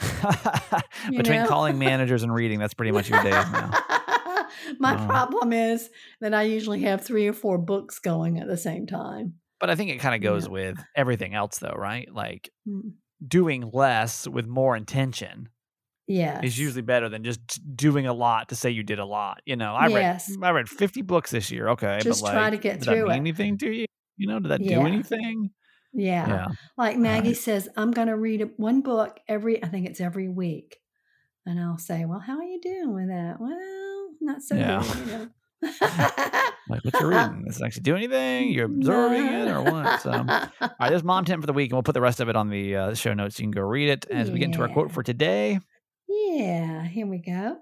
Between 1.10 1.46
calling 1.46 1.78
managers 1.80 2.24
and 2.24 2.34
reading, 2.34 2.60
that's 2.60 2.74
pretty 2.74 2.92
much 2.92 3.10
your 3.10 3.22
day 3.24 3.32
now. 3.32 3.72
My 4.80 4.96
Wow. 4.96 5.08
problem 5.08 5.54
is 5.54 5.90
that 6.22 6.34
I 6.34 6.44
usually 6.44 6.82
have 6.84 7.04
three 7.04 7.28
or 7.28 7.34
four 7.34 7.58
books 7.58 8.00
going 8.00 8.40
at 8.40 8.48
the 8.48 8.58
same 8.58 8.88
time. 8.88 9.36
But 9.60 9.70
I 9.70 9.76
think 9.76 9.90
it 9.92 10.00
kind 10.00 10.16
of 10.16 10.22
goes 10.22 10.46
Yeah. 10.46 10.52
with 10.52 10.86
everything 10.96 11.34
else, 11.34 11.60
though, 11.60 11.76
right? 11.76 12.12
Like 12.14 12.50
Mm, 12.68 12.94
doing 13.26 13.70
less 13.74 14.28
with 14.28 14.48
more 14.48 14.76
intention 14.76 15.50
Yeah, 16.08 16.42
is 16.42 16.58
usually 16.60 16.82
better 16.82 17.10
than 17.10 17.24
just 17.24 17.76
doing 17.76 18.06
a 18.08 18.14
lot 18.14 18.50
to 18.50 18.56
say 18.56 18.70
you 18.70 18.84
did 18.84 19.00
a 19.00 19.06
lot. 19.06 19.42
You 19.46 19.56
know, 19.56 19.74
I 19.76 19.88
Yes. 19.88 20.30
read 20.30 20.44
I 20.44 20.50
read 20.52 20.70
50 20.70 21.02
books 21.02 21.32
this 21.32 21.52
year. 21.52 21.70
Okay, 21.70 22.00
Just 22.02 22.22
but 22.22 22.26
like, 22.26 22.34
try 22.36 22.50
to 22.50 22.58
get 22.58 22.82
through 22.84 23.10
it. 23.12 23.16
anything 23.16 23.58
to 23.60 23.72
you? 23.72 23.86
You 24.18 24.28
know, 24.28 24.40
did 24.40 24.52
that 24.52 24.62
Yeah. 24.62 24.80
do 24.80 24.88
anything? 24.88 25.52
Yeah. 25.94 26.28
Yeah. 26.28 26.48
Like 26.78 26.98
Maggie 26.98 27.30
right. 27.30 27.38
says, 27.38 27.70
I'm 27.78 27.92
going 27.92 28.08
to 28.08 28.18
read 28.18 28.50
one 28.58 28.82
book 28.82 29.20
every, 29.28 29.64
I 29.64 29.68
think 29.68 29.88
it's 29.88 30.02
every 30.02 30.28
week. 30.28 30.78
And 31.46 31.60
I'll 31.60 31.78
say, 31.78 32.06
Well, 32.06 32.20
how 32.20 32.38
are 32.38 32.44
you 32.44 32.60
doing 32.62 32.94
with 32.94 33.08
that? 33.08 33.38
Well, 33.40 34.10
not 34.22 34.42
so 34.42 34.56
Yeah. 34.56 34.84
good. 34.84 34.98
You 35.00 35.06
know? 35.06 35.30
Like 36.68 36.84
what 36.84 37.00
you're 37.00 37.10
reading? 37.10 37.44
Does 37.46 37.62
it 37.62 37.64
actually 37.64 37.84
do 37.84 37.96
anything? 37.96 38.50
You're 38.50 38.66
absorbing 38.66 39.24
it 39.28 39.48
or 39.48 39.62
what? 39.62 40.02
So. 40.02 40.12
All 40.12 40.26
right, 40.26 40.90
there's 40.90 41.04
mom 41.14 41.24
tip 41.24 41.40
for 41.40 41.46
the 41.46 41.54
week, 41.54 41.70
and 41.70 41.74
we'll 41.76 41.84
put 41.84 41.94
the 41.94 42.02
rest 42.02 42.20
of 42.20 42.28
it 42.28 42.36
on 42.36 42.50
the 42.50 42.76
uh, 42.76 42.94
show 42.96 43.14
notes. 43.14 43.40
You 43.40 43.44
can 43.44 43.52
go 43.52 43.62
read 43.62 43.90
it 43.90 44.08
as 44.10 44.32
we 44.32 44.40
get 44.40 44.46
into 44.46 44.62
our 44.64 44.70
quote 44.70 44.92
for 44.92 45.04
today. 45.04 45.60
Yeah, 46.08 46.84
here 46.88 47.06
we 47.06 47.20
go. 47.20 47.58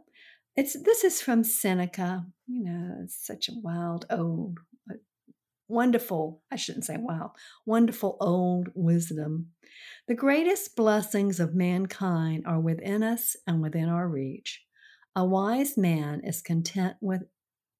It's 0.55 0.81
this 0.83 1.03
is 1.03 1.19
from 1.21 1.43
Seneca. 1.43 2.25
You 2.47 2.63
know, 2.63 2.95
it's 3.03 3.25
such 3.27 3.49
a 3.49 3.53
wild, 3.61 4.05
old, 4.09 4.59
wonderful, 5.73 6.41
I 6.51 6.55
shouldn't 6.55 6.85
say 6.85 6.97
wow, 6.97 7.33
wonderful 7.65 8.17
old 8.21 8.69
wisdom. 8.75 9.49
The 10.07 10.15
greatest 10.15 10.75
blessings 10.75 11.39
of 11.39 11.55
mankind 11.55 12.43
are 12.45 12.59
within 12.59 13.03
us 13.03 13.35
and 13.47 13.61
within 13.61 13.89
our 13.89 14.07
reach. 14.07 14.63
A 15.15 15.25
wise 15.25 15.77
man 15.77 16.21
is 16.23 16.41
content 16.41 16.95
with 17.01 17.23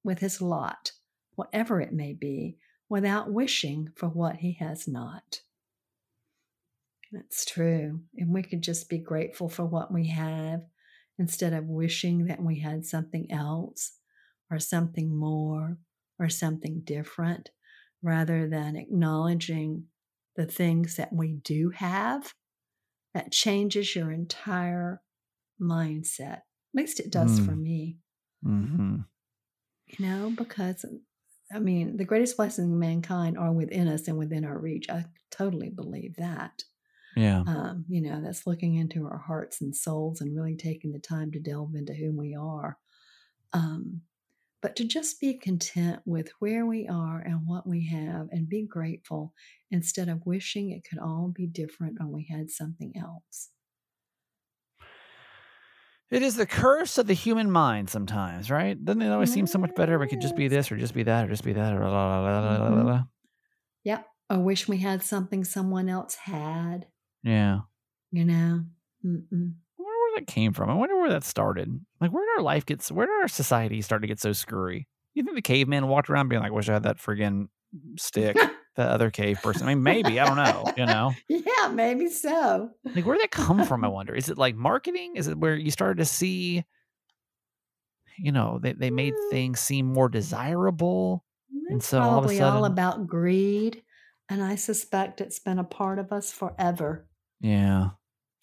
with 0.04 0.20
his 0.20 0.42
lot, 0.42 0.92
whatever 1.36 1.80
it 1.80 1.94
may 1.94 2.14
be, 2.14 2.58
without 2.90 3.32
wishing 3.32 3.90
for 3.96 4.10
what 4.10 4.38
he 4.38 4.58
has 4.60 4.88
not. 4.88 5.40
That's 7.12 7.46
true. 7.46 8.02
And 8.18 8.34
we 8.34 8.44
could 8.44 8.64
just 8.64 8.90
be 8.90 8.98
grateful 8.98 9.48
for 9.48 9.66
what 9.66 9.94
we 9.94 10.08
have 10.08 10.62
instead 11.20 11.54
of 11.54 11.66
wishing 11.66 12.26
that 12.26 12.42
we 12.42 12.60
had 12.60 12.86
something 12.86 13.32
else 13.32 13.94
or 14.50 14.60
something 14.60 15.16
more 15.16 15.78
or 16.20 16.28
something 16.30 16.82
different, 16.84 17.52
rather 18.04 18.48
than 18.50 18.76
acknowledging 18.76 19.86
the 20.36 20.46
things 20.46 20.96
that 20.98 21.14
we 21.14 21.34
do 21.34 21.70
have. 21.72 22.34
That 23.14 23.32
changes 23.32 23.96
your 23.96 24.12
entire 24.12 25.02
mindset. 25.62 26.38
At 26.38 26.44
least 26.74 27.00
it 27.00 27.12
does 27.12 27.38
for 27.40 27.52
Mm. 27.52 27.62
me, 27.62 27.98
Mm-hmm. 28.44 28.96
you 29.88 30.06
know, 30.06 30.34
because 30.36 30.84
I 31.52 31.60
mean, 31.60 31.98
the 31.98 32.06
greatest 32.06 32.36
blessings 32.38 32.72
of 32.72 32.78
mankind 32.78 33.38
are 33.38 33.52
within 33.54 33.88
us 33.88 34.08
and 34.08 34.18
within 34.18 34.44
our 34.46 34.58
reach. 34.58 34.90
I 34.90 35.06
totally 35.30 35.70
believe 35.70 36.16
that. 36.16 36.64
Yeah. 37.16 37.44
um, 37.46 37.86
you 37.88 38.02
know, 38.02 38.20
that's 38.24 38.48
looking 38.48 38.74
into 38.74 39.06
our 39.06 39.20
hearts 39.20 39.62
and 39.62 39.76
souls 39.76 40.20
and 40.20 40.36
really 40.36 40.56
taking 40.56 40.92
the 40.92 41.00
time 41.00 41.32
to 41.34 41.40
delve 41.40 41.76
into 41.76 41.94
who 41.94 42.12
we 42.18 42.34
are. 42.34 42.80
Um, 43.54 44.02
but 44.64 44.78
to 44.78 44.86
just 44.86 45.20
be 45.20 45.38
content 45.38 46.00
with 46.06 46.32
where 46.40 46.66
we 46.66 46.88
are 46.88 47.20
and 47.20 47.42
what 47.46 47.68
we 47.68 47.86
have 47.90 48.30
and 48.32 48.48
be 48.48 48.66
grateful 48.66 49.34
instead 49.70 50.08
of 50.08 50.26
wishing 50.26 50.72
it 50.72 50.86
could 50.90 51.00
all 51.00 51.32
be 51.36 51.46
different 51.46 51.98
or 52.00 52.08
we 52.08 52.26
had 52.32 52.50
something 52.50 52.94
else. 52.98 53.50
It 56.10 56.22
is 56.22 56.36
the 56.38 56.46
curse 56.46 56.98
of 56.98 57.08
the 57.08 57.14
human 57.14 57.52
mind 57.52 57.90
sometimes, 57.90 58.50
right? 58.50 58.82
Doesn't 58.84 59.02
it 59.02 59.12
always 59.12 59.34
seem 59.34 59.48
so 59.48 59.60
much 59.60 59.76
better 59.76 59.96
if 59.96 60.02
it 60.04 60.08
could 60.08 60.22
just 60.22 60.38
be 60.38 60.48
this 60.48 60.72
or 60.72 60.78
just 60.78 60.94
be 60.94 61.04
that 61.04 61.26
or 61.26 61.30
just 61.30 61.44
be 61.44 61.54
that 61.54 61.74
or 61.74 61.80
la, 61.82 61.90
la, 61.90 62.22
la, 62.22 62.40
la, 62.40 62.58
la, 62.58 62.68
la, 62.70 62.82
la. 62.84 62.94
Mm-hmm. 62.94 63.02
Yep. 63.84 64.08
Or 64.30 64.40
wish 64.40 64.68
we 64.70 64.78
had 64.78 65.04
something 65.04 65.44
someone 65.44 65.90
else 65.90 66.16
had, 66.16 66.86
Yeah. 67.22 67.62
you 68.12 68.24
know? 68.24 68.64
Mm-mm. 69.06 69.56
I 70.14 70.16
wonder 70.16 70.22
where 70.22 70.22
that 70.22 70.28
came 70.28 70.54
from. 70.54 70.70
I 70.70 70.74
wonder 70.76 70.96
where 70.98 71.10
that 71.12 71.24
started. 71.24 71.70
Like, 72.00 72.12
where 72.12 72.26
did 72.26 72.40
our 72.40 72.44
life 72.44 72.66
get? 72.66 72.86
Where 72.88 73.06
did 73.08 73.22
our 73.22 73.28
society 73.28 73.82
start 73.82 74.02
to 74.02 74.08
get 74.08 74.20
so 74.20 74.34
screwy? 74.34 74.88
You 75.14 75.24
think 75.24 75.36
the 75.36 75.42
caveman 75.42 75.88
walked 75.88 76.10
around 76.10 76.30
being 76.30 76.42
like, 76.42 76.52
"Wish 76.52 76.70
I 76.70 76.74
had 76.74 76.84
that 76.84 76.98
friggin' 76.98 77.50
stick." 77.98 78.50
the 78.76 78.84
other 78.84 79.12
cave 79.12 79.40
person. 79.42 79.68
I 79.68 79.76
mean, 79.76 79.84
maybe 79.84 80.20
I 80.20 80.26
don't 80.26 80.38
know. 80.38 80.72
You 80.76 80.88
know, 80.88 81.20
yeah, 81.28 81.68
maybe 81.72 82.10
so. 82.10 82.72
like 82.96 83.06
where 83.06 83.16
did 83.16 83.24
that 83.24 83.32
come 83.32 83.64
from? 83.64 83.84
I 83.84 83.88
wonder. 83.88 84.16
Is 84.16 84.30
it 84.30 84.38
like 84.38 84.56
marketing? 84.56 85.16
Is 85.16 85.28
it 85.28 85.38
where 85.38 85.56
you 85.56 85.72
started 85.72 85.98
to 85.98 86.06
see? 86.06 86.64
You 88.18 88.32
know, 88.32 88.60
they 88.60 88.74
they 88.74 88.92
made 88.92 89.14
Mm. 89.14 89.30
things 89.30 89.60
seem 89.60 89.86
more 89.88 90.10
desirable. 90.10 91.26
And 91.70 91.82
It's 91.82 91.88
so 91.88 92.00
all 92.02 92.18
of 92.18 92.26
a 92.26 92.28
probably 92.28 92.42
all 92.42 92.66
about 92.66 93.08
greed. 93.08 93.84
And 94.30 94.44
I 94.44 94.56
suspect 94.56 95.22
it's 95.22 95.40
been 95.40 95.60
a 95.60 95.64
part 95.64 96.00
of 96.00 96.12
us 96.12 96.32
forever, 96.32 97.08
Yeah. 97.40 97.92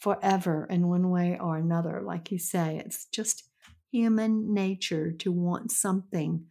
Forever 0.01 0.67
in 0.69 0.89
one 0.89 1.11
way 1.11 1.39
or 1.41 1.57
another. 1.57 2.03
Like 2.05 2.33
you 2.33 2.39
say, 2.39 2.83
it's 2.85 3.07
just 3.07 3.45
human 3.93 4.55
nature 4.55 5.13
to 5.13 5.33
want 5.33 5.71
something 5.71 6.47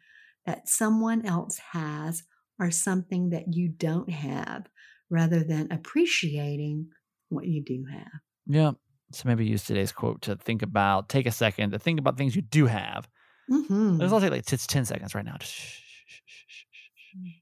that 0.45 0.67
someone 0.67 1.25
else 1.25 1.57
has 1.71 2.23
or 2.59 2.71
something 2.71 3.29
that 3.29 3.53
you 3.53 3.69
don't 3.69 4.09
have 4.09 4.67
rather 5.09 5.43
than 5.43 5.71
appreciating 5.71 6.87
what 7.29 7.47
you 7.47 7.63
do 7.63 7.85
have. 7.91 8.21
Yeah. 8.45 8.71
So 9.11 9.27
maybe 9.27 9.45
use 9.45 9.63
today's 9.63 9.91
quote 9.91 10.21
to 10.23 10.35
think 10.35 10.61
about, 10.61 11.09
take 11.09 11.25
a 11.25 11.31
second 11.31 11.71
to 11.71 11.79
think 11.79 11.99
about 11.99 12.17
things 12.17 12.35
you 12.35 12.43
do 12.43 12.67
have. 12.67 13.07
Mm-hmm. 13.49 13.99
Take 13.99 14.31
like 14.31 14.53
it's 14.53 14.67
10 14.67 14.85
seconds 14.85 15.15
right 15.15 15.25
now. 15.25 15.37
Just 15.39 15.53
shh, 15.53 15.81
shh, 16.05 16.21
shh, 16.25 16.45
shh, 16.47 16.47
shh, 16.47 16.65
shh, 16.71 16.89
shh. 16.95 17.39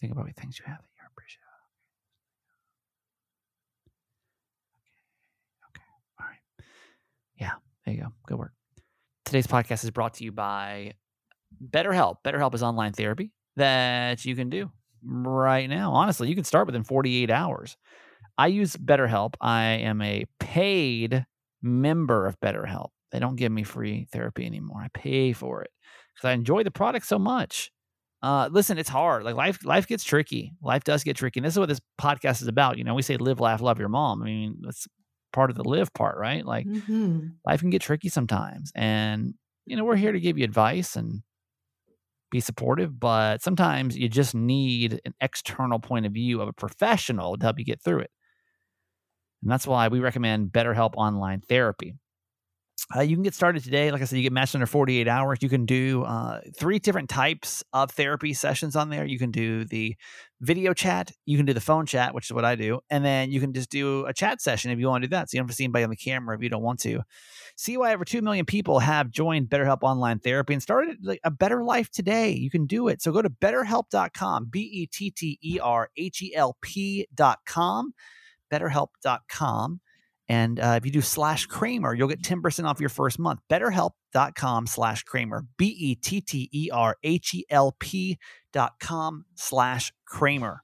Think 0.00 0.12
about 0.12 0.24
what 0.24 0.36
things 0.36 0.58
you 0.58 0.64
have 0.66 0.78
that 0.78 0.88
you 0.96 1.02
appreciate. 1.10 1.40
Okay. 5.70 5.80
Okay. 5.80 5.84
All 6.20 6.26
right. 6.26 6.40
Yeah. 7.38 7.52
There 7.84 7.94
you 7.94 8.02
go. 8.02 8.08
Good 8.26 8.38
work. 8.38 8.52
Today's 9.24 9.46
podcast 9.46 9.84
is 9.84 9.90
brought 9.90 10.14
to 10.14 10.24
you 10.24 10.32
by 10.32 10.92
BetterHelp. 11.70 12.16
BetterHelp 12.24 12.54
is 12.54 12.62
online 12.62 12.92
therapy 12.92 13.32
that 13.56 14.24
you 14.24 14.34
can 14.34 14.48
do 14.48 14.70
right 15.02 15.68
now. 15.68 15.92
Honestly, 15.92 16.28
you 16.28 16.34
can 16.34 16.44
start 16.44 16.66
within 16.66 16.84
48 16.84 17.30
hours. 17.30 17.76
I 18.38 18.48
use 18.48 18.76
BetterHelp. 18.76 19.34
I 19.40 19.64
am 19.64 20.00
a 20.02 20.24
paid 20.40 21.26
member 21.62 22.26
of 22.26 22.40
BetterHelp. 22.40 22.88
They 23.12 23.18
don't 23.18 23.36
give 23.36 23.52
me 23.52 23.62
free 23.62 24.06
therapy 24.12 24.44
anymore. 24.46 24.80
I 24.82 24.88
pay 24.92 25.32
for 25.32 25.62
it 25.62 25.70
because 26.14 26.28
I 26.28 26.32
enjoy 26.32 26.64
the 26.64 26.70
product 26.70 27.06
so 27.06 27.18
much. 27.18 27.70
Uh, 28.22 28.48
listen, 28.50 28.78
it's 28.78 28.88
hard. 28.88 29.22
Like 29.22 29.34
life, 29.34 29.64
life 29.64 29.86
gets 29.86 30.02
tricky. 30.02 30.54
Life 30.62 30.84
does 30.84 31.04
get 31.04 31.16
tricky, 31.16 31.40
and 31.40 31.44
this 31.44 31.54
is 31.54 31.58
what 31.58 31.68
this 31.68 31.80
podcast 32.00 32.40
is 32.40 32.48
about. 32.48 32.78
You 32.78 32.84
know, 32.84 32.94
we 32.94 33.02
say 33.02 33.18
live, 33.18 33.38
laugh, 33.38 33.60
love 33.60 33.78
your 33.78 33.90
mom. 33.90 34.22
I 34.22 34.24
mean, 34.24 34.56
that's 34.62 34.86
part 35.34 35.50
of 35.50 35.56
the 35.56 35.64
live 35.68 35.92
part, 35.94 36.18
right? 36.18 36.46
Like 36.46 36.68
Mm-hmm. 36.68 37.28
life 37.46 37.60
can 37.60 37.70
get 37.70 37.82
tricky 37.82 38.08
sometimes, 38.10 38.72
and 38.74 39.34
you 39.66 39.76
know, 39.76 39.84
we're 39.84 39.96
here 39.96 40.12
to 40.12 40.20
give 40.20 40.38
you 40.38 40.44
advice 40.44 40.96
and 40.96 41.22
be 42.30 42.40
supportive, 42.40 42.98
but 42.98 43.42
sometimes 43.42 43.96
you 43.96 44.08
just 44.08 44.34
need 44.34 45.00
an 45.04 45.14
external 45.20 45.78
point 45.78 46.06
of 46.06 46.12
view 46.12 46.40
of 46.40 46.48
a 46.48 46.52
professional 46.52 47.36
to 47.36 47.44
help 47.44 47.58
you 47.58 47.64
get 47.64 47.80
through 47.82 48.00
it. 48.00 48.10
And 49.42 49.50
that's 49.50 49.66
why 49.66 49.88
we 49.88 50.00
recommend 50.00 50.52
BetterHelp 50.52 50.94
Online 50.96 51.40
Therapy. 51.40 51.96
Uh, 52.94 53.00
you 53.00 53.16
can 53.16 53.22
get 53.22 53.34
started 53.34 53.64
today. 53.64 53.90
Like 53.90 54.02
I 54.02 54.04
said, 54.04 54.16
you 54.16 54.22
get 54.22 54.32
matched 54.32 54.54
under 54.54 54.66
48 54.66 55.08
hours. 55.08 55.38
You 55.40 55.48
can 55.48 55.64
do 55.64 56.02
uh, 56.02 56.40
three 56.56 56.78
different 56.78 57.08
types 57.08 57.64
of 57.72 57.90
therapy 57.90 58.34
sessions 58.34 58.76
on 58.76 58.90
there. 58.90 59.06
You 59.06 59.18
can 59.18 59.30
do 59.30 59.64
the 59.64 59.96
video 60.40 60.74
chat, 60.74 61.10
you 61.24 61.38
can 61.38 61.46
do 61.46 61.54
the 61.54 61.60
phone 61.60 61.86
chat, 61.86 62.14
which 62.14 62.26
is 62.26 62.32
what 62.34 62.44
I 62.44 62.54
do, 62.54 62.80
and 62.90 63.02
then 63.02 63.30
you 63.30 63.40
can 63.40 63.54
just 63.54 63.70
do 63.70 64.04
a 64.04 64.12
chat 64.12 64.42
session 64.42 64.70
if 64.70 64.78
you 64.78 64.88
want 64.88 65.02
to 65.02 65.08
do 65.08 65.12
that. 65.12 65.30
So 65.30 65.36
you 65.36 65.40
don't 65.40 65.46
have 65.46 65.52
to 65.52 65.56
see 65.56 65.64
anybody 65.64 65.84
on 65.84 65.90
the 65.90 65.96
camera 65.96 66.36
if 66.36 66.42
you 66.42 66.50
don't 66.50 66.62
want 66.62 66.80
to. 66.80 67.00
See 67.56 67.78
why 67.78 67.94
over 67.94 68.04
2 68.04 68.20
million 68.20 68.44
people 68.44 68.80
have 68.80 69.10
joined 69.10 69.48
BetterHelp 69.48 69.78
Online 69.82 70.18
Therapy 70.18 70.52
and 70.52 70.62
started 70.62 70.98
a 71.24 71.30
better 71.30 71.64
life 71.64 71.90
today. 71.90 72.32
You 72.32 72.50
can 72.50 72.66
do 72.66 72.88
it. 72.88 73.00
So 73.00 73.12
go 73.12 73.22
to 73.22 73.30
betterhelp.com, 73.30 74.48
B 74.50 74.60
E 74.60 74.86
T 74.86 75.10
T 75.10 75.38
E 75.42 75.58
R 75.62 75.88
H 75.96 76.20
E 76.20 76.34
L 76.34 76.58
P.com, 76.60 77.94
betterhelp.com. 78.52 79.80
And 80.28 80.58
uh, 80.58 80.74
if 80.76 80.86
you 80.86 80.92
do 80.92 81.02
slash 81.02 81.46
Kramer, 81.46 81.94
you'll 81.94 82.08
get 82.08 82.22
10% 82.22 82.64
off 82.64 82.80
your 82.80 82.88
first 82.88 83.18
month. 83.18 83.40
BetterHelp.com 83.50 84.66
slash 84.66 85.04
Kramer. 85.04 85.44
B 85.56 85.66
E 85.66 85.94
T 85.94 86.20
T 86.20 86.48
E 86.52 86.70
R 86.72 86.96
H 87.02 87.34
E 87.34 87.44
L 87.50 87.76
P 87.78 88.18
dot 88.52 88.72
com 88.80 89.26
slash 89.34 89.92
Kramer. 90.06 90.63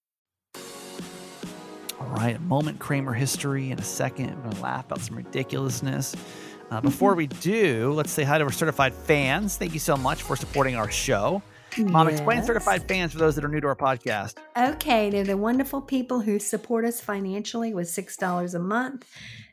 All 2.11 2.17
right, 2.17 2.35
a 2.35 2.39
moment 2.39 2.77
Kramer 2.77 3.13
history 3.13 3.71
in 3.71 3.79
a 3.79 3.83
second. 3.83 4.31
I'm 4.31 4.41
going 4.41 4.55
to 4.55 4.61
laugh 4.61 4.85
about 4.85 4.99
some 4.99 5.15
ridiculousness. 5.15 6.13
Uh, 6.69 6.81
before 6.81 7.15
we 7.15 7.27
do, 7.27 7.93
let's 7.93 8.11
say 8.11 8.23
hi 8.23 8.37
to 8.37 8.43
our 8.43 8.51
certified 8.51 8.93
fans. 8.93 9.55
Thank 9.55 9.73
you 9.73 9.79
so 9.79 9.95
much 9.95 10.21
for 10.21 10.35
supporting 10.35 10.75
our 10.75 10.91
show. 10.91 11.41
Mom, 11.77 12.09
explain 12.09 12.43
certified 12.43 12.85
fans 12.85 13.13
for 13.13 13.19
those 13.19 13.35
that 13.35 13.45
are 13.45 13.47
new 13.47 13.61
to 13.61 13.67
our 13.67 13.77
podcast. 13.77 14.39
Okay, 14.57 15.09
they're 15.09 15.23
the 15.23 15.37
wonderful 15.37 15.81
people 15.81 16.19
who 16.19 16.37
support 16.37 16.83
us 16.83 16.99
financially 16.99 17.73
with 17.73 17.87
$6 17.87 18.53
a 18.53 18.59
month. 18.59 19.07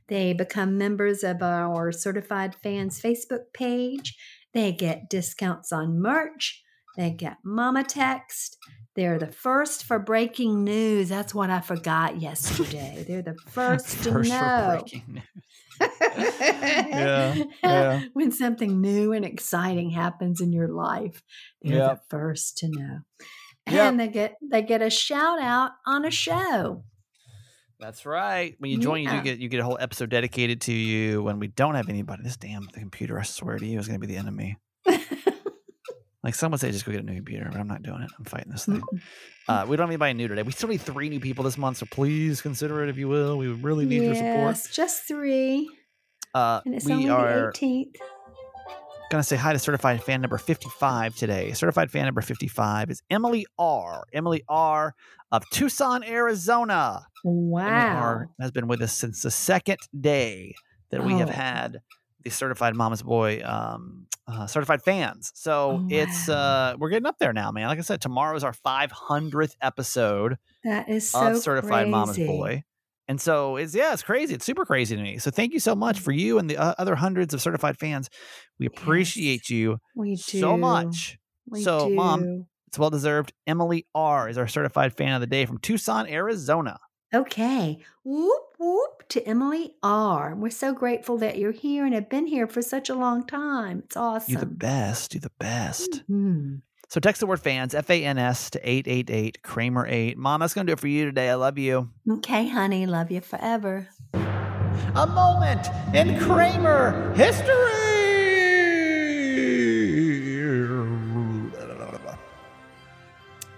They 0.09 0.33
become 0.33 0.77
members 0.77 1.23
of 1.23 1.40
our 1.42 1.92
Certified 1.92 2.57
Fans 2.57 3.01
Facebook 3.01 3.53
page. 3.55 4.18
They 4.53 4.73
get 4.73 5.09
discounts 5.09 5.71
on 5.71 6.01
merch. 6.01 6.64
They 6.97 7.12
get 7.12 7.37
Mama 7.44 7.85
Text. 7.85 8.57
They're 8.98 9.20
the 9.20 9.28
first 9.30 9.84
for 9.84 10.00
breaking 10.00 10.64
news. 10.64 11.08
That's 11.08 11.32
what 11.32 11.50
I 11.50 11.61
forgot 11.61 12.20
yesterday. 12.20 13.04
They're 13.06 13.22
the 13.22 13.37
first 13.46 14.02
to 14.02 14.11
First 14.11 14.32
for 14.32 14.37
know. 14.40 14.80
breaking 14.80 15.04
news. 15.06 15.22
Yeah, 16.18 17.34
yeah. 17.62 18.02
when 18.14 18.32
something 18.32 18.80
new 18.80 19.12
and 19.12 19.24
exciting 19.24 19.90
happens 19.90 20.40
in 20.40 20.52
your 20.52 20.66
life, 20.66 21.22
they're 21.62 21.76
Yep. 21.76 21.90
the 21.94 22.00
first 22.11 22.58
to 22.58 22.68
know. 22.68 22.98
Yep. 23.70 23.88
And 23.88 24.00
they 24.00 24.08
get 24.08 24.34
they 24.42 24.62
get 24.62 24.82
a 24.82 24.90
shout 24.90 25.40
out 25.40 25.70
on 25.87 26.04
a 26.04 26.11
show. 26.11 26.82
That's 27.78 28.04
right. 28.04 28.56
When 28.58 28.72
you 28.72 28.78
join, 28.78 29.04
you 29.04 29.11
Yeah. 29.11 29.18
do 29.18 29.22
get 29.22 29.38
you 29.38 29.48
get 29.48 29.61
a 29.61 29.64
whole 29.64 29.78
episode 29.80 30.11
dedicated 30.11 30.61
to 30.62 30.72
you. 30.72 31.22
When 31.22 31.38
we 31.38 31.46
don't 31.46 31.76
have 31.76 31.88
anybody, 31.88 32.24
this 32.24 32.37
damn 32.37 32.66
computer, 32.66 33.16
I 33.16 33.22
swear 33.22 33.58
to 33.58 33.64
you, 33.64 33.78
is 33.78 33.87
going 33.87 34.00
to 34.00 34.04
be 34.04 34.12
the 34.12 34.18
enemy. 34.18 34.56
Like 36.24 36.35
some 36.35 36.50
would 36.50 36.61
say, 36.61 36.72
just 36.72 36.85
go 36.85 36.90
get 36.92 37.02
a 37.02 37.04
new 37.07 37.14
computer, 37.16 37.48
but 37.50 37.61
I'm 37.61 37.68
not 37.68 37.83
doing 37.83 38.02
it. 38.02 38.11
I'm 38.18 38.24
fighting 38.24 38.50
this 38.50 38.64
thing. 38.66 38.83
Uh, 39.46 39.64
we 39.68 39.76
don't 39.76 39.85
have 39.85 39.90
anybody 39.90 40.14
new 40.14 40.26
today. 40.28 40.42
We 40.42 40.50
still 40.52 40.68
need 40.68 40.81
three 40.81 41.09
new 41.09 41.20
people 41.20 41.44
this 41.44 41.57
month, 41.57 41.76
so 41.78 41.87
please 41.90 42.40
consider 42.40 42.83
it 42.83 42.88
if 42.88 42.98
you 42.98 43.09
will. 43.09 43.38
We 43.38 43.46
really 43.48 43.87
need 43.87 44.02
your 44.02 44.14
support. 44.16 44.57
yes, 44.57 44.74
just 44.74 45.07
three. 45.07 45.70
Uh, 46.35 46.61
And 46.66 46.74
it's 46.74 46.87
we 46.87 46.92
only 46.94 47.09
are 47.09 47.52
the 47.54 47.59
18th. 47.59 47.94
going 49.11 49.20
to 49.20 49.22
say 49.22 49.37
hi 49.37 49.52
to 49.52 49.59
certified 49.61 50.02
fan 50.02 50.20
number 50.20 50.38
55 50.38 51.14
today. 51.16 51.52
Certified 51.52 51.90
fan 51.90 52.04
number 52.07 52.20
55 52.20 52.90
is 52.90 53.00
Emily 53.11 53.46
R. 53.59 54.04
Emily 54.12 54.42
R. 54.48 54.94
of 55.33 55.48
Tucson, 55.50 56.02
Arizona. 56.04 57.07
Wow. 57.24 57.61
Emily. 57.66 57.96
R. 57.96 58.28
has 58.40 58.50
been 58.50 58.66
with 58.66 58.83
us 58.83 58.92
since 58.92 59.22
the 59.22 59.31
second 59.31 59.78
day 59.98 60.54
that 60.90 61.04
we 61.04 61.14
have 61.14 61.28
Oh. 61.28 61.33
had 61.33 61.78
the 62.24 62.31
certified 62.31 62.74
mama's 62.74 63.02
boy 63.02 63.40
um, 63.44 64.07
uh, 64.26 64.46
certified 64.46 64.83
fans. 64.83 65.33
So 65.35 65.81
Oh, 65.83 65.87
it's 65.88 66.28
uh, 66.28 66.74
we're 66.78 66.90
getting 66.90 67.07
up 67.07 67.18
there 67.18 67.33
now, 67.33 67.50
man. 67.50 67.68
Like 67.68 67.78
I 67.78 67.83
said, 67.83 68.00
tomorrow 68.00 68.37
is 68.37 68.44
our 68.44 68.52
500th 68.52 69.54
episode 69.62 70.37
That 70.64 70.88
is 70.88 71.09
so 71.11 71.33
of 71.33 71.37
certified 71.38 71.88
mama's 71.88 72.18
boy. 72.18 72.64
And 73.09 73.18
so 73.18 73.57
it's 73.57 73.74
yeah, 73.74 73.94
it's 73.94 74.02
crazy. 74.02 74.35
It's 74.35 74.44
super 74.44 74.66
crazy 74.66 74.94
to 74.94 75.02
me. 75.02 75.16
So 75.18 75.31
thank 75.31 75.54
you 75.54 75.61
so 75.61 75.74
much 75.74 75.98
for 75.98 76.12
you 76.12 76.38
and 76.38 76.50
the 76.50 76.59
uh, 76.59 76.74
other 76.78 76.94
hundreds 76.94 77.33
of 77.33 77.40
certified 77.40 77.78
fans. 77.78 78.11
We 78.59 78.66
appreciate 78.66 79.48
you 79.48 79.78
We 79.96 80.16
do 80.16 80.40
so 80.40 80.57
much. 80.59 81.18
We 81.48 81.62
So, 81.62 81.88
Mom. 81.88 82.46
It's 82.66 82.78
well 82.78 82.90
deserved. 82.90 83.33
Emily 83.46 83.87
R 83.94 84.28
is 84.28 84.37
our 84.37 84.46
certified 84.46 84.94
fan 84.94 85.14
of 85.14 85.22
the 85.22 85.26
day 85.26 85.46
from 85.46 85.57
Tucson, 85.57 86.07
Arizona. 86.07 86.78
Okay. 87.14 87.79
Whoop 88.05 88.42
whoop 88.59 89.09
to 89.09 89.27
Emily 89.27 89.75
R. 89.83 90.35
We're 90.35 90.51
so 90.51 90.73
grateful 90.75 91.16
that 91.18 91.38
you're 91.38 91.53
here 91.53 91.85
and 91.87 91.94
have 91.94 92.09
been 92.11 92.27
here 92.27 92.47
for 92.47 92.61
such 92.61 92.90
a 92.90 92.94
long 92.94 93.27
time. 93.27 93.83
It's 93.85 93.97
awesome. 93.97 94.33
You're 94.33 94.40
the 94.40 94.47
best. 94.47 95.14
You 95.14 95.21
the 95.21 95.33
best. 95.38 96.03
Mhm. 96.11 96.61
So 96.90 97.01
text 97.01 97.21
the 97.21 97.27
word 97.27 97.40
fans, 97.40 97.75
F 97.75 97.88
A 97.90 98.05
N 98.05 98.18
S, 98.18 98.51
to 98.51 98.61
888 98.68 99.42
Kramer 99.42 99.87
8. 99.87 100.16
Mom, 100.18 100.40
that's 100.40 100.55
going 100.55 100.66
to 100.66 100.71
do 100.71 100.75
it 100.75 100.81
for 100.81 100.88
you 100.88 101.05
today. 101.05 101.29
I 101.31 101.35
love 101.35 101.59
you. 101.59 101.90
Okay, 102.11 102.49
honey. 102.49 102.87
Love 102.87 103.11
you 103.11 103.21
forever. 103.21 103.88
A 104.94 105.07
moment 105.07 105.66
in 105.94 106.18
Kramer 106.18 107.12
history. 107.14 107.78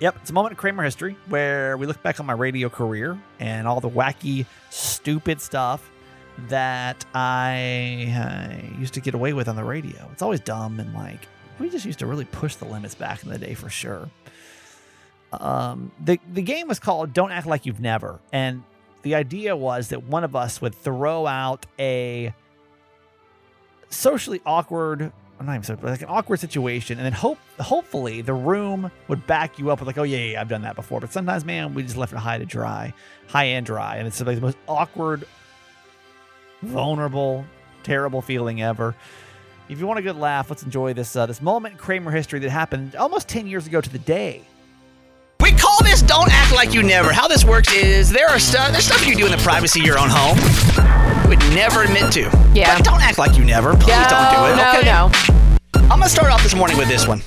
Yep, 0.01 0.17
it's 0.23 0.31
a 0.31 0.33
moment 0.33 0.53
in 0.53 0.57
Kramer 0.57 0.83
history 0.83 1.15
where 1.29 1.77
we 1.77 1.87
look 1.87 2.03
back 2.03 2.21
on 2.21 2.27
my 2.27 2.33
radio 2.33 2.71
career 2.71 3.19
and 3.39 3.69
all 3.69 3.81
the 3.81 3.91
wacky, 3.91 4.47
stupid 4.71 5.43
stuff 5.43 5.91
that 6.49 7.05
I 7.15 8.11
uh, 8.17 8.79
used 8.79 8.95
to 8.95 9.01
get 9.03 9.13
away 9.13 9.35
with 9.35 9.47
on 9.47 9.57
the 9.57 9.65
radio. 9.65 10.09
It's 10.11 10.23
always 10.23 10.41
dumb 10.41 10.81
and 10.81 10.95
like 10.95 11.29
we 11.59 11.69
just 11.69 11.85
used 11.85 11.99
to 11.99 12.07
really 12.07 12.25
push 12.25 12.55
the 12.55 12.65
limits 12.65 12.95
back 12.95 13.23
in 13.23 13.29
the 13.29 13.37
day 13.37 13.53
for 13.53 13.69
sure. 13.69 14.09
Um, 15.35 15.93
the 16.03 16.19
the 16.33 16.43
game 16.43 16.67
was 16.67 16.79
called 16.79 17.13
"Don't 17.13 17.31
Act 17.31 17.47
Like 17.47 17.67
You've 17.67 17.79
Never," 17.79 18.19
and 18.33 18.65
the 19.03 19.15
idea 19.15 19.55
was 19.55 19.89
that 19.89 20.05
one 20.05 20.25
of 20.25 20.35
us 20.35 20.63
would 20.63 20.75
throw 20.75 21.27
out 21.27 21.67
a 21.79 22.35
socially 23.91 24.41
awkward 24.47 25.13
I'm 25.40 25.46
not 25.46 25.53
even 25.55 25.64
so 25.64 25.79
like 25.81 26.03
an 26.03 26.09
awkward 26.11 26.38
situation 26.38 26.98
and 26.98 27.05
then 27.07 27.14
hope 27.14 27.38
hopefully 27.59 28.20
the 28.20 28.35
room 28.35 28.90
would 29.09 29.26
back 29.26 29.59
you 29.59 29.70
up 29.70 29.81
with 29.81 29.87
like 29.87 29.96
oh 29.96 30.03
yeah, 30.03 30.18
yeah, 30.18 30.33
yeah 30.33 30.40
I've 30.42 30.50
done 30.50 30.61
that 30.62 30.76
before 30.76 31.00
but 31.00 31.11
sometimes 31.14 31.46
man 31.46 31.72
we 31.72 31.83
just 31.83 31.96
left 31.96 32.12
it 32.12 32.18
high 32.18 32.37
to 32.37 32.44
dry 32.44 32.92
high 33.26 33.44
and 33.44 33.64
dry 33.64 33.96
and 33.96 34.07
it's 34.07 34.20
like 34.20 34.37
the 34.37 34.42
most 34.42 34.59
awkward 34.68 35.26
vulnerable 36.61 37.46
terrible 37.85 38.20
feeling 38.20 38.61
ever 38.61 38.94
if 39.70 39.79
you 39.79 39.87
want 39.87 39.98
a 39.98 40.03
good 40.03 40.16
laugh 40.16 40.50
let's 40.50 40.62
enjoy 40.62 40.92
this 40.92 41.16
uh, 41.16 41.24
this 41.24 41.40
moment 41.40 41.72
in 41.72 41.79
Kramer 41.79 42.11
history 42.11 42.38
that 42.40 42.50
happened 42.50 42.94
almost 42.94 43.26
10 43.26 43.46
years 43.46 43.66
ago 43.66 43.81
to 43.81 43.88
the 43.88 43.98
day 43.98 44.44
We 45.40 45.53
call 45.53 45.79
this 45.83 46.03
"Don't 46.03 46.31
Act 46.31 46.53
Like 46.53 46.74
You 46.74 46.83
Never." 46.83 47.14
How 47.14 47.26
this 47.26 47.46
works 47.46 47.72
is 47.72 48.11
there 48.11 48.29
are 48.29 48.38
stuff 48.38 48.72
there's 48.72 48.85
stuff 48.85 49.07
you 49.07 49.16
do 49.16 49.24
in 49.24 49.33
the 49.33 49.38
privacy 49.38 49.81
of 49.81 49.87
your 49.87 49.98
own 49.98 50.11
home. 50.11 50.37
You 51.24 51.31
would 51.31 51.38
never 51.55 51.83
admit 51.83 52.12
to. 52.12 52.29
Yeah. 52.53 52.76
But 52.76 52.85
don't 52.85 53.00
act 53.00 53.16
like 53.16 53.38
you 53.38 53.44
never. 53.46 53.72
Please 53.72 54.07
don't 54.09 54.29
do 54.31 54.53
it. 54.53 54.57
No, 54.57 54.72
okay? 54.76 54.85
no. 54.85 55.30
I'm 55.75 55.99
gonna 55.99 56.09
start 56.09 56.31
off 56.31 56.43
this 56.43 56.55
morning 56.55 56.77
with 56.77 56.89
this 56.89 57.07
one. 57.07 57.23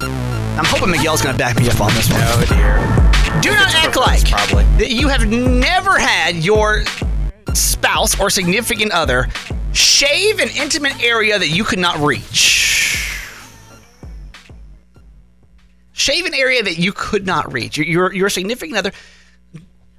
I'm 0.00 0.64
hoping 0.64 0.90
Miguel's 0.90 1.22
gonna 1.22 1.38
back 1.38 1.58
me 1.58 1.68
up 1.68 1.80
on 1.80 1.92
this 1.94 2.10
one. 2.10 2.20
Oh 2.22 2.44
dear. 2.48 3.40
Do 3.40 3.50
not 3.50 3.74
act 3.74 3.96
like 3.96 4.28
probably. 4.28 4.64
that 4.78 4.90
you 4.90 5.08
have 5.08 5.28
never 5.28 5.98
had 5.98 6.36
your 6.36 6.84
spouse 7.54 8.18
or 8.18 8.30
significant 8.30 8.92
other 8.92 9.28
shave 9.72 10.40
an 10.40 10.48
intimate 10.56 11.02
area 11.02 11.38
that 11.38 11.48
you 11.48 11.62
could 11.64 11.78
not 11.78 11.98
reach. 11.98 12.56
Shave 15.92 16.26
an 16.26 16.34
area 16.34 16.62
that 16.62 16.78
you 16.78 16.92
could 16.92 17.26
not 17.26 17.52
reach. 17.52 17.76
Your 17.76 17.86
your, 17.86 18.14
your 18.14 18.28
significant 18.30 18.78
other. 18.78 18.92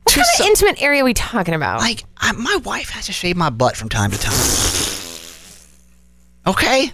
What 0.03 0.15
kind 0.15 0.27
of 0.39 0.45
intimate 0.45 0.81
area 0.81 1.01
are 1.01 1.05
we 1.05 1.13
talking 1.13 1.53
about? 1.53 1.79
like 1.79 2.03
I, 2.17 2.31
my 2.33 2.57
wife 2.63 2.89
has 2.89 3.05
to 3.05 3.13
shave 3.13 3.37
my 3.37 3.49
butt 3.49 3.77
from 3.77 3.89
time 3.89 4.11
to 4.11 4.19
time. 4.19 4.33
Okay, 6.47 6.91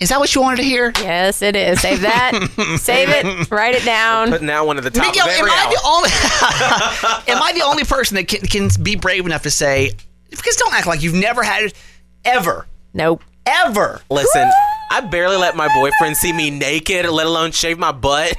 Is 0.00 0.10
that 0.10 0.20
what 0.20 0.32
you 0.34 0.40
wanted 0.40 0.58
to 0.58 0.62
hear? 0.62 0.92
Yes, 0.98 1.42
it 1.42 1.56
is. 1.56 1.80
Save 1.80 2.02
that. 2.02 2.32
Save 2.80 3.08
it. 3.10 3.50
Write 3.50 3.74
it 3.74 3.84
down. 3.84 4.28
Putting 4.30 4.46
that 4.46 4.64
one 4.64 4.76
at 4.78 4.84
the 4.84 4.90
top 4.90 5.06
Miguel, 5.08 5.26
of 5.26 5.32
am 5.32 5.38
every 5.38 5.50
I 5.50 5.70
the 5.70 5.80
only 5.84 7.32
am 7.36 7.42
I 7.42 7.52
the 7.52 7.62
only 7.64 7.84
person 7.84 8.14
that 8.14 8.28
can, 8.28 8.40
can 8.42 8.68
be 8.82 8.94
brave 8.96 9.26
enough 9.26 9.42
to 9.42 9.50
say 9.50 9.90
because 10.30 10.56
don't 10.56 10.72
act 10.74 10.86
like 10.86 11.02
you've 11.02 11.14
never 11.14 11.42
had 11.42 11.64
it 11.64 11.74
ever 12.24 12.66
Nope. 12.94 13.22
ever. 13.44 14.00
Listen, 14.10 14.48
I 14.90 15.00
barely 15.00 15.36
let 15.36 15.56
my 15.56 15.68
boyfriend 15.74 16.16
see 16.16 16.32
me 16.32 16.50
naked, 16.50 17.04
let 17.06 17.26
alone 17.26 17.50
shave 17.52 17.78
my 17.78 17.92
butt. 17.92 18.36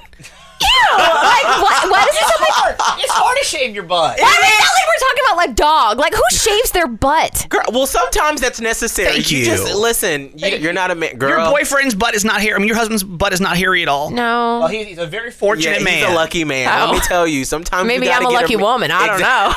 Like 0.61 1.61
what? 1.61 1.89
What 1.89 2.07
is 2.09 2.15
this? 2.15 2.39
Like, 2.39 2.75
It's 2.99 3.11
hard 3.13 3.37
to 3.37 3.43
shave 3.45 3.73
your 3.75 3.83
butt. 3.83 4.19
why 4.19 4.27
is 4.27 4.37
it 4.37 4.59
not 4.59 4.73
like 4.73 4.87
we're 4.87 5.07
talking 5.07 5.23
about 5.27 5.37
like 5.37 5.55
dog? 5.55 5.97
Like 5.97 6.13
who 6.13 6.23
shaves 6.31 6.71
their 6.71 6.87
butt? 6.87 7.45
Girl, 7.49 7.63
well, 7.71 7.87
sometimes 7.87 8.41
that's 8.41 8.59
necessary. 8.59 9.11
Thank 9.13 9.31
you. 9.31 9.45
just 9.45 9.73
listen. 9.73 10.31
You, 10.35 10.47
you're 10.57 10.73
not 10.73 10.91
a 10.91 10.95
man, 10.95 11.17
girl. 11.17 11.29
Your 11.29 11.51
boyfriend's 11.51 11.95
butt 11.95 12.15
is 12.15 12.25
not 12.25 12.41
hairy. 12.41 12.55
I 12.55 12.57
mean, 12.59 12.67
your 12.67 12.75
husband's 12.77 13.03
butt 13.03 13.33
is 13.33 13.41
not 13.41 13.57
hairy 13.57 13.81
at 13.81 13.87
all. 13.87 14.09
No. 14.11 14.59
Well, 14.59 14.67
he's, 14.67 14.87
he's 14.87 14.97
a 14.97 15.05
very 15.07 15.29
yeah, 15.29 15.33
fortunate 15.33 15.75
he's 15.77 15.85
man. 15.85 16.11
a 16.11 16.15
lucky 16.15 16.43
man. 16.43 16.67
Oh. 16.67 16.85
Let 16.85 16.91
me 16.93 16.97
oh. 17.03 17.07
tell 17.07 17.27
you. 17.27 17.45
Sometimes 17.45 17.83
you 17.83 17.87
Maybe 17.87 18.05
gotta 18.07 18.25
I'm 18.25 18.31
a 18.31 18.33
get 18.33 18.41
lucky 18.41 18.55
woman. 18.57 18.91
I 18.91 19.07
don't 19.07 19.19
know. 19.21 19.53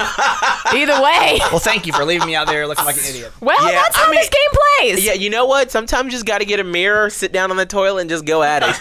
Either 0.94 1.02
way. 1.02 1.38
Well, 1.50 1.58
thank 1.60 1.86
you 1.86 1.92
for 1.92 2.04
leaving 2.04 2.26
me 2.28 2.34
out 2.36 2.46
there 2.46 2.66
looking 2.66 2.84
like 2.84 2.96
an 2.96 3.04
idiot. 3.08 3.32
Well, 3.40 3.64
Yeah, 3.66 3.72
that's 3.82 3.96
I 3.96 4.00
how 4.02 4.10
mean- 4.10 4.20
this 4.20 4.28
game 4.28 4.60
plays. 4.78 5.04
Yeah, 5.04 5.14
you 5.14 5.28
know 5.30 5.46
what? 5.46 5.70
Sometimes 5.70 6.06
you 6.06 6.10
just 6.12 6.26
got 6.26 6.38
to 6.38 6.44
get 6.44 6.60
a 6.60 6.64
mirror, 6.64 7.10
sit 7.10 7.32
down 7.32 7.50
on 7.50 7.56
the 7.56 7.66
toilet, 7.66 8.02
and 8.02 8.10
just 8.10 8.24
go 8.24 8.42
at 8.42 8.62
it. 8.64 8.76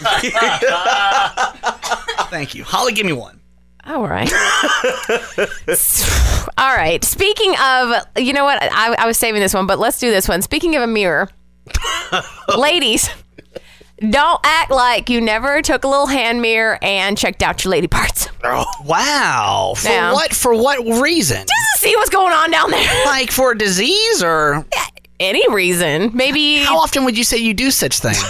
Thank 2.32 2.56
you, 2.56 2.64
Holly. 2.64 2.94
Give 2.94 3.06
me 3.06 3.14
one. 3.14 3.40
All 3.86 4.08
right. 4.08 4.32
All 6.58 6.76
right. 6.76 7.04
Speaking 7.04 7.54
of, 7.62 8.06
you 8.18 8.34
know 8.34 8.44
what? 8.46 8.62
I, 8.62 8.96
I 8.98 9.06
was 9.06 9.18
saving 9.18 9.42
this 9.42 9.54
one, 9.54 9.68
but 9.68 9.80
let's 9.80 10.00
do 10.00 10.10
this 10.12 10.28
one. 10.28 10.42
Speaking 10.42 10.76
of 10.76 10.82
a 10.82 10.88
mirror, 10.88 11.30
ladies, 12.58 13.10
don't 14.10 14.40
act 14.44 14.72
like 14.72 15.10
you 15.10 15.22
never 15.22 15.62
took 15.62 15.84
a 15.84 15.88
little 15.88 16.08
hand 16.08 16.42
mirror 16.42 16.78
and 16.82 17.18
checked 17.18 17.44
out 17.44 17.64
your 17.64 17.72
lady 17.72 17.88
parts. 17.88 18.28
Oh, 18.44 18.66
wow. 18.86 19.74
For 19.76 19.90
Yeah. 19.90 20.14
what? 20.14 20.34
For 20.34 20.56
what 20.56 20.80
reason? 21.02 21.38
Just 21.38 21.50
to 21.50 21.78
see 21.90 21.96
what's 21.96 22.10
going 22.10 22.34
on 22.34 22.52
down 22.52 22.72
there. 22.72 23.06
like 23.06 23.32
for 23.32 23.52
a 23.52 23.58
disease 23.58 24.24
or 24.24 24.66
Any 25.20 25.48
reason. 25.54 26.12
Maybe 26.16 26.58
how 26.60 26.78
often 26.80 27.06
would 27.06 27.18
you 27.18 27.24
say 27.24 27.38
you 27.38 27.54
do 27.54 27.72
such 27.72 28.00
thing? 28.00 28.16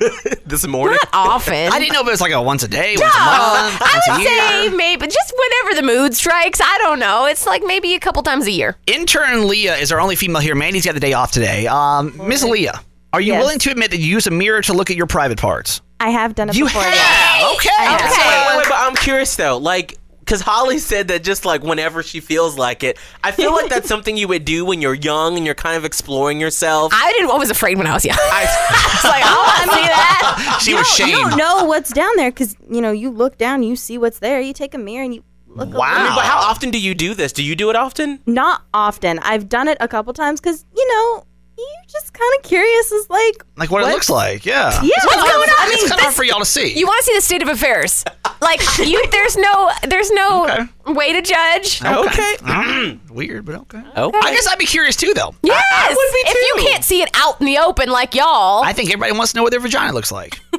this 0.46 0.66
morning. 0.66 0.98
not 1.02 1.10
often. 1.12 1.54
I 1.72 1.78
didn't 1.78 1.92
know 1.92 2.00
if 2.00 2.06
it 2.06 2.10
was 2.10 2.20
like 2.20 2.32
a 2.32 2.40
once 2.42 2.62
a 2.62 2.68
day, 2.68 2.94
once 2.98 3.14
a 3.14 3.18
No, 3.18 3.24
month, 3.24 3.82
I 3.82 3.92
once 3.94 4.08
a 4.08 4.12
would 4.12 4.22
year. 4.22 4.70
say 4.70 4.76
maybe 4.76 5.06
just 5.06 5.32
whenever 5.36 5.80
the 5.80 5.86
mood 5.86 6.14
strikes. 6.14 6.60
I 6.62 6.78
don't 6.78 6.98
know. 6.98 7.26
It's 7.26 7.46
like 7.46 7.62
maybe 7.64 7.94
a 7.94 8.00
couple 8.00 8.22
times 8.22 8.46
a 8.46 8.50
year. 8.50 8.76
Intern 8.86 9.46
Leah 9.48 9.76
is 9.76 9.92
our 9.92 10.00
only 10.00 10.16
female 10.16 10.40
here. 10.40 10.54
Mandy's 10.54 10.84
got 10.86 10.94
the 10.94 11.00
day 11.00 11.12
off 11.12 11.32
today. 11.32 11.66
Um, 11.66 12.18
Miss 12.26 12.42
Leah, 12.44 12.80
are 13.12 13.20
you 13.20 13.32
Yes. 13.34 13.42
willing 13.42 13.58
to 13.60 13.70
admit 13.70 13.90
that 13.90 13.98
you 13.98 14.06
use 14.06 14.26
a 14.26 14.30
mirror 14.30 14.62
to 14.62 14.72
look 14.72 14.90
at 14.90 14.96
your 14.96 15.06
private 15.06 15.38
parts? 15.38 15.80
I 16.00 16.10
have 16.10 16.34
done 16.34 16.48
it 16.48 16.56
You 16.56 16.64
before. 16.64 16.82
have. 16.82 16.94
yes. 16.94 17.54
Okay. 17.56 17.68
I 17.78 17.84
have. 17.84 18.00
Okay. 18.00 18.28
Wait, 18.28 18.46
wait, 18.48 18.56
wait, 18.58 18.66
but 18.70 18.78
I'm 18.78 18.96
curious 18.96 19.36
though. 19.36 19.58
Like, 19.58 19.98
because 20.30 20.42
Holly 20.42 20.78
said 20.78 21.08
that 21.08 21.24
just 21.24 21.44
like 21.44 21.64
whenever 21.64 22.04
she 22.04 22.20
feels 22.20 22.56
like 22.56 22.84
it, 22.84 22.98
I 23.24 23.32
feel 23.32 23.50
like 23.50 23.68
that's 23.68 23.88
something 23.94 24.16
you 24.16 24.28
would 24.28 24.44
do 24.44 24.64
when 24.64 24.80
you're 24.80 24.94
young 24.94 25.36
and 25.36 25.44
you're 25.44 25.56
kind 25.56 25.76
of 25.76 25.84
exploring 25.84 26.38
yourself. 26.38 26.92
I 26.94 27.10
didn't. 27.14 27.30
I 27.30 27.36
was 27.36 27.50
afraid 27.50 27.78
when 27.78 27.88
I 27.88 27.94
was 27.94 28.04
young. 28.04 28.16
I, 28.20 28.44
was 29.02 29.04
like 29.10 29.24
oh, 29.24 29.26
I 29.26 29.58
want 29.58 29.70
to 29.70 29.76
see 29.76 29.86
that. 29.86 30.58
She 30.62 30.70
You 30.70 30.76
was 30.76 30.96
don't, 30.96 31.08
you 31.08 31.16
don't 31.16 31.36
know 31.36 31.64
what's 31.64 31.92
down 31.92 32.12
there 32.14 32.30
because 32.30 32.56
you 32.70 32.80
know 32.80 32.92
you 32.92 33.10
look 33.10 33.38
down, 33.38 33.64
you 33.64 33.74
see 33.74 33.98
what's 33.98 34.20
there. 34.20 34.40
You 34.40 34.52
take 34.52 34.72
a 34.72 34.78
mirror 34.78 35.02
and 35.02 35.16
you 35.16 35.24
look. 35.48 35.74
Wow. 35.74 35.80
I 35.82 36.04
mean, 36.04 36.14
but 36.14 36.24
how 36.24 36.38
often 36.38 36.70
do 36.70 36.78
you 36.80 36.94
do 36.94 37.12
this? 37.14 37.32
Do 37.32 37.42
you 37.42 37.56
do 37.56 37.68
it 37.68 37.74
often? 37.74 38.20
Not 38.24 38.62
often. 38.72 39.18
I've 39.18 39.48
done 39.48 39.66
it 39.66 39.78
a 39.80 39.88
couple 39.88 40.12
times 40.12 40.40
because 40.40 40.64
you 40.76 40.88
know 40.94 41.24
you're 41.60 41.84
just 41.88 42.12
kind 42.12 42.30
of 42.38 42.42
curious. 42.42 42.92
as 42.92 43.08
like 43.10 43.44
Like 43.56 43.70
what, 43.70 43.82
it 43.82 43.86
looks 43.92 44.08
like. 44.10 44.44
Yeah. 44.46 44.70
yeah. 44.82 44.90
What's 45.04 45.16
going 45.22 45.28
on? 45.28 45.48
It's 45.48 45.50
I 45.60 45.68
mean, 45.68 45.78
kind 45.78 45.92
of 45.92 46.00
hard 46.00 46.08
this- 46.08 46.16
for 46.16 46.24
y'all 46.24 46.38
to 46.38 46.44
see. 46.44 46.78
You 46.78 46.86
want 46.86 46.98
to 47.00 47.04
see 47.06 47.14
the 47.16 47.20
state 47.20 47.42
of 47.42 47.48
affairs? 47.48 48.04
Like 48.40 48.60
you, 48.78 49.04
there's 49.12 49.36
no, 49.36 49.70
there's 49.88 50.10
no 50.10 50.44
Okay. 50.48 50.92
way 50.92 51.12
to 51.12 51.22
judge. 51.22 51.82
Okay. 51.82 52.36
Mm, 52.40 53.10
Weird, 53.10 53.44
but 53.44 53.54
okay. 53.56 53.82
Oh. 53.96 54.10
I 54.14 54.32
guess 54.32 54.46
I'd 54.46 54.58
be 54.58 54.66
curious 54.66 54.96
too, 54.96 55.12
though. 55.14 55.34
Yes, 55.42 55.62
I 55.72 55.88
would 55.88 55.96
be 55.96 56.30
if 56.30 56.56
you 56.56 56.68
can't 56.70 56.84
see 56.84 57.02
it 57.02 57.10
out 57.14 57.40
in 57.40 57.46
the 57.46 57.58
open 57.58 57.90
like 57.90 58.14
y'all, 58.14 58.62
I 58.64 58.72
think 58.72 58.90
everybody 58.90 59.12
wants 59.16 59.32
to 59.32 59.36
know 59.38 59.42
what 59.42 59.50
their 59.50 59.60
vagina 59.60 59.92
looks 59.92 60.10
like. 60.12 60.40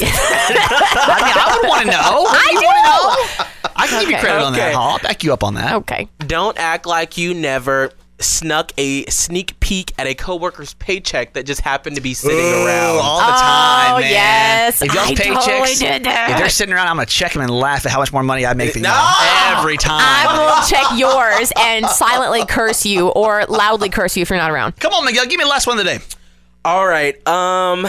I 0.00 0.02
mean, 0.02 0.10
I 0.12 1.58
would 1.60 1.68
want 1.68 1.82
to 1.82 1.86
know. 1.86 2.26
I 2.28 2.48
do. 2.50 2.66
want 2.66 2.76
to 3.38 3.44
know? 3.44 3.70
I 3.76 3.86
can 3.86 4.00
give 4.00 4.10
you 4.10 4.16
Okay. 4.16 4.24
credit 4.24 4.42
on 4.44 4.52
that, 4.54 4.58
Okay. 4.60 4.72
Hall. 4.72 4.90
I'll 4.92 4.98
back 4.98 5.22
you 5.22 5.32
up 5.32 5.44
on 5.44 5.54
that. 5.54 5.74
okay. 5.76 6.08
Don't 6.18 6.56
act 6.58 6.86
like 6.86 7.16
you 7.16 7.32
never 7.34 7.92
snuck 8.20 8.72
a 8.78 9.04
sneak 9.06 9.58
peek 9.60 9.92
at 9.98 10.06
a 10.06 10.14
coworker's 10.14 10.74
paycheck 10.74 11.32
that 11.34 11.44
just 11.46 11.60
happened 11.60 11.96
to 11.96 12.02
be 12.02 12.14
sitting 12.14 12.38
Ooh, 12.38 12.64
around. 12.66 12.98
all 13.02 13.18
the 13.18 13.32
time, 13.32 13.94
Oh, 13.96 14.00
man. 14.00 14.10
yes. 14.10 14.82
If 14.82 14.94
y'all's 14.94 15.10
I 15.10 15.14
paychecks, 15.14 15.44
totally 15.44 15.74
did 15.74 16.04
that. 16.04 16.30
if 16.30 16.38
they're 16.38 16.48
sitting 16.48 16.72
around, 16.74 16.86
I'm 16.88 16.96
gonna 16.96 17.06
check 17.06 17.32
them 17.32 17.42
and 17.42 17.50
laugh 17.50 17.84
at 17.86 17.92
how 17.92 17.98
much 17.98 18.12
more 18.12 18.22
money 18.22 18.46
I 18.46 18.54
make 18.54 18.72
than 18.74 18.82
No! 18.82 18.90
y'all 18.90 19.58
every 19.58 19.76
time. 19.76 20.00
I 20.00 20.38
will 20.38 20.66
check 20.68 20.98
yours 20.98 21.52
and 21.58 21.86
silently 21.86 22.46
curse 22.46 22.86
you 22.86 23.08
or 23.08 23.44
loudly 23.46 23.88
curse 23.90 24.16
you 24.16 24.22
if 24.22 24.30
you're 24.30 24.38
not 24.38 24.50
around. 24.50 24.76
Come 24.78 24.92
on, 24.94 25.04
Miguel, 25.04 25.24
give 25.26 25.38
me 25.38 25.44
the 25.44 25.50
last 25.50 25.66
one 25.66 25.78
of 25.78 25.84
the 25.84 25.90
day. 25.98 26.04
All 26.64 26.86
right. 26.86 27.14
Um. 27.28 27.84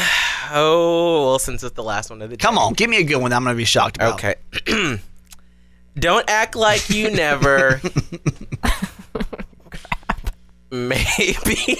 Oh, 0.51 1.27
well, 1.27 1.39
since 1.39 1.63
it's 1.63 1.75
the 1.75 1.83
last 1.83 2.09
one 2.09 2.21
of 2.21 2.29
the 2.29 2.35
day. 2.35 2.41
Come 2.41 2.57
on, 2.57 2.73
give 2.73 2.89
me 2.89 2.97
a 2.97 3.03
good 3.03 3.17
one. 3.21 3.29
that 3.29 3.37
I'm 3.37 3.43
gonna 3.43 3.55
be 3.55 3.63
shocked 3.63 3.97
about. 3.97 4.15
Okay. 4.15 4.35
Don't 5.97 6.29
act 6.29 6.55
like 6.55 6.89
you 6.89 7.09
never. 7.15 7.79
Maybe. 10.75 11.55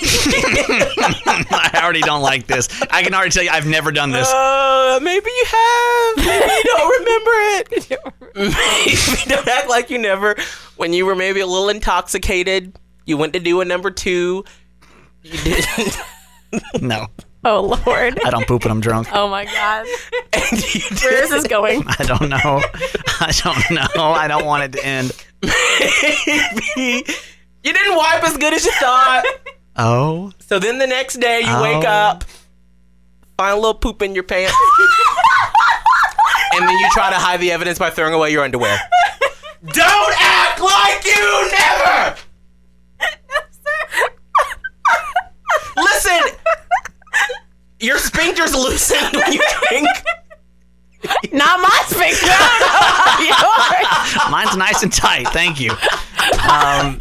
I 1.28 1.80
already 1.84 2.02
don't 2.02 2.22
like 2.22 2.48
this. 2.48 2.70
I 2.90 3.04
can 3.04 3.14
already 3.14 3.32
tell 3.32 3.44
you, 3.44 3.50
I've 3.50 3.68
never 3.68 3.92
done 3.92 4.12
this. 4.12 4.28
Uh, 4.32 5.00
maybe 5.02 5.30
you 5.30 5.46
have. 5.48 6.18
Maybe 6.18 6.54
you 6.54 6.64
don't 6.64 7.00
remember 7.00 7.32
it. 7.58 7.90
maybe 8.36 9.36
don't 9.36 9.48
act 9.48 9.70
like 9.70 9.90
you 9.90 9.98
never. 9.98 10.36
When 10.78 10.94
you 10.94 11.06
were 11.06 11.16
maybe 11.16 11.42
a 11.42 11.48
little 11.48 11.70
intoxicated, 11.70 12.78
you 13.06 13.18
went 13.18 13.34
to 13.34 13.40
do 13.40 13.60
a 13.62 13.66
number 13.66 13.92
two. 13.92 14.46
You 15.24 15.38
didn't. 15.44 15.98
No, 16.82 17.08
Oh 17.44 17.78
Lord. 17.86 18.18
I 18.24 18.30
don't 18.30 18.48
poop 18.48 18.64
when 18.64 18.72
I'm 18.72 18.80
drunk. 18.80 19.10
Oh 19.12 19.28
my 19.28 19.44
God. 19.44 19.86
and 20.32 20.74
you 20.74 20.82
Where 21.04 21.22
is 21.22 21.30
didn't- 21.30 21.32
this 21.32 21.48
going? 21.48 21.84
I 21.86 22.04
don't 22.06 22.30
know. 22.30 22.62
I 23.20 23.32
don't 23.44 23.72
know. 23.72 24.12
I 24.12 24.28
don't 24.30 24.46
want 24.46 24.64
it 24.64 24.72
to 24.80 24.86
end. 24.86 25.12
Maybe 25.42 27.04
you 27.66 27.74
didn't 27.74 27.96
wipe 27.98 28.24
as 28.24 28.38
good 28.38 28.54
as 28.54 28.64
you 28.66 28.72
thought. 28.74 29.24
Oh, 29.78 30.32
So 30.40 30.58
then 30.58 30.78
the 30.78 30.88
next 30.88 31.16
day 31.20 31.42
you 31.42 31.62
wake 31.62 31.84
Oh. 31.84 31.90
up, 31.90 32.24
find 33.38 33.52
a 33.52 33.56
little 33.58 33.74
poop 33.74 34.02
in 34.02 34.16
your 34.16 34.24
pants, 34.24 34.56
and 36.54 36.64
then 36.66 36.78
you 36.78 36.88
try 36.92 37.10
to 37.10 37.18
hide 37.18 37.42
the 37.42 37.52
evidence 37.52 37.78
by 37.78 37.90
throwing 37.90 38.14
away 38.14 38.32
your 38.32 38.46
underwear. 38.46 38.80
Don't 39.74 40.14
act 40.18 40.62
like 40.62 41.04
you 41.06 41.52
never. 41.52 42.16
Listen, 45.76 46.22
your 47.82 47.98
sphincter's 47.98 48.56
loosened 48.56 49.14
when 49.14 49.34
you 49.34 49.42
drink. 49.68 49.90
Not 51.34 51.60
my 51.60 51.84
sphincter. 51.88 52.28
Yours. 53.26 54.32
mine's 54.32 54.56
nice 54.56 54.84
and 54.84 54.92
tight. 54.94 55.28
Thank 55.30 55.60
you. 55.60 55.72
Um, 56.50 57.00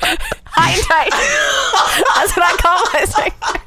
High 0.55 0.73
and 0.75 0.83
tight. 0.87 1.11
That's 2.15 2.33
what 2.37 2.45
I 2.47 2.55
call 2.63 2.79
my 2.93 3.05
sphincter. 3.05 3.61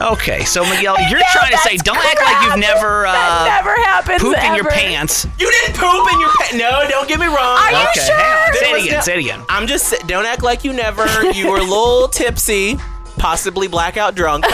okay, 0.00 0.44
so 0.44 0.64
Miguel, 0.64 0.96
you're 1.08 1.20
trying 1.32 1.50
to 1.52 1.58
say 1.58 1.76
don't 1.78 1.96
act 1.98 2.20
like 2.20 2.42
you've 2.44 2.58
never 2.58 3.02
that 3.04 3.42
uh, 3.42 3.44
never 3.44 3.74
happens. 3.82 4.22
pooped 4.22 4.38
in 4.38 4.54
your 4.54 4.66
ever. 4.66 4.70
pants. 4.70 5.26
You 5.38 5.50
didn't 5.50 5.76
poop 5.76 6.12
in 6.12 6.20
your 6.20 6.30
pants. 6.40 6.54
No, 6.54 6.84
don't 6.88 7.08
get 7.08 7.20
me 7.20 7.26
wrong. 7.26 7.36
Are 7.36 7.70
you 7.72 7.78
Okay, 7.90 8.00
sure? 8.06 8.16
hang 8.16 8.48
on. 8.48 8.54
Say 8.54 8.60
There 8.60 8.70
it 8.70 8.72
was 8.74 8.84
again. 8.84 8.96
no- 8.96 9.00
Say 9.02 9.12
it 9.14 9.18
again. 9.20 9.44
I'm 9.48 9.66
just 9.66 10.06
don't 10.06 10.26
act 10.26 10.42
like 10.42 10.64
you 10.64 10.72
never. 10.72 11.06
You 11.34 11.50
were 11.50 11.58
a 11.58 11.62
little 11.62 12.08
tipsy, 12.08 12.76
possibly 13.18 13.68
blackout 13.68 14.14
drunk. 14.14 14.44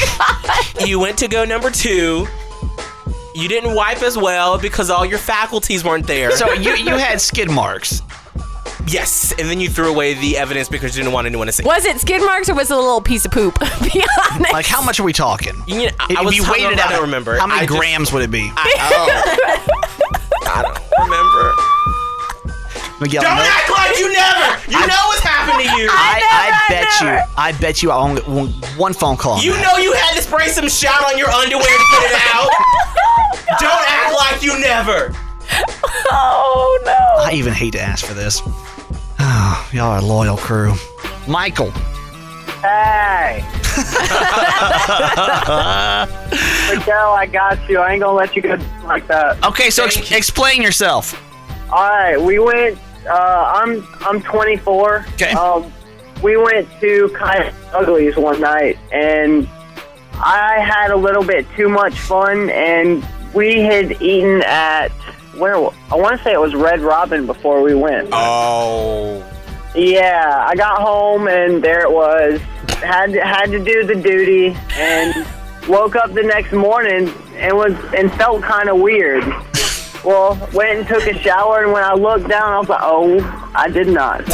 you 0.86 0.98
went 1.00 1.18
to 1.18 1.28
go 1.28 1.44
number 1.44 1.70
two. 1.70 2.26
You 3.34 3.48
didn't 3.48 3.74
wipe 3.74 4.02
as 4.02 4.16
well 4.16 4.58
because 4.58 4.88
all 4.88 5.04
your 5.04 5.18
faculties 5.18 5.84
weren't 5.84 6.06
there. 6.06 6.30
So 6.30 6.52
you 6.52 6.74
you 6.76 6.96
had 6.96 7.20
skid 7.20 7.50
marks. 7.50 8.00
Yes, 8.86 9.32
and 9.38 9.48
then 9.48 9.60
you 9.60 9.68
threw 9.68 9.88
away 9.90 10.14
the 10.14 10.36
evidence 10.38 10.68
because 10.68 10.96
you 10.96 11.02
didn't 11.02 11.12
want 11.14 11.26
anyone 11.26 11.46
to 11.46 11.52
see. 11.52 11.64
Was 11.64 11.84
it 11.84 12.00
skid 12.00 12.22
marks 12.22 12.48
or 12.48 12.54
was 12.54 12.70
it 12.70 12.74
a 12.74 12.80
little 12.80 13.00
piece 13.00 13.24
of 13.24 13.30
poop? 13.32 13.58
Be 13.82 14.04
honest. 14.32 14.52
Like 14.52 14.66
how 14.66 14.82
much 14.82 15.00
are 15.00 15.04
we 15.04 15.12
talking? 15.12 15.54
You 15.66 15.86
know, 15.86 15.90
I, 16.00 16.06
If 16.10 16.18
I 16.18 16.22
was 16.22 16.36
you 16.36 16.42
hungover, 16.42 16.52
weighed 16.52 16.72
it 16.72 16.78
I 16.78 16.82
out, 16.84 16.90
don't 16.90 17.02
remember. 17.02 17.38
How 17.38 17.46
many 17.46 17.60
I 17.60 17.66
just- 17.66 17.78
grams 17.78 18.12
would 18.12 18.22
it 18.22 18.30
be? 18.30 18.50
I, 18.56 18.74
oh. 18.92 20.46
I 20.46 20.62
don't 20.62 21.04
remember. 21.04 21.52
Miguel, 22.98 23.22
Don't 23.24 23.36
no- 23.36 23.42
act 23.44 23.68
like 23.70 23.98
you 23.98 24.10
never. 24.10 24.72
You 24.72 24.80
know 24.86 25.02
what's 25.08 25.20
happened 25.20 25.62
to 25.68 25.76
you. 25.76 25.86
I, 25.90 26.16
I, 26.24 26.48
never, 26.48 26.80
bet 26.80 26.88
never. 27.02 27.16
you. 27.18 27.34
I 27.36 27.52
bet 27.60 27.82
you. 27.82 27.90
I 27.90 27.96
only 27.98 28.22
one, 28.22 28.48
one 28.78 28.94
phone 28.94 29.18
call. 29.18 29.34
on 29.34 29.42
You 29.42 29.52
that. 29.52 29.60
know 29.62 29.76
you 29.82 29.92
had 29.92 30.14
to 30.16 30.22
spray 30.22 30.48
some 30.48 30.66
shout 30.66 31.04
on 31.04 31.18
your 31.18 31.28
underwear 31.28 31.60
to 31.60 31.84
get 31.92 32.10
it 32.10 32.16
out. 32.32 32.48
Don't 33.60 33.84
act 33.86 34.14
like 34.16 34.42
you 34.42 34.58
never. 34.60 35.12
oh 36.10 36.82
no. 36.86 37.24
I 37.24 37.32
even 37.34 37.52
hate 37.52 37.72
to 37.72 37.80
ask 37.80 38.04
for 38.06 38.14
this. 38.14 38.40
Y'all 39.76 39.88
are 39.92 39.98
a 39.98 40.00
loyal 40.00 40.38
crew. 40.38 40.72
Michael, 41.28 41.70
Hey. 42.62 43.44
Miguel, 46.70 47.12
I 47.12 47.28
got 47.30 47.68
you. 47.68 47.78
I 47.78 47.92
ain't 47.92 48.00
gonna 48.00 48.16
let 48.16 48.34
you 48.34 48.40
go 48.40 48.56
like 48.84 49.06
that. 49.08 49.44
Okay, 49.44 49.68
so 49.68 49.84
ex- 49.84 50.10
explain 50.10 50.62
yourself. 50.62 51.14
All 51.70 51.86
right, 51.86 52.16
we 52.18 52.38
went. 52.38 52.78
Uh, 53.06 53.52
I'm 53.54 53.86
I'm 54.00 54.22
24. 54.22 55.04
Okay. 55.12 55.32
Um, 55.32 55.70
we 56.22 56.38
went 56.38 56.68
to 56.80 57.10
Kind 57.10 57.44
of 57.44 57.54
Uglies 57.74 58.16
one 58.16 58.40
night, 58.40 58.78
and 58.92 59.46
I 60.14 60.58
had 60.58 60.90
a 60.90 60.96
little 60.96 61.22
bit 61.22 61.46
too 61.54 61.68
much 61.68 61.98
fun, 61.98 62.48
and 62.48 63.06
we 63.34 63.60
had 63.60 64.00
eaten 64.00 64.42
at 64.46 64.88
where 65.36 65.56
I 65.56 65.96
want 65.96 66.16
to 66.16 66.24
say 66.24 66.32
it 66.32 66.40
was 66.40 66.54
Red 66.54 66.80
Robin 66.80 67.26
before 67.26 67.60
we 67.62 67.74
went. 67.74 68.08
Oh. 68.12 69.22
Yeah, 69.76 70.46
I 70.48 70.54
got 70.54 70.80
home 70.80 71.28
and 71.28 71.62
there 71.62 71.82
it 71.82 71.90
was. 71.92 72.40
Had 72.80 73.12
to, 73.12 73.20
had 73.20 73.46
to 73.46 73.62
do 73.62 73.84
the 73.84 73.94
duty 73.94 74.56
and 74.72 75.26
woke 75.68 75.96
up 75.96 76.14
the 76.14 76.22
next 76.22 76.52
morning 76.52 77.12
and 77.34 77.56
was 77.56 77.74
and 77.94 78.10
felt 78.14 78.42
kind 78.42 78.70
of 78.70 78.78
weird. 78.80 79.22
Well, 80.02 80.38
went 80.54 80.78
and 80.78 80.88
took 80.88 81.06
a 81.06 81.18
shower 81.18 81.64
and 81.64 81.72
when 81.72 81.82
I 81.82 81.92
looked 81.92 82.28
down, 82.28 82.52
I 82.52 82.58
was 82.58 82.68
like, 82.68 82.80
"Oh, 82.82 83.52
I 83.54 83.68
did 83.68 83.88
not." 83.88 84.24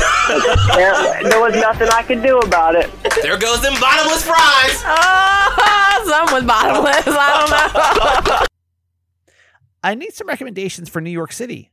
there, 0.77 1.23
there 1.31 1.41
was 1.41 1.55
nothing 1.57 1.89
I 1.89 2.03
could 2.03 2.23
do 2.23 2.39
about 2.39 2.77
it. 2.77 2.91
There 3.23 3.37
goes 3.39 3.63
them 3.63 3.75
bottomless 3.81 4.25
fries. 4.25 4.83
Oh, 4.85 6.05
some 6.09 6.35
was 6.35 6.45
bottomless. 6.45 7.05
I 7.07 8.27
don't 8.27 8.41
know. 8.41 8.47
I 9.83 9.95
need 9.97 10.13
some 10.13 10.29
recommendations 10.29 10.89
for 10.89 11.01
New 11.01 11.11
York 11.11 11.33
City. 11.33 11.72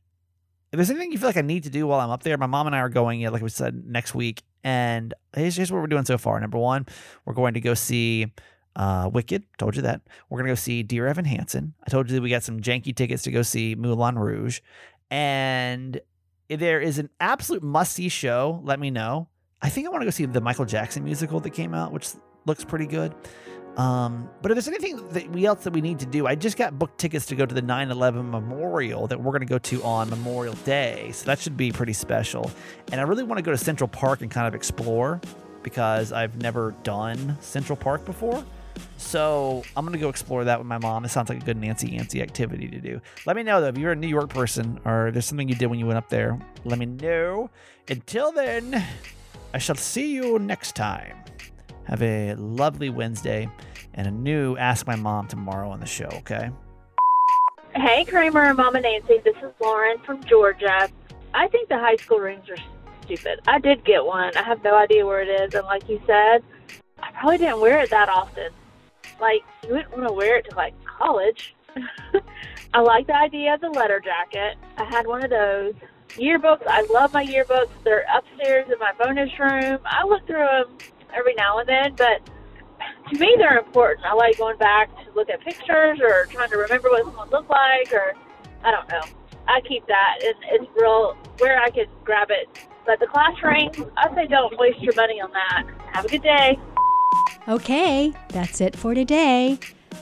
If 0.72 0.76
there's 0.76 0.90
anything 0.90 1.10
you 1.10 1.18
feel 1.18 1.28
like 1.28 1.36
I 1.36 1.42
need 1.42 1.64
to 1.64 1.70
do 1.70 1.86
while 1.86 1.98
I'm 1.98 2.10
up 2.10 2.22
there, 2.22 2.38
my 2.38 2.46
mom 2.46 2.68
and 2.68 2.76
I 2.76 2.78
are 2.78 2.88
going, 2.88 3.22
like 3.22 3.42
we 3.42 3.48
said, 3.48 3.84
next 3.86 4.14
week. 4.14 4.42
And 4.62 5.12
here's, 5.34 5.56
here's 5.56 5.72
what 5.72 5.80
we're 5.80 5.88
doing 5.88 6.04
so 6.04 6.16
far. 6.16 6.38
Number 6.38 6.58
one, 6.58 6.86
we're 7.24 7.34
going 7.34 7.54
to 7.54 7.60
go 7.60 7.74
see 7.74 8.32
uh, 8.76 9.10
Wicked. 9.12 9.42
Told 9.58 9.74
you 9.74 9.82
that. 9.82 10.00
We're 10.28 10.38
going 10.38 10.46
to 10.46 10.52
go 10.52 10.56
see 10.56 10.84
Dear 10.84 11.08
Evan 11.08 11.24
Hansen. 11.24 11.74
I 11.84 11.90
told 11.90 12.08
you 12.08 12.14
that 12.14 12.22
we 12.22 12.30
got 12.30 12.44
some 12.44 12.60
janky 12.60 12.94
tickets 12.94 13.24
to 13.24 13.32
go 13.32 13.42
see 13.42 13.74
Moulin 13.74 14.16
Rouge. 14.16 14.60
And 15.10 16.00
if 16.48 16.60
there 16.60 16.80
is 16.80 16.98
an 16.98 17.10
absolute 17.18 17.64
must 17.64 17.94
see 17.94 18.08
show, 18.08 18.60
let 18.62 18.78
me 18.78 18.90
know. 18.90 19.28
I 19.62 19.70
think 19.70 19.88
I 19.88 19.90
want 19.90 20.02
to 20.02 20.06
go 20.06 20.10
see 20.10 20.24
the 20.24 20.40
Michael 20.40 20.66
Jackson 20.66 21.02
musical 21.02 21.40
that 21.40 21.50
came 21.50 21.74
out, 21.74 21.92
which 21.92 22.10
looks 22.46 22.64
pretty 22.64 22.86
good. 22.86 23.12
Um, 23.76 24.28
but 24.42 24.50
if 24.50 24.56
there's 24.56 24.68
anything 24.68 25.08
that 25.10 25.30
we 25.30 25.46
else 25.46 25.64
that 25.64 25.72
we 25.72 25.80
need 25.80 26.00
to 26.00 26.06
do, 26.06 26.26
I 26.26 26.34
just 26.34 26.56
got 26.56 26.78
booked 26.78 26.98
tickets 26.98 27.26
to 27.26 27.36
go 27.36 27.46
to 27.46 27.54
the 27.54 27.62
9/11 27.62 28.30
memorial 28.30 29.06
that 29.06 29.20
we're 29.20 29.30
going 29.30 29.40
to 29.40 29.46
go 29.46 29.58
to 29.58 29.82
on 29.82 30.10
Memorial 30.10 30.54
Day, 30.64 31.10
so 31.12 31.26
that 31.26 31.38
should 31.38 31.56
be 31.56 31.72
pretty 31.72 31.92
special. 31.92 32.50
And 32.92 33.00
I 33.00 33.04
really 33.04 33.22
want 33.22 33.38
to 33.38 33.42
go 33.42 33.52
to 33.52 33.58
Central 33.58 33.88
Park 33.88 34.22
and 34.22 34.30
kind 34.30 34.46
of 34.46 34.54
explore 34.54 35.20
because 35.62 36.12
I've 36.12 36.36
never 36.36 36.74
done 36.82 37.36
Central 37.40 37.76
Park 37.76 38.04
before. 38.04 38.44
So 38.96 39.62
I'm 39.76 39.84
gonna 39.84 39.98
go 39.98 40.08
explore 40.08 40.44
that 40.44 40.58
with 40.58 40.66
my 40.66 40.78
mom. 40.78 41.04
It 41.04 41.08
sounds 41.08 41.28
like 41.28 41.42
a 41.42 41.44
good 41.44 41.56
Nancy 41.56 41.90
Yancy 41.90 42.22
activity 42.22 42.68
to 42.68 42.80
do. 42.80 43.00
Let 43.26 43.36
me 43.36 43.42
know 43.42 43.60
though 43.60 43.68
if 43.68 43.78
you're 43.78 43.92
a 43.92 43.96
New 43.96 44.08
York 44.08 44.30
person 44.30 44.80
or 44.84 45.10
there's 45.10 45.26
something 45.26 45.48
you 45.48 45.54
did 45.54 45.66
when 45.66 45.78
you 45.78 45.86
went 45.86 45.98
up 45.98 46.08
there. 46.08 46.38
Let 46.64 46.78
me 46.78 46.86
know. 46.86 47.50
Until 47.88 48.32
then, 48.32 48.84
I 49.52 49.58
shall 49.58 49.76
see 49.76 50.14
you 50.14 50.38
next 50.38 50.76
time. 50.76 51.16
Have 51.84 52.02
a 52.02 52.34
lovely 52.34 52.90
Wednesday 52.90 53.48
and 53.94 54.06
a 54.06 54.10
new 54.10 54.56
Ask 54.56 54.86
My 54.86 54.96
Mom 54.96 55.26
tomorrow 55.26 55.70
on 55.70 55.80
the 55.80 55.86
show, 55.86 56.08
okay? 56.18 56.50
Hey, 57.74 58.04
Kramer 58.04 58.44
and 58.44 58.56
Mama 58.56 58.80
Nancy. 58.80 59.18
This 59.24 59.36
is 59.36 59.52
Lauren 59.60 59.98
from 60.00 60.22
Georgia. 60.24 60.88
I 61.34 61.48
think 61.48 61.68
the 61.68 61.78
high 61.78 61.96
school 61.96 62.18
rings 62.18 62.48
are 62.48 62.56
stupid. 63.02 63.40
I 63.46 63.58
did 63.58 63.84
get 63.84 64.04
one. 64.04 64.36
I 64.36 64.42
have 64.42 64.62
no 64.62 64.76
idea 64.76 65.06
where 65.06 65.22
it 65.22 65.28
is. 65.28 65.54
And 65.54 65.64
like 65.66 65.88
you 65.88 66.00
said, 66.06 66.42
I 67.02 67.10
probably 67.12 67.38
didn't 67.38 67.60
wear 67.60 67.80
it 67.80 67.90
that 67.90 68.08
often. 68.08 68.50
Like, 69.20 69.42
you 69.64 69.74
wouldn't 69.74 69.90
want 69.92 70.06
to 70.08 70.12
wear 70.12 70.36
it 70.36 70.48
to, 70.50 70.56
like, 70.56 70.74
college. 70.84 71.54
I 72.74 72.80
like 72.80 73.06
the 73.06 73.16
idea 73.16 73.54
of 73.54 73.60
the 73.60 73.70
letter 73.70 74.00
jacket. 74.00 74.56
I 74.76 74.84
had 74.84 75.06
one 75.06 75.24
of 75.24 75.30
those. 75.30 75.74
Yearbooks, 76.10 76.66
I 76.66 76.82
love 76.92 77.12
my 77.12 77.24
yearbooks. 77.24 77.70
They're 77.84 78.04
upstairs 78.12 78.68
in 78.70 78.78
my 78.78 78.92
bonus 78.98 79.30
room. 79.38 79.78
I 79.84 80.04
look 80.04 80.26
through 80.26 80.46
them 80.46 80.78
every 81.16 81.34
now 81.34 81.58
and 81.58 81.68
then, 81.68 81.94
but 81.96 82.20
to 83.12 83.18
me, 83.18 83.34
they're 83.38 83.58
important. 83.58 84.06
I 84.06 84.14
like 84.14 84.38
going 84.38 84.58
back 84.58 84.88
to 85.04 85.12
look 85.14 85.28
at 85.28 85.40
pictures 85.42 85.98
or 86.00 86.26
trying 86.26 86.50
to 86.50 86.56
remember 86.56 86.88
what 86.90 87.04
someone 87.04 87.28
looked 87.30 87.50
like, 87.50 87.92
or 87.92 88.14
I 88.64 88.70
don't 88.70 88.88
know. 88.88 89.02
I 89.48 89.60
keep 89.62 89.86
that, 89.86 90.18
and 90.22 90.34
it's 90.50 90.70
real 90.76 91.16
where 91.38 91.60
I 91.60 91.70
can 91.70 91.86
grab 92.04 92.28
it. 92.30 92.48
But 92.86 93.00
the 93.00 93.06
class 93.06 93.34
ring, 93.42 93.70
I 93.96 94.14
say 94.14 94.26
don't 94.26 94.56
waste 94.58 94.80
your 94.80 94.94
money 94.94 95.20
on 95.20 95.30
that. 95.32 95.64
Have 95.92 96.04
a 96.04 96.08
good 96.08 96.22
day. 96.22 96.58
Okay, 97.48 98.12
that's 98.28 98.60
it 98.60 98.76
for 98.76 98.94
today. 98.94 99.58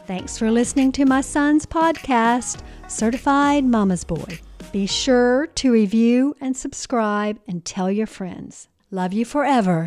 Thanks 0.07 0.37
for 0.39 0.51
listening 0.51 0.93
to 0.93 1.07
my 1.07 1.21
son's 1.21 1.67
podcast, 1.67 2.63
Certified 2.89 3.65
Mama's 3.65 4.05
Boy. 4.05 4.41
Be 4.73 4.87
sure 4.87 5.47
to 5.47 5.73
review 5.73 6.37
and 6.41 6.57
subscribe 6.57 7.39
and 7.49 7.65
tell 7.65 7.91
your 7.91 8.07
friends. 8.07 8.69
Love 8.91 9.13
you 9.13 9.25
forever. 9.25 9.87